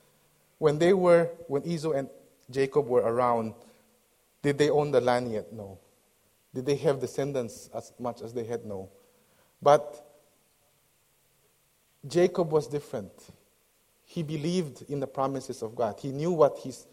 When 0.59 0.79
they 0.79 0.93
were, 0.93 1.29
when 1.47 1.65
Esau 1.65 1.91
and 1.91 2.09
Jacob 2.49 2.87
were 2.87 3.01
around, 3.01 3.53
did 4.41 4.57
they 4.57 4.69
own 4.69 4.91
the 4.91 5.01
land 5.01 5.29
yet? 5.29 5.51
No. 5.51 5.79
Did 6.55 6.65
they 6.65 6.75
have 6.77 7.01
descendants 7.01 7.69
as 7.75 7.91
much 7.99 8.21
as 8.21 8.33
they 8.33 8.45
had? 8.45 8.65
No. 8.65 8.89
But 9.61 10.09
Jacob 12.07 12.49
was 12.49 12.67
different. 12.67 13.11
He 14.05 14.23
believed 14.23 14.85
in 14.87 15.01
the 15.01 15.07
promises 15.07 15.61
of 15.61 15.75
God. 15.75 15.99
He 15.99 16.13
knew 16.13 16.31
what 16.31 16.57
he's 16.59 16.87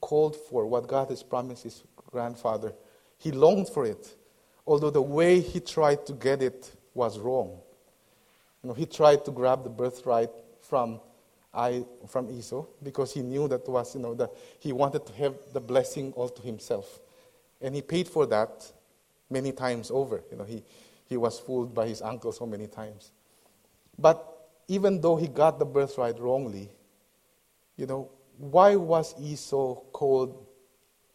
called 0.00 0.34
for, 0.34 0.66
what 0.66 0.88
God 0.88 1.08
has 1.10 1.22
promised 1.22 1.62
his 1.62 1.84
grandfather. 2.10 2.72
He 3.16 3.30
longed 3.30 3.68
for 3.68 3.86
it, 3.86 4.16
although 4.66 4.90
the 4.90 5.00
way 5.00 5.38
he 5.38 5.60
tried 5.60 6.04
to 6.06 6.12
get 6.14 6.42
it 6.42 6.72
was 6.92 7.16
wrong. 7.20 7.60
You 8.64 8.70
know, 8.70 8.74
he 8.74 8.86
tried 8.86 9.24
to 9.24 9.30
grab 9.30 9.62
the 9.62 9.70
birthright 9.70 10.30
from 10.62 11.00
I 11.54 11.84
from 12.08 12.30
Esau 12.30 12.64
because 12.82 13.12
he 13.12 13.22
knew 13.22 13.46
that 13.48 13.68
was 13.68 13.94
you 13.94 14.00
know 14.00 14.14
that 14.14 14.30
he 14.58 14.72
wanted 14.72 15.06
to 15.06 15.12
have 15.14 15.34
the 15.52 15.60
blessing 15.60 16.12
all 16.16 16.28
to 16.28 16.42
himself, 16.42 17.00
and 17.60 17.74
he 17.74 17.82
paid 17.82 18.08
for 18.08 18.26
that 18.26 18.72
many 19.30 19.52
times 19.52 19.90
over. 19.90 20.22
You 20.30 20.36
know 20.36 20.44
he 20.44 20.62
he 21.06 21.16
was 21.16 21.38
fooled 21.38 21.74
by 21.74 21.88
his 21.88 22.02
uncle 22.02 22.32
so 22.32 22.46
many 22.46 22.66
times, 22.66 23.12
but 23.98 24.26
even 24.68 25.00
though 25.00 25.16
he 25.16 25.26
got 25.26 25.58
the 25.58 25.64
birthright 25.64 26.18
wrongly, 26.20 26.70
you 27.76 27.86
know 27.86 28.10
why 28.38 28.76
was 28.76 29.14
Esau 29.20 29.74
called 29.92 30.46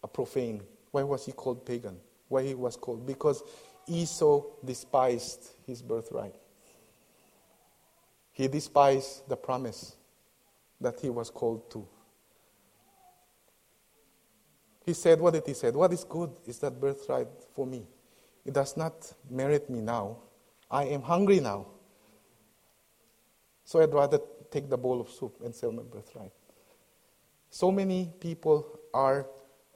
a 0.03 0.07
profane? 0.07 0.61
Why 0.91 1.03
was 1.03 1.25
he 1.25 1.31
called 1.31 1.65
pagan? 1.65 1.97
Why 2.27 2.43
he 2.43 2.53
was 2.53 2.75
called 2.75 3.05
because 3.05 3.43
Esau 3.87 4.43
despised 4.63 5.51
his 5.65 5.81
birthright. 5.81 6.35
He 8.31 8.47
despised 8.47 9.27
the 9.29 9.37
promise 9.37 9.95
that 10.81 10.99
he 10.99 11.09
was 11.09 11.29
called 11.29 11.69
to. 11.71 11.87
He 14.85 14.93
said, 14.93 15.19
What 15.19 15.33
did 15.33 15.43
he 15.47 15.53
say? 15.53 15.71
What 15.71 15.91
is 15.93 16.03
good 16.03 16.31
is 16.45 16.59
that 16.59 16.79
birthright 16.79 17.27
for 17.53 17.65
me. 17.65 17.87
It 18.45 18.53
does 18.53 18.77
not 18.77 19.11
merit 19.29 19.69
me 19.69 19.81
now. 19.81 20.17
I 20.69 20.85
am 20.85 21.01
hungry 21.01 21.39
now. 21.39 21.67
So 23.63 23.81
I'd 23.81 23.93
rather 23.93 24.19
take 24.51 24.69
the 24.69 24.77
bowl 24.77 25.01
of 25.01 25.09
soup 25.09 25.37
and 25.43 25.53
sell 25.53 25.71
my 25.71 25.83
birthright. 25.83 26.31
So 27.49 27.71
many 27.71 28.11
people 28.19 28.79
are 28.93 29.25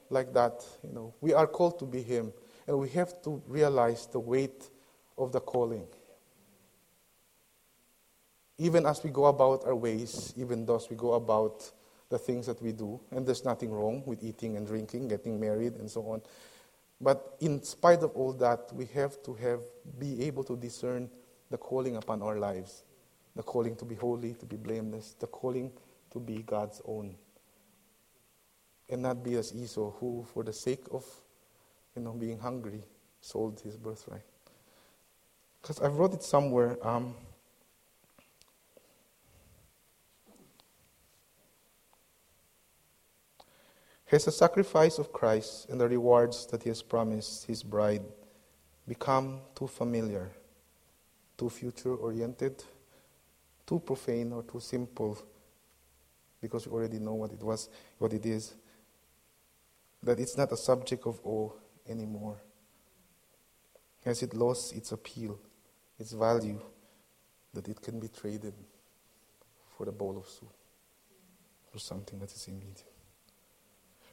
like 0.09 0.33
that. 0.33 0.63
You 0.83 0.93
know, 0.93 1.13
we 1.21 1.33
are 1.33 1.47
called 1.47 1.79
to 1.79 1.85
be 1.85 2.01
Him, 2.01 2.31
and 2.67 2.77
we 2.77 2.89
have 2.89 3.21
to 3.23 3.41
realize 3.47 4.07
the 4.07 4.19
weight 4.19 4.69
of 5.17 5.31
the 5.31 5.39
calling 5.39 5.87
even 8.59 8.85
as 8.85 9.01
we 9.03 9.09
go 9.09 9.25
about 9.25 9.63
our 9.65 9.75
ways, 9.75 10.33
even 10.37 10.65
though 10.65 10.75
as 10.75 10.89
we 10.89 10.95
go 10.95 11.13
about 11.13 11.71
the 12.09 12.17
things 12.17 12.45
that 12.45 12.61
we 12.61 12.73
do, 12.73 12.99
and 13.11 13.25
there's 13.25 13.45
nothing 13.45 13.71
wrong 13.71 14.03
with 14.05 14.21
eating 14.21 14.57
and 14.57 14.67
drinking, 14.67 15.07
getting 15.07 15.39
married, 15.39 15.75
and 15.75 15.89
so 15.89 16.01
on. 16.09 16.21
But 17.01 17.35
in 17.39 17.63
spite 17.63 18.03
of 18.03 18.11
all 18.11 18.33
that, 18.33 18.73
we 18.73 18.85
have 18.87 19.21
to 19.23 19.33
have 19.35 19.61
be 19.97 20.23
able 20.23 20.43
to 20.45 20.57
discern 20.57 21.09
the 21.49 21.57
calling 21.57 21.95
upon 21.95 22.21
our 22.21 22.37
lives, 22.37 22.83
the 23.35 23.43
calling 23.43 23.75
to 23.77 23.85
be 23.85 23.95
holy, 23.95 24.33
to 24.33 24.45
be 24.45 24.57
blameless, 24.57 25.15
the 25.19 25.27
calling 25.27 25.71
to 26.11 26.19
be 26.19 26.43
God's 26.43 26.81
own, 26.85 27.15
and 28.89 29.01
not 29.01 29.23
be 29.23 29.35
as 29.35 29.53
Esau, 29.55 29.91
who, 29.91 30.25
for 30.33 30.43
the 30.43 30.53
sake 30.53 30.83
of, 30.91 31.05
you 31.95 32.01
know, 32.01 32.11
being 32.11 32.37
hungry, 32.39 32.83
sold 33.21 33.61
his 33.61 33.77
birthright. 33.77 34.23
Because 35.61 35.81
I 35.81 35.87
wrote 35.87 36.13
it 36.13 36.23
somewhere. 36.23 36.77
Um, 36.85 37.15
Has 44.09 44.25
the 44.25 44.31
sacrifice 44.31 44.97
of 44.97 45.13
Christ 45.13 45.69
and 45.69 45.79
the 45.79 45.87
rewards 45.87 46.47
that 46.47 46.63
he 46.63 46.69
has 46.69 46.81
promised 46.81 47.45
his 47.45 47.61
bride 47.61 48.01
become 48.87 49.41
too 49.53 49.67
familiar, 49.67 50.31
too 51.37 51.47
future 51.47 51.93
oriented, 51.93 52.63
too 53.67 53.77
profane, 53.77 54.33
or 54.33 54.41
too 54.41 54.59
simple 54.59 55.15
because 56.41 56.65
we 56.65 56.73
already 56.73 56.97
know 56.97 57.13
what 57.13 57.31
it 57.31 57.43
was, 57.43 57.69
what 57.99 58.11
it 58.11 58.25
is? 58.25 58.55
That 60.01 60.19
it's 60.19 60.35
not 60.35 60.51
a 60.51 60.57
subject 60.57 61.05
of 61.05 61.19
awe 61.23 61.51
anymore. 61.87 62.37
Has 64.05 64.23
it 64.23 64.33
lost 64.33 64.75
its 64.75 64.91
appeal, 64.91 65.37
its 65.99 66.13
value, 66.13 66.59
that 67.53 67.67
it 67.67 67.79
can 67.79 67.99
be 67.99 68.07
traded 68.07 68.55
for 69.77 69.85
the 69.85 69.91
bowl 69.91 70.17
of 70.17 70.27
soup, 70.27 70.51
or 71.75 71.79
something 71.79 72.17
that 72.17 72.31
is 72.31 72.47
immediate? 72.47 72.85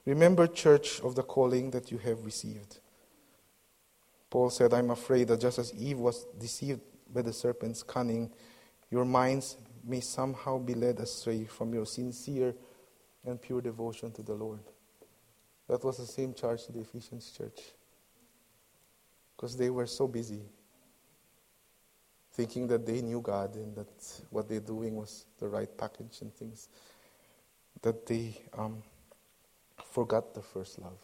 Remember, 0.07 0.47
church, 0.47 1.01
of 1.01 1.17
the 1.17 1.23
calling 1.23 1.73
that 1.73 1.91
you 1.91 1.99
have 1.99 2.25
received. 2.25 2.79
Paul 4.31 4.51
said, 4.51 4.73
I'm 4.73 4.91
afraid 4.91 5.29
that 5.29 5.41
just 5.41 5.59
as 5.59 5.75
Eve 5.75 5.99
was 5.99 6.27
deceived 6.39 6.81
by 7.13 7.23
the 7.23 7.33
serpent's 7.33 7.83
cunning, 7.83 8.31
your 8.91 9.05
minds 9.05 9.57
may 9.85 10.01
somehow 10.01 10.59
be 10.59 10.75
led 10.75 11.01
astray 11.01 11.45
from 11.45 11.75
your 11.75 11.87
sincere 11.87 12.55
and 13.25 13.41
pure 13.43 13.61
devotion 13.61 14.13
to 14.13 14.23
the 14.23 14.35
Lord. 14.35 14.61
That 15.69 15.83
was 15.85 15.97
the 15.99 16.07
same 16.07 16.35
charge 16.35 16.65
to 16.67 16.73
the 16.73 16.81
Ephesians 16.81 17.33
church. 17.37 17.61
Because 19.37 19.57
they 19.57 19.71
were 19.71 19.87
so 19.87 20.07
busy 20.07 20.43
thinking 22.33 22.69
that 22.69 22.87
they 22.87 23.01
knew 23.01 23.21
God 23.21 23.55
and 23.57 23.75
that 23.75 24.21
what 24.31 24.49
they're 24.49 24.61
doing 24.61 24.95
was 24.95 25.27
the 25.41 25.49
right 25.49 25.77
package 25.77 26.21
and 26.21 26.33
things, 26.33 26.69
that 27.83 28.07
they 28.07 28.41
um, 28.57 28.83
forgot 29.85 30.35
the 30.35 30.43
first 30.43 30.79
love. 30.79 30.99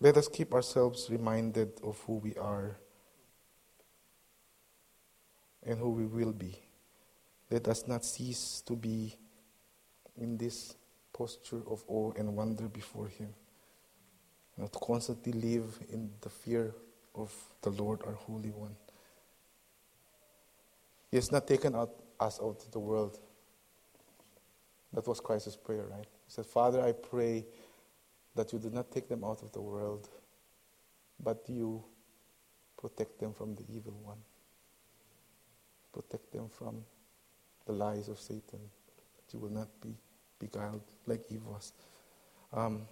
Let 0.00 0.16
us 0.16 0.28
keep 0.28 0.52
ourselves 0.52 1.08
reminded 1.10 1.80
of 1.84 2.00
who 2.06 2.14
we 2.14 2.34
are 2.34 2.76
and 5.64 5.78
who 5.78 5.90
we 5.90 6.06
will 6.06 6.32
be. 6.32 6.58
Let 7.50 7.68
us 7.68 7.86
not 7.86 8.04
cease 8.04 8.62
to 8.66 8.74
be 8.74 9.16
in 10.16 10.36
this 10.36 10.74
posture 11.12 11.62
of 11.68 11.84
awe 11.86 12.12
and 12.16 12.34
wonder 12.34 12.68
before 12.68 13.08
Him. 13.08 13.28
Know, 14.58 14.66
to 14.66 14.78
constantly 14.78 15.32
live 15.32 15.78
in 15.90 16.10
the 16.20 16.28
fear 16.28 16.74
of 17.14 17.32
the 17.62 17.70
Lord, 17.70 18.00
our 18.06 18.12
Holy 18.12 18.50
One. 18.50 18.76
He 21.10 21.16
has 21.16 21.32
not 21.32 21.46
taken 21.46 21.74
out, 21.74 21.90
us 22.20 22.38
out 22.42 22.62
of 22.64 22.70
the 22.70 22.78
world. 22.78 23.18
That 24.92 25.06
was 25.06 25.20
Christ's 25.20 25.56
prayer, 25.56 25.86
right? 25.90 26.06
He 26.24 26.30
said, 26.30 26.46
Father, 26.46 26.82
I 26.82 26.92
pray 26.92 27.46
that 28.34 28.52
you 28.52 28.58
do 28.58 28.70
not 28.70 28.90
take 28.90 29.08
them 29.08 29.24
out 29.24 29.42
of 29.42 29.52
the 29.52 29.60
world, 29.60 30.08
but 31.22 31.44
you 31.48 31.82
protect 32.76 33.18
them 33.18 33.32
from 33.32 33.54
the 33.54 33.64
evil 33.74 33.98
one. 34.02 34.18
Protect 35.92 36.32
them 36.32 36.48
from 36.48 36.84
the 37.66 37.72
lies 37.72 38.08
of 38.08 38.18
Satan, 38.18 38.60
that 39.16 39.32
you 39.32 39.38
will 39.38 39.50
not 39.50 39.68
be 39.80 39.94
beguiled 40.38 40.82
like 41.06 41.20
Eve 41.30 41.44
was. 41.44 41.72
Um, 42.52 42.82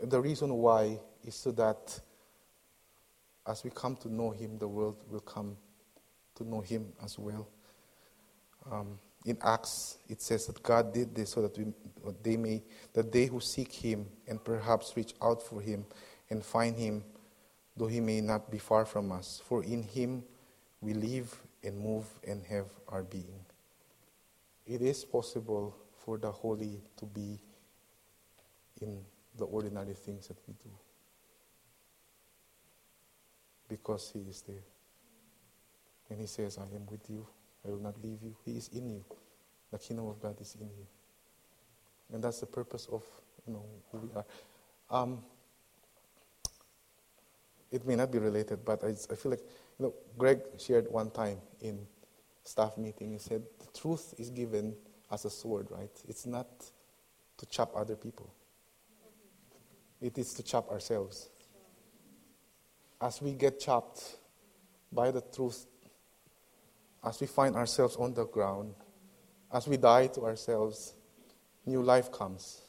the 0.00 0.20
reason 0.20 0.52
why 0.54 0.98
is 1.24 1.34
so 1.34 1.52
that 1.52 2.00
as 3.46 3.62
we 3.64 3.70
come 3.70 3.96
to 3.96 4.12
know 4.12 4.30
Him, 4.30 4.58
the 4.58 4.68
world 4.68 4.96
will 5.08 5.20
come 5.20 5.56
to 6.36 6.44
know 6.44 6.60
Him 6.60 6.92
as 7.04 7.18
well. 7.18 7.48
Um, 8.70 8.98
in 9.24 9.38
Acts, 9.42 9.98
it 10.08 10.20
says 10.20 10.46
that 10.46 10.62
God 10.62 10.92
did 10.92 11.14
this 11.14 11.30
so 11.30 11.42
that 11.42 11.56
we, 11.56 11.66
they 12.22 12.36
may, 12.36 12.62
that 12.92 13.12
they 13.12 13.26
who 13.26 13.40
seek 13.40 13.72
Him 13.72 14.06
and 14.26 14.42
perhaps 14.42 14.96
reach 14.96 15.14
out 15.22 15.42
for 15.42 15.60
Him 15.60 15.84
and 16.30 16.44
find 16.44 16.76
Him, 16.76 17.04
though 17.76 17.86
He 17.86 18.00
may 18.00 18.20
not 18.20 18.50
be 18.50 18.58
far 18.58 18.84
from 18.84 19.12
us. 19.12 19.40
For 19.46 19.62
in 19.62 19.82
Him 19.82 20.24
we 20.80 20.94
live 20.94 21.34
and 21.62 21.78
move 21.78 22.06
and 22.26 22.44
have 22.46 22.66
our 22.88 23.04
being. 23.04 23.44
It 24.66 24.82
is 24.82 25.04
possible 25.04 25.76
for 26.04 26.18
the 26.18 26.30
holy 26.30 26.80
to 26.96 27.06
be 27.06 27.38
in 28.80 29.04
the 29.36 29.44
ordinary 29.44 29.94
things 29.94 30.26
that 30.28 30.36
we 30.48 30.54
do 30.54 30.70
because 33.68 34.10
He 34.12 34.20
is 34.28 34.42
there. 34.42 34.64
And 36.10 36.20
He 36.20 36.26
says, 36.26 36.58
I 36.58 36.74
am 36.74 36.86
with 36.90 37.08
you. 37.08 37.26
I 37.66 37.70
will 37.70 37.78
not 37.78 38.02
leave 38.02 38.18
you. 38.22 38.36
He 38.44 38.56
is 38.56 38.68
in 38.68 38.88
you. 38.88 39.04
The 39.70 39.78
kingdom 39.78 40.08
of 40.08 40.20
God 40.20 40.40
is 40.40 40.56
in 40.60 40.66
you. 40.66 40.86
And 42.12 42.22
that's 42.22 42.40
the 42.40 42.46
purpose 42.46 42.88
of 42.92 43.02
you 43.46 43.54
know 43.54 43.64
who 43.90 43.98
we 43.98 44.08
are. 44.14 44.24
Um, 44.90 45.18
it 47.70 47.86
may 47.86 47.96
not 47.96 48.12
be 48.12 48.18
related, 48.18 48.64
but 48.64 48.84
I, 48.84 48.88
I 48.88 49.16
feel 49.16 49.30
like 49.30 49.40
you 49.78 49.86
know 49.86 49.94
Greg 50.18 50.40
shared 50.58 50.90
one 50.90 51.10
time 51.10 51.38
in 51.60 51.86
staff 52.44 52.76
meeting. 52.76 53.12
He 53.12 53.18
said 53.18 53.42
the 53.58 53.78
truth 53.78 54.14
is 54.18 54.30
given 54.30 54.74
as 55.10 55.24
a 55.24 55.30
sword, 55.30 55.68
right? 55.70 55.90
It's 56.06 56.26
not 56.26 56.48
to 57.38 57.46
chop 57.46 57.72
other 57.74 57.96
people. 57.96 58.32
It 60.00 60.18
is 60.18 60.34
to 60.34 60.42
chop 60.42 60.70
ourselves. 60.70 61.30
As 63.00 63.22
we 63.22 63.32
get 63.32 63.58
chopped 63.58 64.16
by 64.92 65.10
the 65.10 65.20
truth 65.20 65.66
as 67.04 67.20
we 67.20 67.26
find 67.26 67.56
ourselves 67.56 67.96
on 67.96 68.14
the 68.14 68.26
ground, 68.26 68.74
as 69.52 69.66
we 69.66 69.76
die 69.76 70.06
to 70.08 70.22
ourselves, 70.22 70.94
new 71.66 71.82
life 71.82 72.10
comes. 72.12 72.60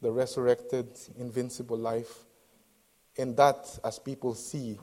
The 0.00 0.10
resurrected, 0.10 0.88
invincible 1.18 1.78
life. 1.78 2.24
And 3.18 3.36
that, 3.36 3.78
as 3.84 3.98
people 3.98 4.34
see 4.34 4.78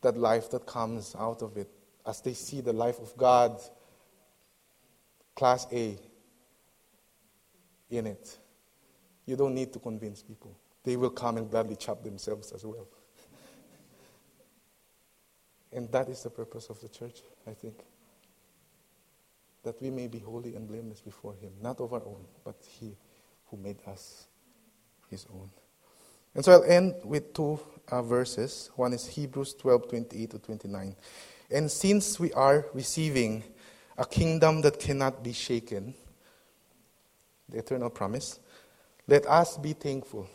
that 0.00 0.16
life 0.16 0.50
that 0.50 0.66
comes 0.66 1.14
out 1.18 1.42
of 1.42 1.56
it, 1.56 1.70
as 2.06 2.20
they 2.20 2.34
see 2.34 2.60
the 2.60 2.72
life 2.72 2.98
of 2.98 3.16
God, 3.16 3.60
class 5.34 5.66
A, 5.72 5.96
in 7.90 8.06
it, 8.06 8.38
you 9.26 9.36
don't 9.36 9.54
need 9.54 9.72
to 9.72 9.78
convince 9.78 10.22
people. 10.22 10.58
They 10.82 10.96
will 10.96 11.10
come 11.10 11.36
and 11.36 11.48
gladly 11.48 11.76
chop 11.76 12.02
themselves 12.02 12.52
as 12.52 12.64
well. 12.64 12.88
And 15.72 15.90
that 15.92 16.08
is 16.08 16.22
the 16.22 16.30
purpose 16.30 16.68
of 16.68 16.80
the 16.80 16.88
church, 16.88 17.22
I 17.46 17.52
think. 17.54 17.74
That 19.64 19.80
we 19.80 19.90
may 19.90 20.08
be 20.08 20.18
holy 20.18 20.54
and 20.54 20.66
blameless 20.66 21.00
before 21.00 21.34
Him, 21.34 21.52
not 21.60 21.80
of 21.80 21.92
our 21.92 22.04
own, 22.04 22.24
but 22.44 22.56
He 22.66 22.96
who 23.46 23.56
made 23.56 23.78
us 23.86 24.26
His 25.08 25.26
own. 25.32 25.48
And 26.34 26.44
so 26.44 26.52
I'll 26.52 26.64
end 26.64 26.94
with 27.04 27.34
two 27.34 27.60
uh, 27.88 28.02
verses. 28.02 28.70
One 28.76 28.92
is 28.92 29.06
Hebrews 29.06 29.54
12 29.54 29.88
28 29.88 30.30
to 30.30 30.38
29. 30.38 30.96
And 31.50 31.70
since 31.70 32.18
we 32.18 32.32
are 32.32 32.66
receiving 32.72 33.44
a 33.98 34.06
kingdom 34.06 34.62
that 34.62 34.80
cannot 34.80 35.22
be 35.22 35.32
shaken, 35.32 35.94
the 37.48 37.58
eternal 37.58 37.90
promise, 37.90 38.40
let 39.06 39.26
us 39.26 39.58
be 39.58 39.74
thankful. 39.74 40.26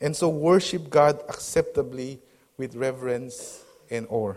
And 0.00 0.16
so 0.16 0.28
worship 0.28 0.90
God 0.90 1.22
acceptably 1.28 2.20
with 2.56 2.74
reverence 2.74 3.64
and 3.90 4.06
awe. 4.10 4.34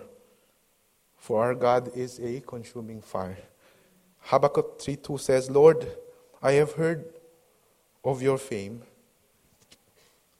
For 1.27 1.43
our 1.43 1.55
God 1.55 1.91
is 1.93 2.21
a 2.21 2.39
consuming 2.39 3.01
fire. 3.01 3.37
Habakkuk 4.31 4.79
3 4.79 4.95
2 4.95 5.17
says, 5.17 5.51
Lord, 5.51 5.85
I 6.41 6.53
have 6.53 6.71
heard 6.71 7.03
of 8.01 8.21
your 8.21 8.37
fame. 8.37 8.81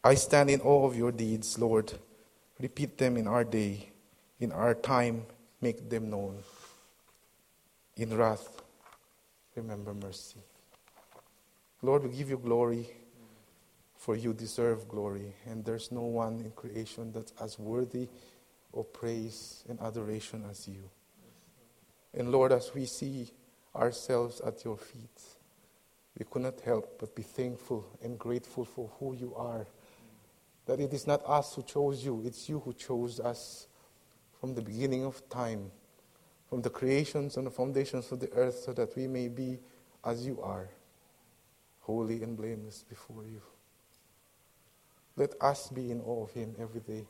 I 0.02 0.16
stand 0.16 0.50
in 0.50 0.62
awe 0.62 0.88
of 0.88 0.96
your 0.96 1.12
deeds, 1.12 1.60
Lord. 1.60 1.92
Repeat 2.58 2.98
them 2.98 3.18
in 3.18 3.28
our 3.28 3.44
day, 3.44 3.90
in 4.40 4.54
our 4.54 4.74
time, 4.74 5.26
make 5.60 5.90
them 5.90 6.10
known. 6.10 6.38
In 7.98 8.16
wrath, 8.16 8.48
remember 9.58 9.94
mercy. 9.94 10.40
Lord, 11.82 12.04
we 12.04 12.16
give 12.16 12.30
you 12.30 12.38
glory, 12.38 12.88
for 13.98 14.16
you 14.16 14.32
deserve 14.32 14.88
glory, 14.88 15.36
and 15.48 15.66
there's 15.66 15.92
no 15.92 16.04
one 16.04 16.40
in 16.40 16.52
creation 16.52 17.12
that's 17.12 17.34
as 17.42 17.60
worthy 17.60 18.08
of 18.74 18.92
praise 18.94 19.64
and 19.70 19.80
adoration 19.82 20.44
as 20.50 20.68
you. 20.68 20.90
And 22.14 22.32
Lord, 22.32 22.52
as 22.52 22.74
we 22.74 22.86
see 22.86 23.32
ourselves 23.76 24.42
at 24.42 24.64
your 24.66 24.78
feet, 24.78 25.22
we 26.18 26.26
could 26.30 26.42
not 26.42 26.60
help 26.62 27.00
but 27.00 27.16
be 27.16 27.22
thankful 27.22 27.86
and 28.02 28.18
grateful 28.18 28.66
for 28.66 28.90
who 29.00 29.14
you 29.14 29.36
are. 29.36 29.68
That 30.66 30.80
it 30.80 30.94
is 30.94 31.08
not 31.08 31.22
us 31.26 31.54
who 31.56 31.64
chose 31.64 32.04
you, 32.04 32.24
it's 32.26 32.50
you 32.50 32.60
who 32.60 32.74
chose 32.74 33.20
us 33.20 33.68
from 34.40 34.54
the 34.54 34.62
beginning 34.62 35.06
of 35.06 35.28
time, 35.30 35.72
from 36.50 36.62
the 36.62 36.70
creations 36.70 37.38
and 37.38 37.48
the 37.48 37.52
foundations 37.52 38.12
of 38.12 38.20
the 38.20 38.32
earth, 38.34 38.64
so 38.66 38.74
that 38.74 38.96
we 38.96 39.08
may 39.08 39.28
be 39.28 39.60
as 40.04 40.26
you 40.26 40.42
are, 40.42 40.70
holy 41.82 42.24
and 42.24 42.36
blameless 42.36 42.84
before 42.88 43.26
you. 43.26 43.42
Let 45.16 45.34
us 45.42 45.70
be 45.70 45.92
in 45.92 46.02
awe 46.02 46.24
of 46.24 46.32
him 46.32 46.56
every 46.60 46.82
day. 46.82 47.06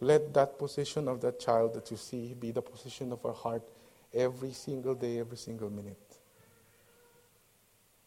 Let 0.00 0.32
that 0.34 0.58
position 0.58 1.08
of 1.08 1.20
that 1.22 1.40
child 1.40 1.74
that 1.74 1.90
you 1.90 1.96
see 1.96 2.34
be 2.34 2.52
the 2.52 2.62
position 2.62 3.12
of 3.12 3.24
our 3.24 3.32
heart 3.32 3.62
every 4.14 4.52
single 4.52 4.94
day, 4.94 5.18
every 5.18 5.36
single 5.36 5.70
minute. 5.70 6.07